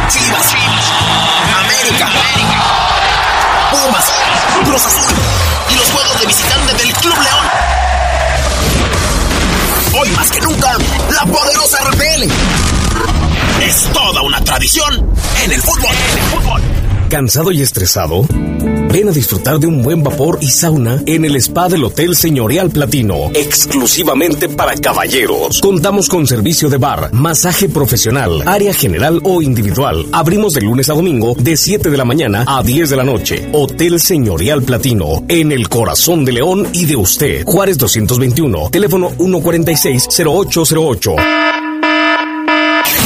Chivas, 0.09 0.55
América, 1.61 2.09
Pumas, 3.71 4.05
Cruz 4.65 4.87
Azul 4.87 5.15
y 5.71 5.75
los 5.75 5.91
juegos 5.91 6.21
de 6.21 6.27
visitante 6.27 6.75
del 6.75 6.93
Club 6.95 7.15
León. 7.23 7.47
Hoy 10.01 10.11
más 10.11 10.31
que 10.31 10.41
nunca, 10.41 10.77
la 11.11 11.27
poderosa 11.27 11.79
RPL. 11.91 12.25
Es 13.63 13.93
toda 13.93 14.23
una 14.23 14.43
tradición 14.43 15.15
en 15.45 15.53
el 15.53 15.63
fútbol. 15.63 15.95
En 16.13 16.19
el 16.19 16.25
fútbol. 16.25 16.84
¿Cansado 17.15 17.53
y 17.53 17.63
estresado? 17.63 18.27
Ven 18.93 19.09
a 19.09 19.13
disfrutar 19.13 19.61
de 19.61 19.69
un 19.69 19.85
buen 19.85 20.03
vapor 20.03 20.39
y 20.41 20.49
sauna 20.49 21.01
en 21.07 21.25
el 21.25 21.37
spa 21.37 21.69
del 21.69 21.85
Hotel 21.85 22.17
Señorial 22.17 22.71
Platino, 22.71 23.31
exclusivamente 23.33 24.49
para 24.49 24.75
caballeros. 24.75 25.61
Contamos 25.61 26.09
con 26.09 26.27
servicio 26.27 26.69
de 26.69 26.79
bar, 26.79 27.13
masaje 27.13 27.69
profesional, 27.69 28.43
área 28.49 28.75
general 28.75 29.21
o 29.23 29.43
individual. 29.43 30.07
Abrimos 30.11 30.55
de 30.55 30.63
lunes 30.63 30.91
a 30.91 30.95
domingo 30.95 31.37
de 31.39 31.57
7 31.57 31.89
de 31.89 31.97
la 31.97 32.05
mañana 32.05 32.45
a 32.49 32.65
10 32.65 32.91
de 32.91 32.97
la 32.97 33.05
noche. 33.05 33.49
Hotel 33.53 34.01
Señorial 34.01 34.65
Platino, 34.65 35.23
en 35.29 35.53
el 35.53 35.69
corazón 35.69 36.25
de 36.25 36.33
León 36.33 36.67
y 36.73 36.87
de 36.87 36.97
usted. 36.97 37.45
Juárez 37.45 37.79
221, 37.79 38.71
teléfono 38.71 39.13
146-0808. 39.13 41.64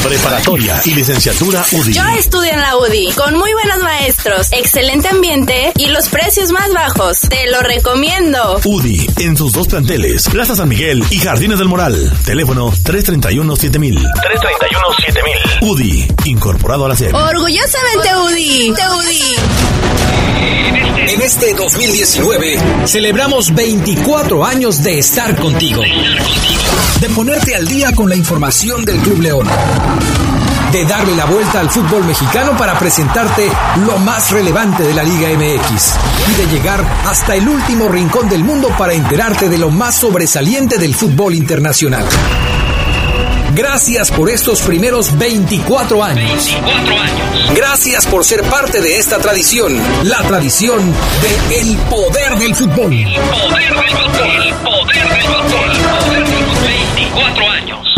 Preparatoria 0.03 0.81
y 0.85 0.95
licenciatura 0.95 1.65
UDI. 1.73 1.93
Yo 1.93 2.07
estudio 2.19 2.53
en 2.53 2.61
la 2.61 2.77
UDI, 2.77 3.13
con 3.13 3.37
muy 3.37 3.53
buenos 3.53 3.79
maestros, 3.83 4.49
excelente 4.53 5.09
ambiente 5.09 5.73
y 5.77 5.87
los 5.87 6.09
precios 6.09 6.51
más 6.53 6.73
bajos. 6.73 7.21
Te 7.23 7.51
lo 7.51 7.61
recomiendo. 7.61 8.61
UDI, 8.65 9.11
en 9.19 9.37
sus 9.37 9.53
dos 9.53 9.69
planteles, 9.69 10.29
Plaza 10.29 10.55
San 10.55 10.69
Miguel 10.69 11.05
y 11.11 11.19
Jardines 11.19 11.59
del 11.59 11.69
Moral. 11.69 12.13
Teléfono 12.25 12.71
331-7000. 12.73 13.99
331-7000. 13.99 15.63
UDI, 15.63 16.07
incorporado 16.25 16.87
a 16.87 16.89
la 16.89 16.97
serie. 16.97 17.15
Orgullosamente 17.15 18.17
UDI. 18.17 18.75
Te 18.75 18.89
UDI. 18.89 19.35
En 21.09 21.23
este 21.23 21.55
2019 21.55 22.59
celebramos 22.87 23.55
24 23.55 24.45
años 24.45 24.83
de 24.83 24.99
estar 24.99 25.35
contigo. 25.37 25.83
De 27.01 27.09
ponerte 27.11 27.55
al 27.55 27.67
día 27.67 27.93
con 27.93 28.09
la 28.09 28.17
información 28.17 28.85
del 28.85 28.99
Club 28.99 29.23
León. 29.23 29.47
De 30.73 30.85
darle 30.85 31.17
la 31.17 31.25
vuelta 31.25 31.61
al 31.61 31.71
fútbol 31.71 32.05
mexicano 32.05 32.57
para 32.57 32.79
presentarte 32.79 33.51
lo 33.87 33.99
más 33.99 34.31
relevante 34.31 34.83
de 34.83 34.95
la 34.95 35.03
Liga 35.03 35.29
MX. 35.31 35.95
Y 36.29 36.35
de 36.35 36.47
llegar 36.53 36.85
hasta 37.07 37.35
el 37.35 37.49
último 37.49 37.89
rincón 37.89 38.29
del 38.29 38.45
mundo 38.45 38.69
para 38.77 38.93
enterarte 38.93 39.49
de 39.49 39.59
lo 39.59 39.71
más 39.71 39.95
sobresaliente 39.95 40.79
del 40.79 40.95
fútbol 40.95 41.35
internacional. 41.35 42.05
Gracias 43.55 44.13
por 44.13 44.31
estos 44.31 44.61
primeros 44.61 45.19
24 45.19 46.05
años. 46.05 46.45
24 46.45 47.01
años. 47.01 47.55
Gracias 47.57 48.07
por 48.07 48.25
ser 48.25 48.43
parte 48.43 48.81
de 48.81 48.99
esta 48.99 49.19
tradición, 49.19 49.77
la 50.05 50.19
tradición 50.19 50.95
de 51.23 51.61
el 51.61 51.77
poder 51.91 52.39
del 52.39 52.55
fútbol. 52.55 52.91
Poder 52.91 53.75
del 53.75 53.91
fútbol. 53.91 54.55
Poder 54.63 55.09
del 55.09 55.23
fútbol. 55.23 55.73
Poder 56.07 56.29
del 56.29 56.45
fútbol. 56.45 56.65
24 56.95 57.41
años. 57.41 57.48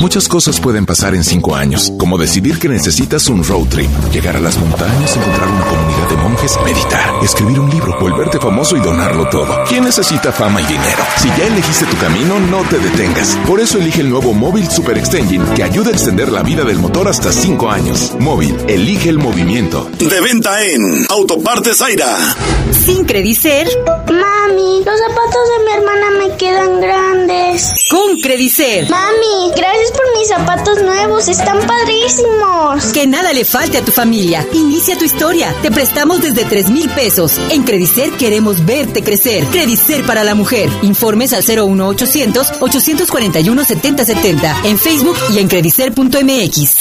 Muchas 0.01 0.29
cosas 0.29 0.59
pueden 0.59 0.87
pasar 0.87 1.15
en 1.15 1.23
cinco 1.23 1.55
años, 1.55 1.93
como 1.99 2.17
decidir 2.17 2.59
que 2.59 2.71
necesitas 2.71 3.29
un 3.29 3.45
road 3.45 3.69
trip, 3.69 3.91
llegar 4.11 4.35
a 4.35 4.41
las 4.41 4.57
montañas, 4.57 5.15
encontrar 5.15 5.47
una 5.47 5.67
comunidad 5.67 6.09
de 6.09 6.17
monjes, 6.17 6.59
meditar, 6.65 7.23
escribir 7.23 7.61
un 7.61 7.69
libro, 7.69 8.01
volverte 8.01 8.41
famoso 8.41 8.79
y 8.79 8.81
donarlo 8.81 9.29
todo. 9.29 9.63
¿Quién 9.69 9.85
necesita 9.85 10.33
fama 10.33 10.63
y 10.63 10.65
dinero? 10.65 11.05
Si 11.19 11.29
ya 11.29 11.47
elegiste 11.47 11.85
tu 11.85 11.99
camino, 11.99 12.41
no 12.41 12.63
te 12.63 12.79
detengas. 12.79 13.37
Por 13.47 13.61
eso 13.61 13.77
elige 13.77 14.01
el 14.01 14.09
nuevo 14.09 14.33
Móvil 14.33 14.71
Super 14.71 14.97
Extension 14.97 15.45
que 15.55 15.65
ayuda 15.65 15.91
a 15.91 15.93
extender 15.93 16.33
la 16.33 16.43
vida 16.43 16.65
del 16.65 16.79
motor 16.79 17.07
hasta 17.07 17.31
cinco 17.31 17.71
años. 17.71 18.15
Móvil, 18.19 18.57
elige 18.69 19.11
el 19.11 19.19
movimiento. 19.19 19.91
De 19.99 20.21
venta 20.23 20.65
en 20.65 21.07
Autopartes 21.11 21.77
Zaira. 21.77 22.37
Sin 22.73 23.05
Credicer, 23.05 23.69
Mami, 23.87 24.83
los 24.83 24.99
zapatos 24.99 25.45
de 25.59 25.65
mi 25.67 25.73
hermana 25.73 26.07
me 26.19 26.37
quedan 26.39 26.81
grandes. 26.81 27.87
con 27.91 28.19
Credicer. 28.21 28.89
Mami, 28.89 29.53
gracias 29.55 29.90
por 29.91 30.19
mis 30.19 30.29
zapatos 30.29 30.83
nuevos, 30.83 31.29
están 31.29 31.59
padrísimos. 31.67 32.93
Que 32.93 33.07
nada 33.07 33.33
le 33.33 33.45
falte 33.45 33.79
a 33.79 33.85
tu 33.85 33.93
familia. 33.93 34.47
Inicia 34.53 34.97
tu 34.99 35.05
historia. 35.05 35.55
Te 35.63 35.71
prestamos 35.71 36.21
desde 36.21 36.45
3 36.45 36.71
mil 36.71 36.89
pesos. 36.91 37.39
En 37.51 37.63
Credicer 37.63 38.11
queremos 38.13 38.65
verte 38.65 39.03
crecer. 39.03 39.45
Credicer 39.47 40.05
para 40.05 40.25
la 40.25 40.35
mujer. 40.35 40.71
Informes 40.83 41.33
al 41.33 41.45
01800 41.45 42.53
841 42.61 43.65
7070. 43.65 44.61
En 44.65 44.79
Facebook 44.79 45.17
y 45.35 45.39
en 45.39 45.49
credicer.mx. 45.49 46.77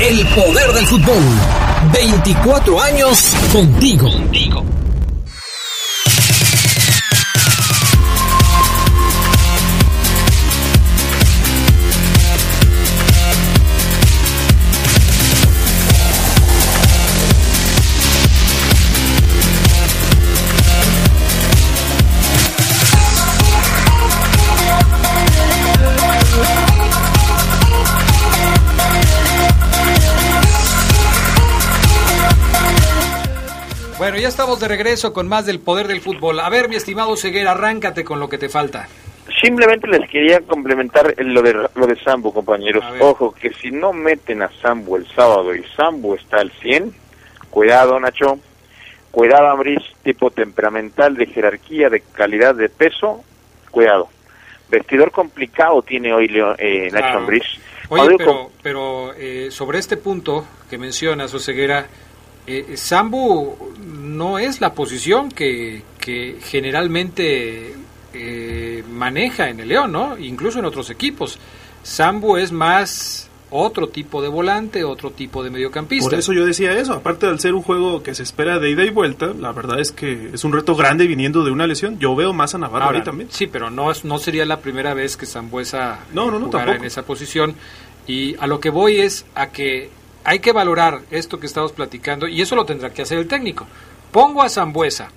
El 0.00 0.26
poder 0.28 0.72
del 0.72 0.86
fútbol. 0.86 1.22
24 1.92 2.80
años 2.80 3.34
contigo. 3.52 4.08
Bueno, 34.00 34.16
ya 34.16 34.28
estamos 34.28 34.58
de 34.60 34.66
regreso 34.66 35.12
con 35.12 35.28
más 35.28 35.44
del 35.44 35.60
poder 35.60 35.86
del 35.86 36.00
fútbol. 36.00 36.40
A 36.40 36.48
ver, 36.48 36.70
mi 36.70 36.76
estimado 36.76 37.14
Ceguera, 37.18 37.50
arráncate 37.50 38.02
con 38.02 38.18
lo 38.18 38.30
que 38.30 38.38
te 38.38 38.48
falta. 38.48 38.88
Simplemente 39.42 39.86
les 39.88 40.08
quería 40.08 40.40
complementar 40.40 41.14
lo 41.18 41.42
de 41.42 41.52
lo 41.74 41.86
de 41.86 41.96
Sambo, 42.02 42.32
compañeros. 42.32 42.82
Ojo, 42.98 43.32
que 43.34 43.52
si 43.52 43.70
no 43.70 43.92
meten 43.92 44.40
a 44.40 44.50
Sambo 44.62 44.96
el 44.96 45.06
sábado 45.14 45.54
y 45.54 45.62
Sambo 45.76 46.14
está 46.14 46.38
al 46.38 46.50
100, 46.62 46.94
cuidado, 47.50 48.00
Nacho. 48.00 48.38
Cuidado, 49.10 49.48
Ambris, 49.50 49.82
tipo 50.02 50.30
temperamental, 50.30 51.14
de 51.16 51.26
jerarquía, 51.26 51.90
de 51.90 52.00
calidad, 52.00 52.54
de 52.54 52.70
peso. 52.70 53.22
Cuidado. 53.70 54.08
Vestidor 54.70 55.10
complicado 55.10 55.82
tiene 55.82 56.14
hoy 56.14 56.26
Leo- 56.28 56.54
eh, 56.58 56.88
Nacho 56.90 56.96
Claro. 57.04 57.18
Ambriz. 57.18 57.42
Oye, 57.90 58.14
pero, 58.16 58.50
pero 58.62 59.12
eh, 59.14 59.48
sobre 59.50 59.78
este 59.78 59.98
punto 59.98 60.46
que 60.70 60.78
mencionas, 60.78 61.34
Oseguera, 61.34 61.86
eh, 62.46 62.76
Sambu 62.76 63.56
no 63.86 64.38
es 64.38 64.60
la 64.60 64.74
posición 64.74 65.30
que, 65.30 65.82
que 65.98 66.38
generalmente 66.42 67.74
eh, 68.14 68.84
maneja 68.90 69.48
en 69.48 69.60
el 69.60 69.68
León, 69.68 69.92
¿no? 69.92 70.18
Incluso 70.18 70.58
en 70.58 70.64
otros 70.64 70.90
equipos. 70.90 71.38
Sambu 71.82 72.36
es 72.36 72.52
más 72.52 73.28
otro 73.52 73.88
tipo 73.88 74.22
de 74.22 74.28
volante, 74.28 74.84
otro 74.84 75.10
tipo 75.10 75.42
de 75.42 75.50
mediocampista. 75.50 76.08
Por 76.08 76.18
eso 76.18 76.32
yo 76.32 76.44
decía 76.46 76.72
eso, 76.78 76.92
aparte 76.92 77.26
de 77.26 77.36
ser 77.38 77.52
un 77.54 77.62
juego 77.62 78.00
que 78.02 78.14
se 78.14 78.22
espera 78.22 78.58
de 78.60 78.70
ida 78.70 78.84
y 78.84 78.90
vuelta, 78.90 79.32
la 79.38 79.50
verdad 79.52 79.80
es 79.80 79.90
que 79.90 80.30
es 80.32 80.44
un 80.44 80.52
reto 80.52 80.76
grande 80.76 81.06
viniendo 81.08 81.42
de 81.44 81.50
una 81.50 81.66
lesión. 81.66 81.98
Yo 81.98 82.14
veo 82.14 82.32
más 82.32 82.54
a 82.54 82.58
Navarro 82.58 82.84
Ahora, 82.86 82.98
ahí 82.98 83.04
también. 83.04 83.28
Sí, 83.32 83.46
pero 83.48 83.68
no, 83.70 83.90
es- 83.90 84.04
no 84.04 84.18
sería 84.18 84.44
la 84.44 84.60
primera 84.60 84.94
vez 84.94 85.16
que 85.16 85.26
Zambuesa 85.26 86.00
No, 86.12 86.26
no, 86.30 86.38
no, 86.38 86.46
jugara 86.46 86.66
tampoco. 86.66 86.82
en 86.84 86.86
esa 86.86 87.02
posición. 87.04 87.54
Y 88.06 88.36
a 88.38 88.46
lo 88.46 88.60
que 88.60 88.70
voy 88.70 89.00
es 89.00 89.26
a 89.34 89.48
que 89.48 89.90
hay 90.24 90.40
que 90.40 90.52
valorar 90.52 91.02
esto 91.10 91.40
que 91.40 91.46
estamos 91.46 91.72
platicando 91.72 92.28
y 92.28 92.40
eso 92.42 92.56
lo 92.56 92.64
tendrá 92.64 92.90
que 92.90 93.02
hacer 93.02 93.18
el 93.18 93.28
técnico. 93.28 93.66
Pongo 94.12 94.42
a 94.42 94.48
Zambuesa 94.48 95.10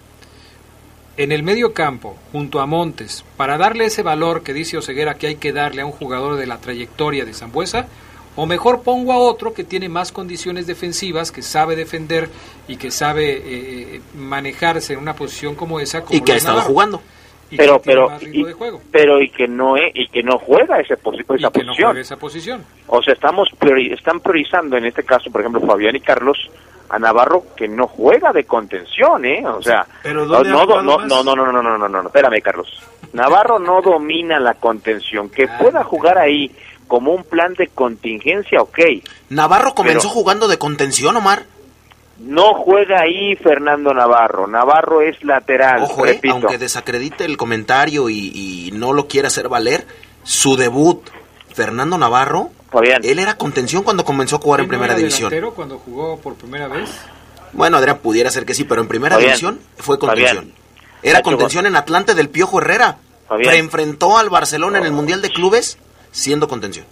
en 1.18 1.32
el 1.32 1.44
medio 1.44 1.74
campo 1.74 2.18
junto 2.32 2.60
a 2.60 2.66
Montes 2.66 3.24
para 3.38 3.58
darle 3.58 3.86
ese 3.86 4.04
valor 4.04 4.44
que 4.44 4.54
dice 4.54 4.78
Oseguera 4.78 5.16
que 5.16 5.28
hay 5.28 5.36
que 5.36 5.54
darle 5.54 5.82
a 5.82 5.86
un 5.86 5.92
jugador 5.92 6.38
de 6.38 6.48
la 6.48 6.58
trayectoria 6.58 7.26
de 7.26 7.34
Zambuesa 7.34 7.88
o 8.36 8.46
mejor 8.46 8.82
pongo 8.82 9.14
a 9.14 9.18
otro 9.18 9.54
que 9.54 9.64
tiene 9.64 9.90
más 9.90 10.12
condiciones 10.12 10.66
defensivas, 10.66 11.32
que 11.32 11.44
sabe 11.44 11.76
defender 11.76 12.30
y 12.68 12.78
que 12.78 12.90
sabe 12.90 13.42
eh, 13.46 14.02
manejarse 14.16 14.94
en 14.94 15.00
una 15.00 15.16
posición 15.16 15.56
como 15.56 15.80
esa 15.80 16.02
como 16.02 16.18
Y 16.18 16.22
que 16.22 16.32
ha 16.32 16.36
es 16.36 16.44
estado 16.44 16.62
jugando. 16.62 17.02
Pero 17.56 17.82
pero 17.82 18.12
y, 18.22 18.46
pero 18.92 19.22
y 19.22 19.30
que 19.30 19.48
no 19.48 19.78
es, 19.78 19.92
y 19.94 20.08
que 20.08 20.24
no 20.24 20.40
juega 20.40 20.80
esa, 20.80 20.96
y 20.96 20.98
que 20.98 21.50
posición. 21.50 21.98
Esa 21.98 22.18
posición. 22.18 22.64
O 22.88 23.02
sea 23.02 23.14
estamos 23.14 23.50
priori 23.60 23.94
están 23.94 24.20
priorizando 24.20 24.78
en 24.78 24.86
este 24.86 25.04
caso 25.04 25.30
por 25.32 25.42
ejemplo 25.42 25.62
Fabián 25.62 25.96
y 25.96 26.00
Carlos 26.00 26.38
a 26.90 26.98
Navarro 27.00 27.44
que 27.56 27.68
no 27.68 27.88
juega 27.88 28.32
de 28.34 28.44
contención 28.46 29.26
eh 29.26 29.44
o 29.46 29.62
sea 29.62 29.86
¿Pero 30.02 30.26
no, 30.26 30.44
no, 30.44 30.66
no, 30.66 30.82
no, 30.82 31.24
no 31.24 31.24
no 31.24 31.36
no 31.36 31.62
no 31.62 31.78
no 31.78 31.88
no 31.90 32.08
espérame 32.08 32.42
Carlos. 32.42 32.68
Navarro 33.14 33.60
no 33.60 33.82
domina 33.82 34.40
la 34.40 34.56
contención. 34.56 35.30
Que 35.30 35.48
pueda 35.48 35.84
jugar 35.84 36.18
ahí 36.18 36.52
como 36.88 37.14
un 37.14 37.24
plan 37.24 37.54
de 37.54 37.68
contingencia 37.68 38.62
ok. 38.62 38.80
Navarro 39.30 39.74
comenzó 39.74 40.10
jugando 40.10 40.48
de 40.48 40.58
contención 40.58 41.16
Omar 41.16 41.46
no 42.24 42.54
juega 42.56 43.02
ahí 43.02 43.36
Fernando 43.36 43.94
Navarro 43.94 44.48
Navarro 44.48 45.02
es 45.02 45.22
lateral 45.24 45.84
Ojo, 45.84 46.06
eh, 46.06 46.14
repito 46.14 46.34
aunque 46.34 46.58
desacredite 46.58 47.26
el 47.26 47.38
comentario 47.38 48.10
y, 48.10 48.32
y 48.34 48.72
no 48.74 48.94
lo 48.94 49.08
quiera 49.08 49.28
hacer 49.28 49.50
valer, 49.50 49.86
su 50.24 50.56
debut, 50.56 51.02
Fernando 51.54 51.98
Navarro, 51.98 52.50
él 53.04 53.20
era 53.20 53.36
contención 53.36 53.84
cuando 53.84 54.04
comenzó 54.04 54.38
a 54.38 54.40
jugar 54.40 54.62
en 54.62 54.64
¿Él 54.66 54.68
no 54.68 54.72
primera 54.72 54.94
era 54.94 55.00
división. 55.00 55.32
cuando 55.56 55.78
jugó 55.80 56.20
por 56.20 56.36
primera 56.36 56.68
vez? 56.68 56.90
Bueno, 57.52 57.78
Adrián, 57.78 58.00
pudiera 58.00 58.32
ser 58.32 58.46
que 58.46 58.56
sí, 58.56 58.64
pero 58.64 58.82
en 58.82 58.88
primera 58.88 59.16
Fabián, 59.16 59.30
división 59.30 59.60
fue 59.78 60.00
contención. 60.00 60.38
Fabián. 60.38 60.54
Era 61.04 61.22
contención 61.22 61.66
en 61.68 61.76
Atlante 61.76 62.16
del 62.16 62.30
Piojo 62.30 62.60
Herrera. 62.60 62.98
Fabián. 63.28 63.56
Enfrentó 63.56 64.18
al 64.18 64.30
Barcelona 64.30 64.80
en 64.80 64.86
el 64.86 64.92
Mundial 64.92 65.22
de 65.22 65.30
Clubes 65.30 65.78
siendo 66.12 66.48
contención. 66.48 66.86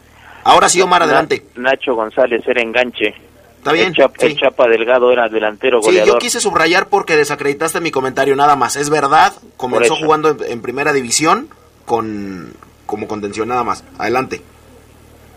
Ahora 0.43 0.69
sí, 0.69 0.81
Omar, 0.81 1.03
adelante. 1.03 1.45
Nacho 1.55 1.95
González 1.95 2.43
era 2.47 2.61
enganche 2.61 3.15
Está 3.61 3.73
bien, 3.73 3.89
el, 3.89 3.93
Chap- 3.93 4.15
sí. 4.17 4.25
el 4.25 4.39
Chapa 4.39 4.67
Delgado 4.67 5.11
era 5.11 5.29
delantero 5.29 5.81
Sí, 5.81 5.85
goleador 5.89 6.07
yo 6.15 6.17
quise 6.17 6.39
subrayar 6.39 6.87
porque 6.89 7.15
desacreditaste 7.15 7.79
mi 7.79 7.91
comentario 7.91 8.35
nada 8.35 8.55
más. 8.55 8.75
Es 8.75 8.89
verdad, 8.89 9.33
comenzó 9.55 9.93
eso. 9.93 10.03
jugando 10.03 10.29
en, 10.31 10.37
en 10.51 10.61
primera 10.63 10.91
división 10.93 11.47
con 11.85 12.53
como 12.87 13.07
contención 13.07 13.49
nada 13.49 13.63
más. 13.63 13.83
Adelante. 13.99 14.41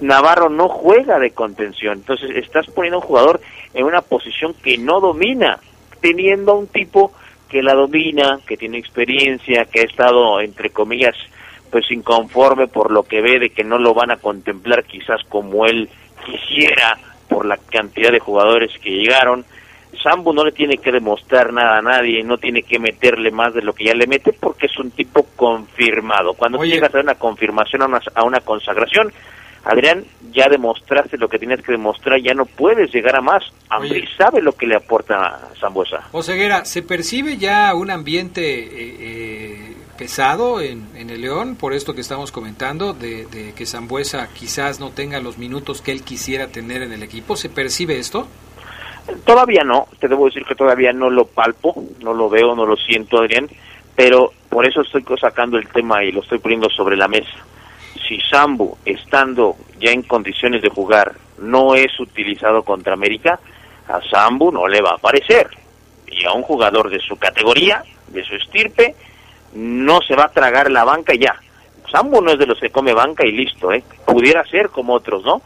Navarro 0.01 0.49
no 0.49 0.69
juega 0.71 1.19
de 1.19 1.33
contención, 1.33 1.99
entonces 1.99 2.31
estás 2.35 2.67
poniendo 2.69 2.97
a 2.97 3.01
un 3.01 3.07
jugador 3.07 3.41
en 3.75 3.85
una 3.85 4.01
posición 4.01 4.55
que 4.55 4.79
no 4.79 5.01
domina, 5.01 5.59
teniendo 6.01 6.53
a 6.53 6.55
un 6.57 6.67
tipo 6.67 7.13
que 7.49 7.63
la 7.63 7.75
domina, 7.75 8.41
que 8.47 8.57
tiene 8.57 8.79
experiencia, 8.79 9.67
que 9.67 9.81
ha 9.81 9.85
estado, 9.85 10.41
entre 10.41 10.71
comillas, 10.71 11.15
pues 11.71 11.91
inconforme 11.91 12.67
por 12.69 12.91
lo 12.91 13.03
que 13.05 13.21
ve 13.21 13.39
de 13.39 13.51
que 13.51 13.65
no 13.65 13.79
lo 13.79 13.93
van 13.95 14.11
a 14.11 14.17
contemplar 14.17 14.85
quizás 14.85 15.21
como 15.29 15.67
él 15.67 15.89
quisiera 16.27 16.99
por 17.35 17.47
la 17.47 17.57
cantidad 17.57 18.13
de 18.13 18.21
jugadores 18.21 18.71
que 18.81 18.91
llegaron. 18.91 19.45
Sambu 20.01 20.33
no 20.33 20.45
le 20.45 20.53
tiene 20.53 20.77
que 20.77 20.93
demostrar 20.93 21.53
nada 21.53 21.79
a 21.79 21.83
nadie, 21.83 22.23
no 22.23 22.39
tiene 22.39 22.63
que 22.63 22.79
meterle 22.79 23.33
más 23.33 23.53
de 23.55 23.63
lo 23.63 23.73
que 23.73 23.87
ya 23.87 23.95
le 23.95 24.07
mete 24.07 24.33
porque 24.33 24.67
es 24.67 24.79
un 24.79 24.93
tipo 24.93 25.27
confirmado. 25.35 26.35
Cuando 26.35 26.59
tú 26.59 26.65
llegas 26.65 26.95
a 26.95 27.01
una 27.01 27.17
confirmación, 27.17 27.83
a 27.83 27.87
una, 27.87 28.01
a 28.15 28.23
una 28.23 28.39
consagración, 28.39 29.13
Adrián, 29.65 30.05
ya 30.31 30.47
demostraste 30.49 31.17
lo 31.19 31.29
que 31.29 31.41
tienes 31.41 31.61
que 31.63 31.73
demostrar, 31.73 32.21
ya 32.21 32.35
no 32.35 32.45
puedes 32.45 32.93
llegar 32.95 33.17
a 33.17 33.21
más. 33.21 33.43
Ambrí 33.69 34.07
sabe 34.17 34.41
lo 34.41 34.53
que 34.53 34.69
le 34.69 34.77
aporta 34.77 35.49
Zambuesa. 35.59 36.09
Oseguera, 36.13 36.65
¿se 36.65 36.83
percibe 36.83 37.37
ya 37.37 37.75
un 37.75 37.91
ambiente 37.91 38.43
eh, 38.43 38.97
eh, 39.01 39.77
pesado 39.97 40.61
en, 40.61 40.89
el 40.97 41.21
León 41.21 41.57
por 41.57 41.73
esto 41.73 41.95
que 41.95 42.01
estamos 42.01 42.33
comentando, 42.33 42.93
de, 42.93 43.27
de 43.27 43.53
que 43.55 43.67
Zambuesa 43.67 44.29
quizás 44.33 44.81
no 44.81 44.91
tenga 44.91 45.21
los 45.21 45.39
minutos 45.39 45.83
que 45.83 45.93
él 45.93 46.03
quisiera 46.03 46.49
tener 46.49 46.83
en 46.83 46.93
el 46.93 47.03
equipo? 47.03 47.37
¿Se 47.37 47.49
percibe 47.49 47.99
esto? 47.99 48.27
Todavía 49.25 49.63
no, 49.65 49.87
te 50.01 50.09
debo 50.09 50.27
decir 50.27 50.45
que 50.45 50.55
todavía 50.55 50.93
no 50.93 51.11
lo 51.11 51.27
palpo, 51.27 51.85
no 52.01 52.15
lo 52.15 52.29
veo, 52.29 52.55
no 52.55 52.65
lo 52.65 52.77
siento, 52.77 53.19
Adrián, 53.19 53.49
pero 53.95 54.33
por 54.49 54.67
eso 54.67 54.81
estoy 54.81 55.05
sacando 55.21 55.59
el 55.59 55.69
tema 55.69 56.03
y 56.03 56.13
lo 56.13 56.23
estoy 56.23 56.39
poniendo 56.39 56.71
sobre 56.71 56.97
la 56.97 57.09
mesa 57.09 57.45
si 58.07 58.21
Sambu, 58.21 58.77
estando 58.85 59.57
ya 59.81 59.91
en 59.91 60.03
condiciones 60.03 60.63
de 60.63 60.69
jugar, 60.69 61.15
no 61.39 61.75
es 61.75 61.99
utilizado 61.99 62.63
contra 62.63 62.95
América, 62.95 63.39
a 63.89 64.01
Sambu 64.11 64.51
no 64.53 64.67
le 64.67 64.81
va 64.81 64.91
a 64.91 64.95
aparecer. 64.95 65.49
Y 66.07 66.25
a 66.25 66.33
un 66.33 66.43
jugador 66.43 66.91
de 66.91 67.01
su 67.01 67.17
categoría, 67.17 67.83
de 68.09 68.25
su 68.25 68.37
estirpe, 68.37 68.95
no 69.55 70.01
se 70.03 70.15
va 70.15 70.25
a 70.25 70.33
tragar 70.33 70.71
la 70.71 70.85
banca 70.85 71.15
ya. 71.15 71.35
Sambu 71.91 72.21
no 72.21 72.33
es 72.33 72.39
de 72.39 72.47
los 72.47 72.59
que 72.59 72.71
come 72.71 72.93
banca 72.93 73.25
y 73.25 73.33
listo, 73.33 73.73
¿eh? 73.73 73.83
Pudiera 74.05 74.45
ser 74.47 74.69
como 74.69 74.95
otros, 74.95 75.25
¿no? 75.25 75.43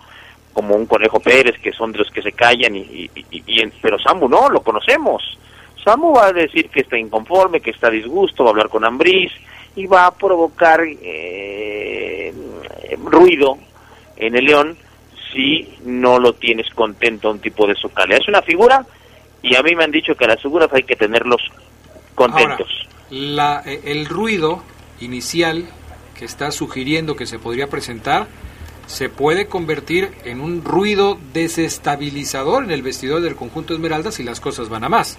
Como 0.52 0.74
un 0.74 0.86
Conejo 0.86 1.20
Pérez, 1.20 1.58
que 1.60 1.72
son 1.72 1.92
de 1.92 1.98
los 1.98 2.10
que 2.10 2.22
se 2.22 2.32
callan, 2.32 2.74
y, 2.74 3.10
pero 3.82 3.98
Sambu 3.98 4.28
no, 4.28 4.48
lo 4.48 4.62
conocemos. 4.62 5.22
Sambu 5.84 6.14
va 6.14 6.26
a 6.26 6.32
decir 6.32 6.70
que 6.70 6.80
está 6.80 6.96
inconforme, 6.96 7.60
que 7.60 7.70
está 7.70 7.88
a 7.88 7.90
disgusto, 7.90 8.44
va 8.44 8.50
a 8.50 8.52
hablar 8.52 8.68
con 8.68 8.84
Ambriz, 8.84 9.32
y 9.76 9.86
va 9.86 10.06
a 10.06 10.14
provocar 10.14 10.80
eh, 10.84 12.32
ruido 13.04 13.58
en 14.16 14.36
el 14.36 14.44
león 14.44 14.76
si 15.32 15.68
no 15.84 16.18
lo 16.18 16.32
tienes 16.32 16.68
contento 16.70 17.30
un 17.30 17.40
tipo 17.40 17.66
de 17.66 17.74
su 17.74 17.90
calidad. 17.90 18.20
Es 18.20 18.28
una 18.28 18.42
figura 18.42 18.84
y 19.42 19.54
a 19.54 19.62
mí 19.62 19.74
me 19.76 19.84
han 19.84 19.90
dicho 19.90 20.14
que 20.16 20.24
a 20.24 20.28
las 20.28 20.42
figuras 20.42 20.68
hay 20.72 20.82
que 20.82 20.96
tenerlos 20.96 21.42
contentos. 22.14 22.88
La, 23.10 23.62
eh, 23.64 23.80
el 23.84 24.06
ruido 24.06 24.62
inicial 25.00 25.66
que 26.18 26.24
está 26.24 26.50
sugiriendo 26.50 27.16
que 27.16 27.26
se 27.26 27.38
podría 27.38 27.68
presentar 27.68 28.26
se 28.86 29.08
puede 29.08 29.46
convertir 29.46 30.10
en 30.24 30.40
un 30.40 30.64
ruido 30.64 31.18
desestabilizador 31.32 32.64
en 32.64 32.70
el 32.70 32.82
vestidor 32.82 33.20
del 33.20 33.36
conjunto 33.36 33.74
Esmeralda 33.74 34.10
si 34.10 34.24
las 34.24 34.40
cosas 34.40 34.68
van 34.68 34.84
a 34.84 34.88
más. 34.88 35.18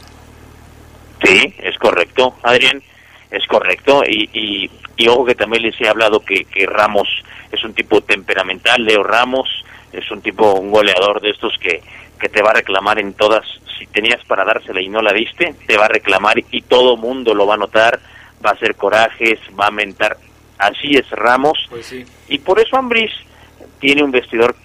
Sí, 1.24 1.54
es 1.60 1.78
correcto, 1.78 2.36
Adrián. 2.44 2.82
Es 3.30 3.46
correcto, 3.46 4.02
y, 4.08 4.72
y, 4.98 5.08
ojo 5.08 5.24
que 5.24 5.36
también 5.36 5.62
les 5.62 5.80
he 5.80 5.88
hablado 5.88 6.20
que, 6.22 6.46
que 6.46 6.66
Ramos 6.66 7.08
es 7.52 7.64
un 7.64 7.74
tipo 7.74 8.02
temperamental, 8.02 8.84
Leo 8.84 9.04
Ramos 9.04 9.48
es 9.94 10.10
un 10.10 10.22
tipo, 10.22 10.54
un 10.54 10.72
goleador 10.72 11.22
de 11.22 11.30
estos 11.30 11.54
que, 11.60 11.82
que 12.20 12.30
te 12.30 12.42
va 12.42 12.52
a 12.52 12.56
reclamar 12.56 13.00
en 13.00 13.14
todas, 13.14 13.46
si 13.78 13.88
tenías 13.88 14.24
para 14.26 14.46
dársela 14.46 14.82
y 14.82 14.90
no 14.90 15.02
la 15.02 15.14
diste, 15.14 15.56
te 15.66 15.78
va 15.78 15.86
a 15.86 15.90
reclamar 15.90 16.36
y 16.52 16.62
todo 16.62 16.98
mundo 16.98 17.34
lo 17.34 17.48
va 17.48 17.56
a 17.56 17.58
notar, 17.58 18.00
va 18.46 18.52
a 18.52 18.54
hacer 18.54 18.76
corajes, 18.76 19.40
va 19.60 19.68
a 19.68 19.72
mentar, 19.72 20.18
así 20.58 20.92
es 20.96 21.10
Ramos, 21.12 21.58
pues 21.70 21.96
y 22.28 22.38
por 22.40 22.60
eso 22.60 22.78
Ambris 22.78 23.12
tiene 23.80 24.04
un 24.04 24.12
vestidor 24.12 24.56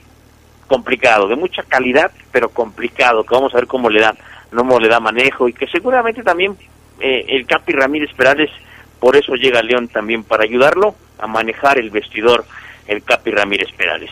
complicado, 0.66 1.28
de 1.28 1.36
mucha 1.36 1.62
calidad, 1.62 2.10
pero 2.32 2.48
complicado, 2.48 3.24
que 3.24 3.34
vamos 3.34 3.54
a 3.54 3.58
ver 3.58 3.66
cómo 3.66 3.88
le 3.88 4.00
da, 4.00 4.14
cómo 4.54 4.78
le 4.80 4.88
da 4.88 5.00
manejo 5.00 5.48
y 5.48 5.52
que 5.52 5.66
seguramente 5.66 6.22
también 6.22 6.56
eh, 7.00 7.24
el 7.28 7.46
Capi 7.46 7.72
Ramírez 7.72 8.10
Perales, 8.16 8.50
por 8.98 9.16
eso 9.16 9.34
llega 9.34 9.62
León 9.62 9.88
también 9.88 10.24
para 10.24 10.44
ayudarlo 10.44 10.94
a 11.18 11.26
manejar 11.26 11.78
el 11.78 11.90
vestidor 11.90 12.44
el 12.86 13.02
Capi 13.02 13.30
Ramírez 13.30 13.68
Perales. 13.76 14.10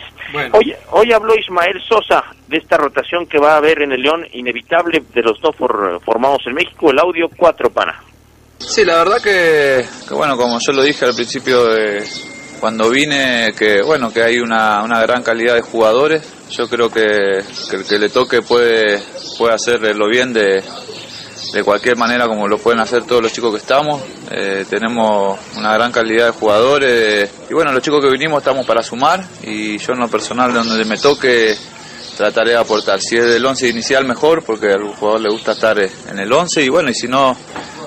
Hoy, 0.52 0.74
hoy 0.90 1.12
habló 1.12 1.34
Ismael 1.34 1.80
Sosa 1.88 2.22
de 2.48 2.58
esta 2.58 2.76
rotación 2.76 3.26
que 3.26 3.38
va 3.38 3.54
a 3.54 3.56
haber 3.58 3.82
en 3.82 3.92
el 3.92 4.00
León, 4.00 4.26
inevitable 4.32 5.02
de 5.14 5.22
los 5.22 5.40
dos 5.40 5.54
formados 5.56 6.40
en 6.46 6.54
México, 6.54 6.90
el 6.90 6.98
audio 6.98 7.28
4 7.36 7.70
pana. 7.70 8.02
Sí, 8.58 8.84
la 8.84 8.98
verdad 8.98 9.20
que, 9.22 9.84
bueno, 10.14 10.36
como 10.36 10.58
yo 10.60 10.72
lo 10.72 10.82
dije 10.82 11.04
al 11.04 11.14
principio 11.14 11.64
de 11.66 12.04
cuando 12.60 12.90
vine, 12.90 13.48
que 13.58 13.82
bueno, 13.84 14.12
que 14.12 14.22
hay 14.22 14.38
una, 14.38 14.82
una 14.84 15.00
gran 15.02 15.22
calidad 15.22 15.56
de 15.56 15.62
jugadores, 15.62 16.22
yo 16.50 16.68
creo 16.68 16.88
que, 16.88 17.42
que 17.68 17.76
el 17.76 17.84
que 17.84 17.98
le 17.98 18.08
toque 18.08 18.40
puede, 18.40 19.02
puede 19.36 19.54
hacerlo 19.54 20.08
bien 20.08 20.32
de, 20.32 20.62
de 21.52 21.64
cualquier 21.64 21.96
manera 21.96 22.26
como 22.26 22.46
lo 22.46 22.58
pueden 22.58 22.80
hacer 22.80 23.04
todos 23.04 23.22
los 23.22 23.32
chicos 23.32 23.52
que 23.52 23.58
estamos. 23.58 24.00
Eh, 24.30 24.64
tenemos 24.68 25.38
una 25.56 25.72
gran 25.74 25.90
calidad 25.92 26.26
de 26.26 26.32
jugadores 26.32 27.30
y 27.50 27.54
bueno, 27.54 27.72
los 27.72 27.82
chicos 27.82 28.00
que 28.00 28.10
vinimos 28.10 28.38
estamos 28.38 28.66
para 28.66 28.82
sumar 28.82 29.24
y 29.42 29.78
yo 29.78 29.92
en 29.92 30.00
lo 30.00 30.08
personal 30.08 30.52
donde 30.52 30.84
me 30.84 30.98
toque 30.98 31.56
trataré 32.16 32.50
de 32.50 32.58
aportar. 32.58 33.00
Si 33.00 33.16
es 33.16 33.24
del 33.24 33.44
11 33.44 33.68
inicial 33.68 34.04
mejor 34.04 34.44
porque 34.44 34.70
a 34.70 34.74
algún 34.74 34.92
jugador 34.92 35.20
le 35.20 35.30
gusta 35.30 35.52
estar 35.52 35.78
en 35.78 36.18
el 36.18 36.32
11 36.32 36.62
y 36.62 36.68
bueno, 36.68 36.90
y 36.90 36.94
si 36.94 37.08
no, 37.08 37.36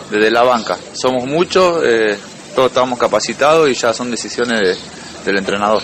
desde 0.10 0.32
la 0.32 0.44
banca. 0.44 0.78
Somos 0.94 1.26
muchos, 1.26 1.84
eh, 1.84 2.18
todos 2.56 2.70
estamos 2.70 3.00
capacitados 3.00 3.70
y 3.70 3.74
ya 3.74 3.94
son 3.94 4.12
decisiones 4.12 4.80
del 5.26 5.38
entrenador. 5.38 5.82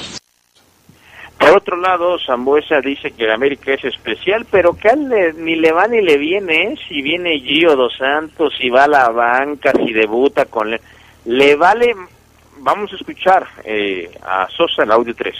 Por 1.41 1.57
otro 1.57 1.75
lado, 1.75 2.17
Zambuesa 2.23 2.81
dice 2.85 3.09
que 3.17 3.23
el 3.23 3.31
América 3.31 3.73
es 3.73 3.83
especial, 3.83 4.45
pero 4.51 4.73
que 4.73 4.89
él 4.89 5.09
ni 5.37 5.55
le 5.55 5.71
va 5.71 5.87
ni 5.87 5.99
le 5.99 6.19
viene, 6.19 6.53
¿eh? 6.53 6.75
si 6.87 7.01
viene 7.01 7.39
Gio 7.39 7.75
Dos 7.75 7.93
Santos, 7.97 8.53
si 8.59 8.69
va 8.69 8.83
a 8.83 8.87
la 8.87 9.09
banca, 9.09 9.71
si 9.71 9.91
debuta 9.91 10.45
con... 10.45 10.69
Le, 10.69 10.79
le 11.25 11.55
vale... 11.55 11.95
Vamos 12.59 12.93
a 12.93 12.95
escuchar 12.95 13.47
eh, 13.65 14.07
a 14.21 14.47
Sosa 14.55 14.83
el 14.83 14.91
audio 14.91 15.15
3. 15.15 15.33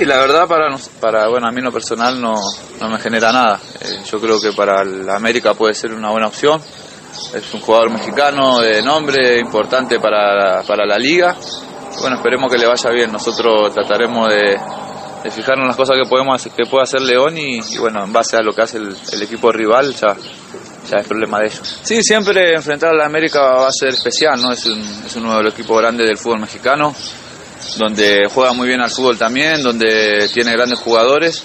Y 0.00 0.06
la 0.06 0.16
verdad 0.18 0.48
para 0.48 0.74
para 1.00 1.28
bueno 1.28 1.46
a 1.46 1.50
mí 1.50 1.58
en 1.58 1.64
lo 1.64 1.72
personal 1.72 2.18
no, 2.20 2.34
no 2.80 2.88
me 2.88 2.98
genera 2.98 3.30
nada. 3.30 3.60
Eh, 3.82 4.02
yo 4.10 4.18
creo 4.18 4.40
que 4.40 4.52
para 4.56 4.80
el 4.80 5.10
América 5.10 5.52
puede 5.52 5.74
ser 5.74 5.92
una 5.92 6.10
buena 6.10 6.28
opción. 6.28 6.58
Es 6.58 7.52
un 7.52 7.60
jugador 7.60 7.90
mexicano 7.90 8.60
de 8.60 8.82
nombre 8.82 9.38
importante 9.38 10.00
para, 10.00 10.62
para 10.62 10.86
la 10.86 10.96
liga. 10.96 11.36
Bueno, 12.00 12.16
esperemos 12.16 12.50
que 12.50 12.58
le 12.58 12.66
vaya 12.66 12.90
bien. 12.90 13.12
Nosotros 13.12 13.74
trataremos 13.74 14.28
de, 14.30 14.56
de 15.22 15.30
fijarnos 15.30 15.64
en 15.64 15.68
las 15.68 15.76
cosas 15.76 15.96
que 16.00 16.08
podemos 16.08 16.42
que 16.56 16.64
puede 16.64 16.84
hacer 16.84 17.00
León 17.00 17.36
y, 17.36 17.60
bueno, 17.78 18.04
en 18.04 18.12
base 18.12 18.36
a 18.36 18.42
lo 18.42 18.52
que 18.52 18.62
hace 18.62 18.78
el, 18.78 19.22
equipo 19.22 19.50
rival 19.50 19.94
ya, 19.94 20.16
ya 20.88 20.98
es 20.98 21.06
problema 21.06 21.40
de 21.40 21.46
ellos. 21.46 21.80
Sí, 21.82 22.02
siempre 22.02 22.54
enfrentar 22.54 22.90
a 22.90 22.96
la 22.96 23.06
América 23.06 23.40
va 23.40 23.68
a 23.68 23.72
ser 23.72 23.90
especial, 23.90 24.40
¿no? 24.40 24.52
Es, 24.52 24.64
un, 24.66 24.80
es 25.06 25.16
uno 25.16 25.36
de 25.36 25.42
los 25.44 25.52
equipos 25.52 25.78
grandes 25.78 26.06
del 26.06 26.16
fútbol 26.16 26.40
mexicano, 26.40 26.94
donde 27.78 28.28
juega 28.32 28.52
muy 28.52 28.68
bien 28.68 28.80
al 28.80 28.90
fútbol 28.90 29.18
también, 29.18 29.62
donde 29.62 30.28
tiene 30.32 30.52
grandes 30.52 30.78
jugadores. 30.78 31.44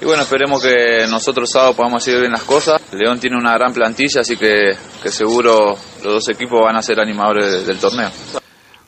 Y 0.00 0.04
bueno, 0.04 0.22
esperemos 0.22 0.62
que 0.62 1.06
nosotros 1.08 1.50
sábado 1.50 1.74
podamos 1.74 2.02
hacer 2.02 2.20
bien 2.20 2.32
las 2.32 2.42
cosas. 2.42 2.80
León 2.92 3.18
tiene 3.18 3.36
una 3.36 3.54
gran 3.54 3.72
plantilla, 3.72 4.20
así 4.20 4.36
que, 4.36 4.72
que 5.02 5.08
seguro 5.10 5.76
los 6.02 6.12
dos 6.12 6.28
equipos 6.28 6.60
van 6.62 6.76
a 6.76 6.82
ser 6.82 7.00
animadores 7.00 7.66
del 7.66 7.78
torneo. 7.78 8.10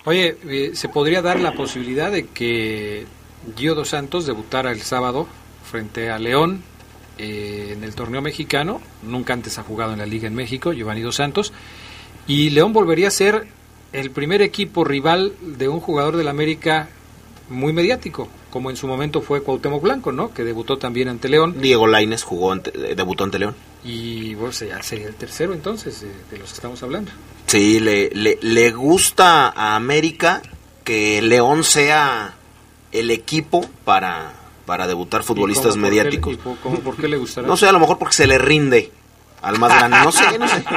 Oye, 0.05 0.37
eh, 0.49 0.71
¿se 0.75 0.89
podría 0.89 1.21
dar 1.23 1.41
la 1.41 1.53
posibilidad 1.53 2.11
de 2.11 2.29
que 2.29 3.07
Gio 3.57 3.75
Dos 3.75 3.91
Santos 3.91 4.27
debutara 4.27 4.73
el 4.73 4.83
sábado 4.83 5.27
frente 5.71 6.11
a 6.11 6.19
León 6.19 6.63
eh, 7.19 7.75
en 7.77 7.85
el 7.85 7.95
torneo 7.95 8.23
mexicano. 8.23 8.81
Nunca 9.03 9.33
antes 9.33 9.59
ha 9.59 9.63
jugado 9.63 9.93
en 9.93 9.99
la 9.99 10.07
liga 10.07 10.27
en 10.27 10.35
México, 10.35 10.73
Giovanni 10.73 11.01
Dos 11.03 11.17
Santos. 11.17 11.53
Y 12.27 12.51
León 12.51 12.73
volvería 12.73 13.09
a 13.09 13.11
ser 13.13 13.47
el 13.93 14.11
primer 14.11 14.43
equipo 14.43 14.85
rival 14.85 15.33
de 15.41 15.69
un 15.69 15.81
jugador 15.81 16.17
del 16.17 16.29
América 16.29 16.89
muy 17.49 17.73
mediático, 17.73 18.29
como 18.51 18.69
en 18.71 18.77
su 18.77 18.87
momento 18.87 19.23
fue 19.23 19.43
Cuauhtémoc 19.43 19.83
Blanco, 19.83 20.13
¿no? 20.13 20.35
Que 20.35 20.45
debutó 20.45 20.77
también 20.77 21.09
ante 21.09 21.29
León. 21.29 21.55
Diego 21.61 21.87
Laines 21.87 22.23
jugó 22.23 22.53
ante, 22.53 22.71
debutó 22.95 23.25
ante 23.25 23.39
León. 23.39 23.55
Y 23.85 24.35
bueno, 24.35 24.53
sería 24.53 24.79
el 24.79 25.15
tercero 25.15 25.55
entonces 25.55 26.03
de, 26.03 26.09
de 26.31 26.39
los 26.39 26.51
que 26.51 26.55
estamos 26.55 26.83
hablando. 26.83 27.11
Sí, 27.47 27.81
le, 27.81 28.11
le, 28.11 28.39
le 28.43 28.71
gusta 28.73 29.49
a 29.49 29.77
América 29.77 30.43
que 30.85 31.23
León 31.23 31.65
sea 31.65 32.35
el 32.93 33.11
equipo 33.11 33.65
para, 33.85 34.33
para 34.67 34.87
debutar 34.87 35.23
futbolistas 35.23 35.77
mediáticos. 35.77 36.37
¿Por 36.37 36.97
qué 36.97 37.09
le 37.09 37.17
gustará? 37.17 37.47
No 37.47 37.57
sé, 37.57 37.67
a 37.67 37.73
lo 37.73 37.81
mejor 37.81 37.99
porque 37.99 38.15
se 38.15 38.27
le 38.27 38.39
rinde 38.39 38.91
al 39.43 39.59
más 39.59 39.75
grande. 39.75 39.99
No 39.99 40.13
sé, 40.13 40.39
no 40.39 40.49
sé. 40.49 40.65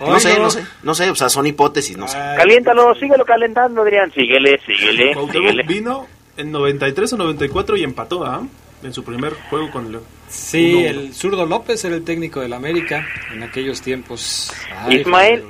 No 0.00 0.20
sé, 0.20 0.38
no 0.38 0.48
sé, 0.48 0.64
no 0.84 0.94
sé, 0.94 1.10
o 1.10 1.14
sea, 1.16 1.28
son 1.28 1.46
hipótesis, 1.48 1.96
no 1.96 2.06
sé. 2.06 2.16
Caliéntalo, 2.16 2.94
síguelo 2.94 3.24
calentando, 3.24 3.82
Adrián, 3.82 4.12
síguele, 4.12 4.60
síguele, 4.64 5.12
síguele. 5.32 5.64
vino 5.64 6.06
en 6.36 6.52
93 6.52 7.14
o 7.14 7.16
94 7.16 7.76
y 7.76 7.82
empató, 7.82 8.24
¿ah? 8.24 8.46
En 8.84 8.92
su 8.92 9.02
primer 9.02 9.34
juego 9.50 9.72
con 9.72 9.90
León. 9.90 10.04
Sí, 10.28 10.84
el 10.84 11.12
zurdo 11.14 11.46
López 11.46 11.84
era 11.84 11.96
el 11.96 12.04
técnico 12.04 12.40
del 12.40 12.52
América 12.52 13.04
en 13.32 13.42
aquellos 13.42 13.82
tiempos. 13.82 14.52
Ismael, 14.88 15.44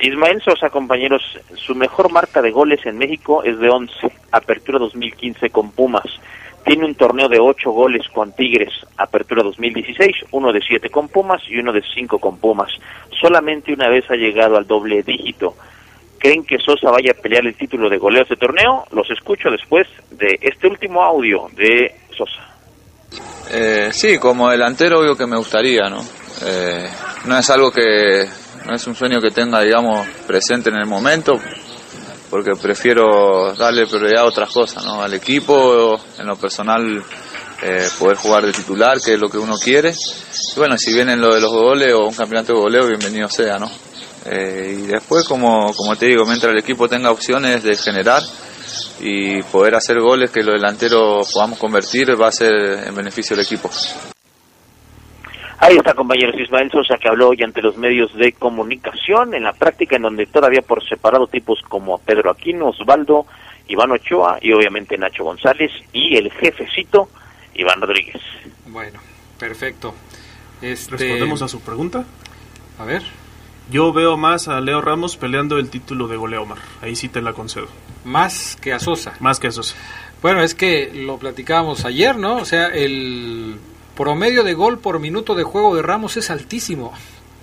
Ismael 0.00 0.42
Sosa, 0.42 0.70
compañeros, 0.70 1.22
su 1.54 1.74
mejor 1.74 2.10
marca 2.10 2.42
de 2.42 2.50
goles 2.50 2.84
en 2.84 2.98
México 2.98 3.42
es 3.44 3.58
de 3.58 3.68
11, 3.68 3.92
apertura 4.32 4.78
2015 4.78 5.50
con 5.50 5.70
Pumas. 5.70 6.06
tiene 6.66 6.86
un 6.86 6.94
torneo 6.94 7.28
de 7.28 7.38
ocho 7.38 7.70
goles 7.70 8.08
con 8.08 8.32
Tigres, 8.32 8.72
Apertura 8.96 9.42
2016, 9.42 10.16
uno 10.32 10.50
de 10.50 10.60
siete 10.66 10.88
con 10.88 11.08
Pumas 11.08 11.42
y 11.48 11.58
uno 11.58 11.72
de 11.72 11.82
cinco 11.94 12.18
con 12.18 12.38
Pumas. 12.38 12.70
Solamente 13.20 13.72
una 13.72 13.88
vez 13.88 14.04
ha 14.10 14.14
llegado 14.14 14.56
al 14.56 14.66
doble 14.66 15.02
dígito. 15.02 15.54
¿Creen 16.18 16.42
que 16.44 16.56
Sosa 16.58 16.90
vaya 16.90 17.12
a 17.12 17.20
pelear 17.20 17.44
el 17.46 17.54
título 17.54 17.90
de 17.90 17.98
goleo 17.98 18.24
de 18.28 18.36
torneo? 18.36 18.84
Los 18.92 19.10
escucho 19.10 19.50
después 19.50 19.86
de 20.10 20.38
este 20.40 20.66
último 20.66 21.02
audio 21.02 21.48
de 21.54 21.94
Sosa. 22.16 22.54
Eh, 23.52 23.90
sí, 23.92 24.18
como 24.18 24.48
delantero 24.48 25.00
obvio 25.00 25.16
que 25.16 25.26
me 25.26 25.36
gustaría, 25.36 25.90
¿no? 25.90 26.00
Eh, 26.46 26.88
no 27.26 27.38
es 27.38 27.50
algo 27.50 27.70
que, 27.70 28.26
no 28.66 28.74
es 28.74 28.86
un 28.86 28.94
sueño 28.94 29.20
que 29.20 29.30
tenga, 29.30 29.60
digamos, 29.60 30.06
presente 30.26 30.70
en 30.70 30.76
el 30.76 30.86
momento, 30.86 31.38
porque 32.30 32.52
prefiero 32.60 33.54
darle 33.54 33.86
prioridad 33.86 34.22
a 34.22 34.26
otras 34.26 34.50
cosas, 34.50 34.84
¿no? 34.84 35.02
Al 35.02 35.14
equipo, 35.14 36.00
en 36.18 36.26
lo 36.26 36.36
personal, 36.36 37.02
eh, 37.62 37.88
poder 37.98 38.16
jugar 38.16 38.44
de 38.44 38.52
titular, 38.52 39.00
que 39.00 39.14
es 39.14 39.20
lo 39.20 39.28
que 39.28 39.38
uno 39.38 39.56
quiere. 39.56 39.90
Y 39.90 40.58
bueno, 40.58 40.76
si 40.78 40.92
vienen 40.92 41.20
lo 41.20 41.34
de 41.34 41.40
los 41.40 41.52
goles 41.52 41.94
o 41.94 42.06
un 42.06 42.14
campeonato 42.14 42.52
de 42.54 42.60
goleo, 42.60 42.86
bienvenido 42.86 43.28
sea, 43.28 43.58
¿no? 43.58 43.70
Eh, 44.26 44.78
y 44.80 44.86
después, 44.86 45.24
como, 45.28 45.72
como 45.74 45.96
te 45.96 46.06
digo, 46.06 46.24
mientras 46.24 46.52
el 46.52 46.58
equipo 46.58 46.88
tenga 46.88 47.10
opciones 47.10 47.62
de 47.62 47.76
generar 47.76 48.22
y 49.00 49.42
poder 49.42 49.74
hacer 49.74 50.00
goles 50.00 50.30
que 50.30 50.42
los 50.42 50.54
delanteros 50.54 51.30
podamos 51.32 51.58
convertir, 51.58 52.20
va 52.20 52.28
a 52.28 52.32
ser 52.32 52.54
en 52.86 52.94
beneficio 52.94 53.36
del 53.36 53.44
equipo. 53.44 53.70
Ahí 55.64 55.78
está, 55.78 55.94
compañeros 55.94 56.38
Ismael 56.38 56.70
Sosa, 56.70 56.98
que 56.98 57.08
habló 57.08 57.30
hoy 57.30 57.42
ante 57.42 57.62
los 57.62 57.78
medios 57.78 58.14
de 58.16 58.32
comunicación, 58.32 59.32
en 59.32 59.44
la 59.44 59.54
práctica 59.54 59.96
en 59.96 60.02
donde 60.02 60.26
todavía 60.26 60.60
por 60.60 60.86
separado 60.86 61.26
tipos 61.26 61.58
como 61.66 61.96
Pedro 61.96 62.30
Aquino, 62.30 62.68
Osvaldo, 62.68 63.24
Iván 63.68 63.90
Ochoa 63.92 64.36
y 64.42 64.52
obviamente 64.52 64.98
Nacho 64.98 65.24
González 65.24 65.72
y 65.90 66.18
el 66.18 66.30
jefecito 66.32 67.08
Iván 67.54 67.80
Rodríguez. 67.80 68.20
Bueno, 68.66 69.00
perfecto. 69.38 69.94
Este... 70.60 70.98
¿Respondemos 70.98 71.40
a 71.40 71.48
su 71.48 71.62
pregunta? 71.62 72.04
A 72.78 72.84
ver. 72.84 73.02
Yo 73.70 73.90
veo 73.94 74.18
más 74.18 74.48
a 74.48 74.60
Leo 74.60 74.82
Ramos 74.82 75.16
peleando 75.16 75.56
el 75.56 75.70
título 75.70 76.08
de 76.08 76.18
goleo, 76.18 76.42
Omar. 76.42 76.58
Ahí 76.82 76.94
sí 76.94 77.08
te 77.08 77.22
la 77.22 77.32
concedo. 77.32 77.68
Más 78.04 78.56
que 78.56 78.74
a 78.74 78.78
Sosa. 78.78 79.14
Más 79.18 79.40
que 79.40 79.46
a 79.46 79.50
Sosa. 79.50 79.74
Bueno, 80.20 80.42
es 80.42 80.54
que 80.54 80.90
lo 80.92 81.16
platicábamos 81.16 81.86
ayer, 81.86 82.18
¿no? 82.18 82.36
O 82.36 82.44
sea, 82.44 82.66
el 82.66 83.58
promedio 83.96 84.44
de 84.44 84.54
gol 84.54 84.78
por 84.78 84.98
minuto 84.98 85.34
de 85.34 85.44
juego 85.44 85.74
de 85.76 85.82
Ramos 85.82 86.16
es 86.16 86.30
altísimo. 86.30 86.92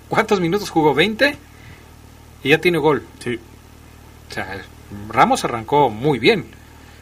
¿Cuántos 0.08 0.40
minutos 0.40 0.70
jugó? 0.70 0.94
¿20? 0.94 1.36
Y 2.44 2.50
ya 2.50 2.58
tiene 2.58 2.78
gol. 2.78 3.04
Sí. 3.18 3.38
O 4.30 4.32
sea, 4.32 4.62
Ramos 5.08 5.44
arrancó 5.44 5.90
muy 5.90 6.18
bien. 6.18 6.46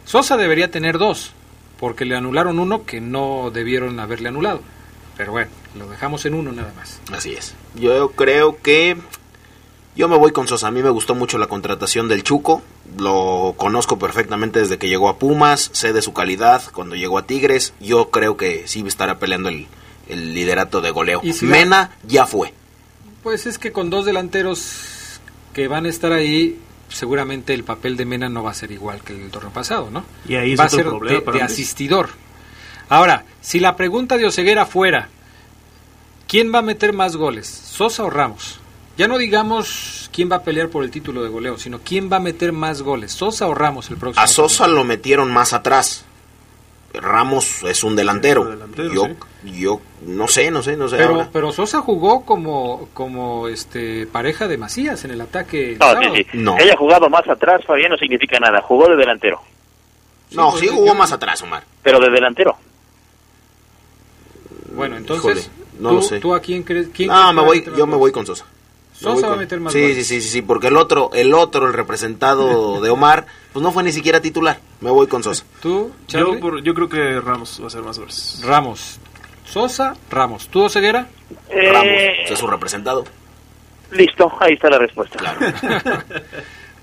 Sosa 0.04 0.36
debería 0.36 0.70
tener 0.70 0.98
dos, 0.98 1.32
porque 1.78 2.04
le 2.04 2.16
anularon 2.16 2.58
uno 2.58 2.84
que 2.84 3.00
no 3.00 3.50
debieron 3.52 4.00
haberle 4.00 4.28
anulado. 4.28 4.60
Pero 5.16 5.32
bueno, 5.32 5.50
lo 5.76 5.88
dejamos 5.88 6.24
en 6.26 6.34
uno 6.34 6.52
nada 6.52 6.72
más. 6.76 7.00
Así 7.12 7.34
es. 7.34 7.54
Yo 7.74 8.10
creo 8.12 8.56
que 8.62 8.96
yo 10.00 10.08
me 10.08 10.16
voy 10.16 10.32
con 10.32 10.48
Sosa. 10.48 10.68
A 10.68 10.70
mí 10.70 10.82
me 10.82 10.88
gustó 10.88 11.14
mucho 11.14 11.36
la 11.36 11.46
contratación 11.46 12.08
del 12.08 12.22
Chuco. 12.22 12.62
Lo 12.98 13.52
conozco 13.58 13.98
perfectamente 13.98 14.58
desde 14.58 14.78
que 14.78 14.88
llegó 14.88 15.10
a 15.10 15.18
Pumas. 15.18 15.68
Sé 15.74 15.92
de 15.92 16.00
su 16.00 16.14
calidad 16.14 16.62
cuando 16.72 16.96
llegó 16.96 17.18
a 17.18 17.26
Tigres. 17.26 17.74
Yo 17.80 18.10
creo 18.10 18.38
que 18.38 18.66
sí 18.66 18.82
estará 18.86 19.18
peleando 19.18 19.50
el, 19.50 19.66
el 20.08 20.32
liderato 20.32 20.80
de 20.80 20.90
goleo. 20.90 21.20
¿Y 21.22 21.34
si 21.34 21.44
Mena 21.44 21.90
ya 22.02 22.24
fue. 22.24 22.54
Pues 23.22 23.44
es 23.44 23.58
que 23.58 23.72
con 23.72 23.90
dos 23.90 24.06
delanteros 24.06 25.20
que 25.52 25.68
van 25.68 25.84
a 25.84 25.90
estar 25.90 26.12
ahí, 26.12 26.58
seguramente 26.88 27.52
el 27.52 27.64
papel 27.64 27.98
de 27.98 28.06
Mena 28.06 28.30
no 28.30 28.42
va 28.42 28.52
a 28.52 28.54
ser 28.54 28.72
igual 28.72 29.02
que 29.02 29.12
el 29.12 29.30
torneo 29.30 29.52
pasado, 29.52 29.90
¿no? 29.90 30.06
Y 30.26 30.36
ahí 30.36 30.54
es 30.54 30.60
va 30.60 30.64
a 30.64 30.70
ser 30.70 30.86
problema 30.86 31.30
de, 31.30 31.38
de 31.38 31.42
asistidor. 31.42 32.08
Ahora, 32.88 33.26
si 33.42 33.60
la 33.60 33.76
pregunta 33.76 34.16
de 34.16 34.24
Oseguera 34.24 34.64
fuera, 34.64 35.10
¿quién 36.26 36.54
va 36.54 36.60
a 36.60 36.62
meter 36.62 36.94
más 36.94 37.16
goles, 37.16 37.46
Sosa 37.46 38.02
o 38.04 38.08
Ramos? 38.08 38.59
Ya 39.00 39.08
no 39.08 39.16
digamos 39.16 40.10
quién 40.12 40.30
va 40.30 40.36
a 40.36 40.42
pelear 40.42 40.68
por 40.68 40.84
el 40.84 40.90
título 40.90 41.22
de 41.22 41.30
goleo, 41.30 41.56
sino 41.56 41.80
quién 41.82 42.12
va 42.12 42.18
a 42.18 42.20
meter 42.20 42.52
más 42.52 42.82
goles, 42.82 43.12
Sosa 43.12 43.46
o 43.46 43.54
Ramos 43.54 43.88
el 43.88 43.96
próximo. 43.96 44.22
A 44.22 44.26
Sosa 44.26 44.68
lo 44.68 44.84
metieron 44.84 45.32
más 45.32 45.54
atrás. 45.54 46.04
Ramos 46.92 47.62
es 47.62 47.82
un 47.82 47.96
delantero. 47.96 48.54
yo, 48.92 49.08
yo 49.42 49.80
no 50.02 50.28
sé, 50.28 50.50
no 50.50 50.62
sé, 50.62 50.76
no 50.76 50.86
sé. 50.86 50.98
Pero, 50.98 51.14
ahora. 51.14 51.30
pero 51.32 51.50
Sosa 51.50 51.80
jugó 51.80 52.26
como, 52.26 52.90
como 52.92 53.48
este 53.48 54.06
pareja 54.06 54.48
de 54.48 54.58
Macías 54.58 55.02
en 55.06 55.12
el 55.12 55.22
ataque. 55.22 55.78
No, 55.80 56.58
sí, 56.58 56.62
haya 56.62 56.76
jugado 56.76 57.08
más 57.08 57.26
atrás, 57.26 57.64
Fabián, 57.64 57.92
no 57.92 57.96
significa 57.96 58.38
nada. 58.38 58.60
Jugó 58.60 58.86
de 58.86 58.96
delantero. 58.96 59.40
no, 60.32 60.54
sí 60.58 60.66
jugó 60.66 60.94
más 60.94 61.10
atrás, 61.10 61.40
Omar. 61.40 61.64
Pero 61.82 62.00
de 62.00 62.10
delantero. 62.10 62.54
Bueno, 64.74 64.98
entonces, 64.98 65.46
Híjole, 65.46 65.80
no 65.80 65.88
¿tú, 65.88 65.94
lo 65.94 66.02
sé. 66.02 66.20
¿tú 66.20 66.34
a 66.34 66.40
quién 66.40 66.64
crees? 66.64 66.88
quién 66.92 67.08
No, 67.08 67.32
me 67.32 67.40
voy, 67.40 67.64
yo 67.78 67.86
me 67.86 67.96
voy 67.96 68.12
con 68.12 68.26
Sosa. 68.26 68.44
Sosa 69.00 69.14
voy 69.14 69.22
va 69.30 69.34
a 69.34 69.36
meter 69.38 69.60
más 69.60 69.72
sí, 69.72 69.80
goles. 69.80 69.96
sí, 69.96 70.04
sí, 70.04 70.20
sí, 70.20 70.28
sí, 70.28 70.42
porque 70.42 70.68
el 70.68 70.76
otro, 70.76 71.10
el 71.14 71.32
otro, 71.34 71.66
el 71.66 71.72
representado 71.72 72.80
de 72.80 72.90
Omar, 72.90 73.26
pues 73.52 73.62
no 73.62 73.72
fue 73.72 73.82
ni 73.82 73.92
siquiera 73.92 74.20
titular. 74.20 74.60
Me 74.80 74.90
voy 74.90 75.06
con 75.06 75.22
Sosa. 75.22 75.44
¿Tú, 75.62 75.90
Yo, 76.08 76.38
por- 76.40 76.62
yo 76.62 76.74
creo 76.74 76.88
que 76.88 77.20
Ramos 77.20 77.58
va 77.60 77.64
a 77.64 77.66
hacer 77.68 77.82
más 77.82 77.98
goles. 77.98 78.40
Ramos. 78.44 78.98
Sosa, 79.44 79.94
Ramos. 80.10 80.48
¿Tú, 80.48 80.68
Ceguera? 80.68 81.08
Ramos, 81.50 81.84
Eh, 81.86 82.12
es 82.28 82.38
su 82.38 82.46
representado. 82.46 83.04
Listo, 83.90 84.30
ahí 84.38 84.52
está 84.54 84.70
la 84.70 84.78
respuesta. 84.78 85.18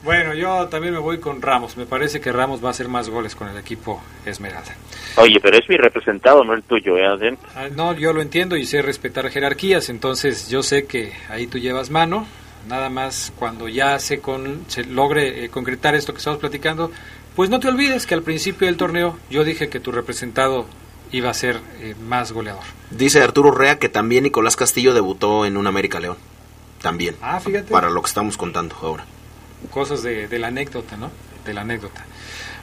Bueno, 0.08 0.34
yo 0.34 0.70
también 0.70 0.94
me 0.94 1.02
voy 1.02 1.20
con 1.20 1.42
Ramos. 1.42 1.76
Me 1.76 1.86
parece 1.86 2.22
que 2.22 2.32
Ramos 2.32 2.64
va 2.64 2.70
a 2.70 2.72
hacer 2.72 2.88
más 2.88 3.10
goles 3.10 3.36
con 3.36 3.50
el 3.50 3.58
equipo 3.58 4.02
Esmeralda. 4.26 4.74
Oye, 5.18 5.38
pero 5.42 5.58
es 5.58 5.68
mi 5.68 5.76
representado, 5.76 6.46
no 6.46 6.54
el 6.54 6.64
tuyo, 6.64 6.98
¿eh? 6.98 7.06
Adrián? 7.06 7.38
Ah, 7.54 7.68
No, 7.76 7.92
yo 7.92 8.14
lo 8.14 8.22
entiendo 8.22 8.56
y 8.56 8.66
sé 8.66 8.82
respetar 8.82 9.30
jerarquías, 9.30 9.90
entonces 9.90 10.48
yo 10.48 10.64
sé 10.64 10.86
que 10.86 11.12
ahí 11.28 11.46
tú 11.48 11.58
llevas 11.58 11.90
mano. 11.90 12.26
Nada 12.70 12.90
más 12.90 13.34
cuando 13.36 13.68
ya 13.68 14.00
se, 14.00 14.22
con, 14.22 14.64
se 14.70 14.86
logre 14.86 15.44
eh, 15.44 15.50
concretar 15.50 15.94
esto 15.94 16.14
que 16.14 16.20
estamos 16.20 16.40
platicando, 16.40 16.90
pues 17.36 17.50
no 17.50 17.60
te 17.60 17.68
olvides 17.68 18.06
que 18.06 18.14
al 18.14 18.24
principio 18.24 18.68
del 18.68 18.78
torneo 18.78 19.18
yo 19.30 19.44
dije 19.44 19.68
que 19.68 19.82
tu 19.82 19.92
representado 19.92 20.68
iba 21.12 21.30
a 21.30 21.34
ser 21.34 21.60
eh, 21.82 21.96
más 22.02 22.32
goleador. 22.32 22.64
Dice 22.92 23.22
Arturo 23.22 23.52
Rea 23.52 23.78
que 23.78 23.90
también 23.90 24.24
Nicolás 24.24 24.56
Castillo 24.56 24.94
debutó 24.94 25.46
en 25.46 25.58
un 25.58 25.68
América 25.68 26.00
León. 26.00 26.16
También. 26.82 27.18
Ah, 27.22 27.42
fíjate. 27.42 27.72
Para 27.72 27.90
lo 27.90 28.02
que 28.02 28.08
estamos 28.08 28.38
contando 28.38 28.74
ahora. 28.82 29.04
Cosas 29.72 30.04
de, 30.04 30.28
de 30.28 30.40
la 30.40 30.48
anécdota, 30.48 30.98
¿no? 30.98 31.12
De 31.46 31.54
la 31.54 31.62
anécdota. 31.62 32.06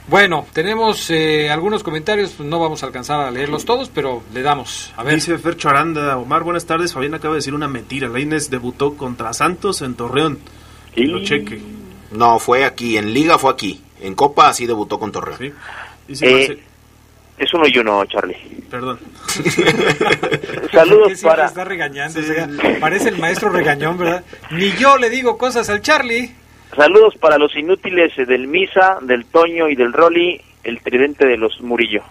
Bueno, 0.06 0.46
tenemos 0.52 1.08
eh, 1.10 1.48
algunos 1.50 1.82
comentarios, 1.82 2.32
pues 2.36 2.46
no 2.48 2.58
vamos 2.60 2.82
a 2.82 2.86
alcanzar 2.86 3.20
a 3.20 3.30
leerlos 3.30 3.64
todos, 3.64 3.88
pero 3.88 4.22
le 4.34 4.42
damos. 4.42 4.92
A 4.96 5.02
ver. 5.02 5.14
Dice 5.14 5.38
Fercho 5.38 5.70
Aranda, 5.70 6.18
Omar, 6.18 6.42
buenas 6.42 6.66
tardes. 6.66 6.92
Fabián 6.92 7.14
acaba 7.14 7.34
de 7.34 7.38
decir 7.38 7.54
una 7.54 7.68
mentira. 7.68 8.08
Lainez 8.08 8.50
debutó 8.50 8.96
contra 8.96 9.32
Santos 9.32 9.80
en 9.82 9.94
Torreón. 9.94 10.38
Que 10.94 11.04
lo 11.04 11.22
cheque. 11.24 11.60
No, 12.12 12.38
fue 12.38 12.64
aquí. 12.66 12.98
En 12.98 13.14
Liga 13.14 13.38
fue 13.38 13.50
aquí. 13.50 13.80
En 14.00 14.14
Copa 14.14 14.52
sí 14.52 14.66
debutó 14.66 14.98
con 14.98 15.10
Torreón. 15.10 15.54
Dice 16.06 16.26
Eh, 16.26 16.48
Marce- 16.48 16.58
es 17.38 17.54
uno 17.54 17.64
y 17.66 17.78
uno, 17.78 18.04
Charlie. 18.04 18.36
Perdón. 18.70 19.00
Saludos 20.72 21.20
para... 21.22 21.46
está 21.46 21.64
regañando, 21.64 22.20
o 22.20 22.22
sea, 22.22 22.48
parece 22.80 23.08
el 23.08 23.18
maestro 23.18 23.48
regañón, 23.50 23.98
¿verdad? 23.98 24.24
Ni 24.50 24.72
yo 24.72 24.96
le 24.98 25.10
digo 25.10 25.36
cosas 25.38 25.68
al 25.70 25.80
Charlie. 25.82 26.32
Saludos 26.76 27.14
para 27.20 27.38
los 27.38 27.54
inútiles 27.56 28.12
eh, 28.18 28.26
del 28.26 28.48
Misa, 28.48 28.98
del 29.02 29.26
Toño 29.26 29.68
y 29.68 29.76
del 29.76 29.92
Rolly, 29.92 30.40
el 30.64 30.80
tridente 30.80 31.26
de 31.26 31.36
los 31.36 31.60
Murillo. 31.60 32.02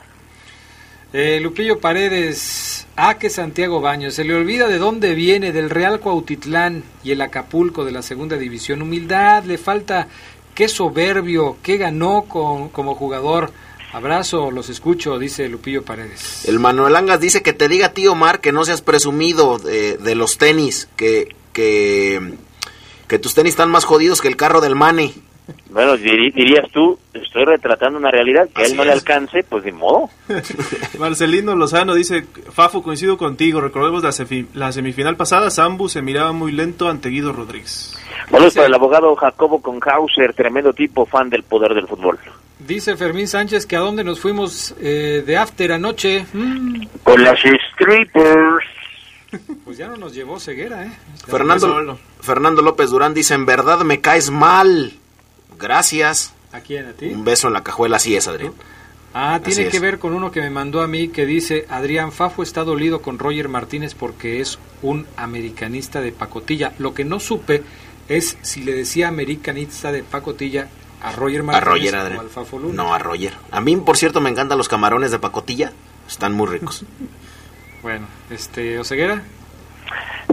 Eh, 1.11 1.39
Lupillo 1.41 1.79
Paredes, 1.79 2.87
ah, 2.95 3.19
que 3.19 3.29
Santiago 3.29 3.81
Baños, 3.81 4.15
se 4.15 4.23
le 4.23 4.33
olvida 4.33 4.67
de 4.67 4.79
dónde 4.79 5.13
viene, 5.13 5.51
del 5.51 5.69
Real 5.69 5.99
Cuautitlán 5.99 6.83
y 7.03 7.11
el 7.11 7.21
Acapulco 7.21 7.85
de 7.85 7.91
la 7.91 8.01
segunda 8.01 8.37
división. 8.37 8.81
Humildad, 8.81 9.43
le 9.43 9.57
falta, 9.57 10.07
qué 10.55 10.67
soberbio, 10.67 11.57
qué 11.61 11.77
ganó 11.77 12.23
con, 12.27 12.69
como 12.69 12.95
jugador. 12.95 13.51
Abrazo, 13.91 14.49
los 14.49 14.69
escucho, 14.69 15.19
dice 15.19 15.47
Lupillo 15.49 15.83
Paredes. 15.83 16.45
El 16.47 16.59
Manuel 16.59 16.95
Angas 16.95 17.19
dice 17.19 17.43
que 17.43 17.53
te 17.53 17.67
diga 17.67 17.93
tío 17.93 18.13
Omar 18.13 18.41
que 18.41 18.51
no 18.51 18.65
seas 18.65 18.81
presumido 18.81 19.59
de, 19.59 19.97
de 19.97 20.15
los 20.15 20.39
tenis, 20.39 20.89
que, 20.95 21.35
que, 21.53 22.33
que 23.13 23.19
tus 23.19 23.35
tenis 23.35 23.51
están 23.51 23.69
más 23.69 23.85
jodidos 23.85 24.21
que 24.21 24.27
el 24.27 24.35
carro 24.35 24.59
del 24.59 24.73
Mane. 24.73 25.13
Bueno, 25.69 25.95
dirías 25.97 26.67
tú, 26.71 26.97
estoy 27.13 27.45
retratando 27.45 27.99
una 27.99 28.09
realidad 28.09 28.49
que 28.49 28.63
a 28.63 28.65
él 28.65 28.75
no 28.75 28.83
le 28.83 28.91
alcance, 28.91 29.43
pues 29.43 29.63
de 29.63 29.71
modo. 29.71 30.09
Marcelino 30.97 31.55
Lozano 31.55 31.93
dice, 31.93 32.25
Fafo, 32.51 32.81
coincido 32.81 33.15
contigo. 33.15 33.61
Recordemos 33.61 34.01
la, 34.55 34.71
semifinal 34.71 35.15
pasada, 35.15 35.51
Sambu 35.51 35.89
se 35.89 36.01
miraba 36.01 36.31
muy 36.31 36.53
lento 36.53 36.89
ante 36.89 37.09
Guido 37.09 37.33
Rodríguez. 37.33 37.95
Saludos 38.31 38.55
para 38.55 38.65
el 38.65 38.73
abogado 38.73 39.15
Jacobo 39.15 39.61
Conhauser, 39.61 40.33
tremendo 40.33 40.73
tipo, 40.73 41.05
fan 41.05 41.29
del 41.29 41.43
poder 41.43 41.75
del 41.75 41.87
fútbol. 41.87 42.17
Dice 42.57 42.97
Fermín 42.97 43.27
Sánchez 43.27 43.67
que 43.67 43.75
a 43.75 43.79
dónde 43.79 44.03
nos 44.03 44.19
fuimos 44.19 44.73
eh, 44.81 45.21
de 45.23 45.37
after 45.37 45.71
anoche. 45.71 46.25
Mm, 46.33 46.85
Con 47.03 47.23
las 47.23 47.37
strippers. 47.37 48.65
Pues 49.63 49.77
ya 49.77 49.87
no 49.87 49.97
nos 49.97 50.13
llevó 50.13 50.39
ceguera, 50.39 50.85
¿eh? 50.85 50.91
Fernando, 51.27 51.99
Fernando 52.21 52.61
López 52.61 52.89
Durán 52.89 53.13
dice, 53.13 53.33
en 53.33 53.45
verdad 53.45 53.81
me 53.81 54.01
caes 54.01 54.29
mal. 54.29 54.93
Gracias. 55.59 56.33
¿A 56.51 56.59
quién? 56.59 56.85
¿A 56.85 56.93
ti? 56.93 57.07
Un 57.07 57.23
beso 57.23 57.47
en 57.47 57.53
la 57.53 57.63
cajuela, 57.63 57.97
así 57.97 58.15
es, 58.15 58.27
Adrián. 58.27 58.53
Ah, 59.13 59.39
tiene 59.43 59.69
que 59.69 59.79
ver 59.79 59.99
con 59.99 60.13
uno 60.13 60.31
que 60.31 60.41
me 60.41 60.49
mandó 60.49 60.81
a 60.81 60.87
mí 60.87 61.09
que 61.09 61.27
dice, 61.27 61.67
Adrián 61.69 62.11
Fafo 62.11 62.41
está 62.41 62.63
dolido 62.63 63.01
con 63.01 63.19
Roger 63.19 63.47
Martínez 63.47 63.93
porque 63.93 64.41
es 64.41 64.57
un 64.81 65.05
americanista 65.17 66.01
de 66.01 66.11
pacotilla. 66.11 66.73
Lo 66.79 66.95
que 66.95 67.05
no 67.05 67.19
supe 67.19 67.63
es 68.07 68.37
si 68.41 68.63
le 68.63 68.73
decía 68.73 69.07
americanista 69.07 69.91
de 69.91 70.01
pacotilla 70.01 70.67
a 71.01 71.11
Roger 71.11 71.41
A 71.41 71.43
Martínez 71.43 71.93
o 71.93 72.21
al 72.21 72.29
Fafo 72.29 72.57
Luna. 72.57 72.83
No, 72.83 72.93
a 72.93 72.97
Roger. 72.97 73.33
A 73.51 73.61
mí, 73.61 73.77
por 73.77 73.97
cierto, 73.97 74.19
me 74.19 74.31
encantan 74.31 74.57
los 74.57 74.67
camarones 74.67 75.11
de 75.11 75.19
pacotilla. 75.19 75.73
Están 76.07 76.33
muy 76.33 76.47
ricos. 76.47 76.83
Bueno, 77.83 78.07
este, 78.31 78.79
Oseguera. 78.79 79.21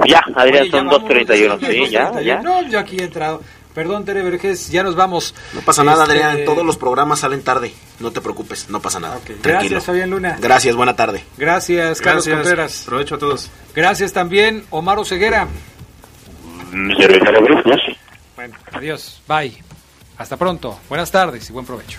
Ya, 0.07 0.23
Adrián, 0.35 0.63
Oye, 0.63 0.71
son 0.71 0.87
vámonos, 0.87 1.11
2.31. 1.11 1.49
son 1.61 1.61
Sí, 1.71 1.79
las 1.81 1.91
ya, 1.91 2.11
2:31. 2.13 2.23
ya. 2.23 2.41
No, 2.43 2.63
yo 2.69 2.79
aquí 2.79 2.97
he 2.99 3.05
entrado. 3.05 3.43
Perdón, 3.75 4.05
Tere 4.05 4.23
Vergés, 4.23 4.71
ya 4.71 4.83
nos 4.83 4.97
vamos. 4.97 5.35
No 5.53 5.61
pasa 5.61 5.85
nada, 5.85 6.05
Este, 6.05 6.23
Adrián. 6.23 6.45
Todos 6.45 6.65
los 6.65 6.77
programas 6.77 7.21
salen 7.21 7.43
tarde. 7.43 7.73
No 8.01 8.11
te 8.11 8.21
preocupes, 8.21 8.69
no 8.71 8.81
pasa 8.81 8.99
nada. 8.99 9.17
Tranquilo. 9.19 9.41
Gracias, 9.43 9.85
Fabián 9.85 10.11
Luna. 10.11 10.37
Gracias, 10.41 10.75
buena 10.75 10.97
tarde. 10.97 11.23
Gracias, 11.37 12.01
Carlos 12.01 12.27
Gracias. 12.27 12.35
Contreras. 12.47 12.83
Provecho 12.87 13.15
a 13.17 13.19
todos. 13.19 13.51
Gracias 13.75 14.13
también, 14.13 14.65
Omar 14.71 14.99
Oseguera. 14.99 15.47
Brujas. 16.73 17.81
Bueno, 18.37 18.55
adiós. 18.73 19.21
Bye. 19.29 19.63
Hasta 20.19 20.37
pronto. 20.37 20.79
Buenas 20.89 21.11
tardes 21.11 21.49
y 21.49 21.53
buen 21.53 21.65
provecho. 21.67 21.99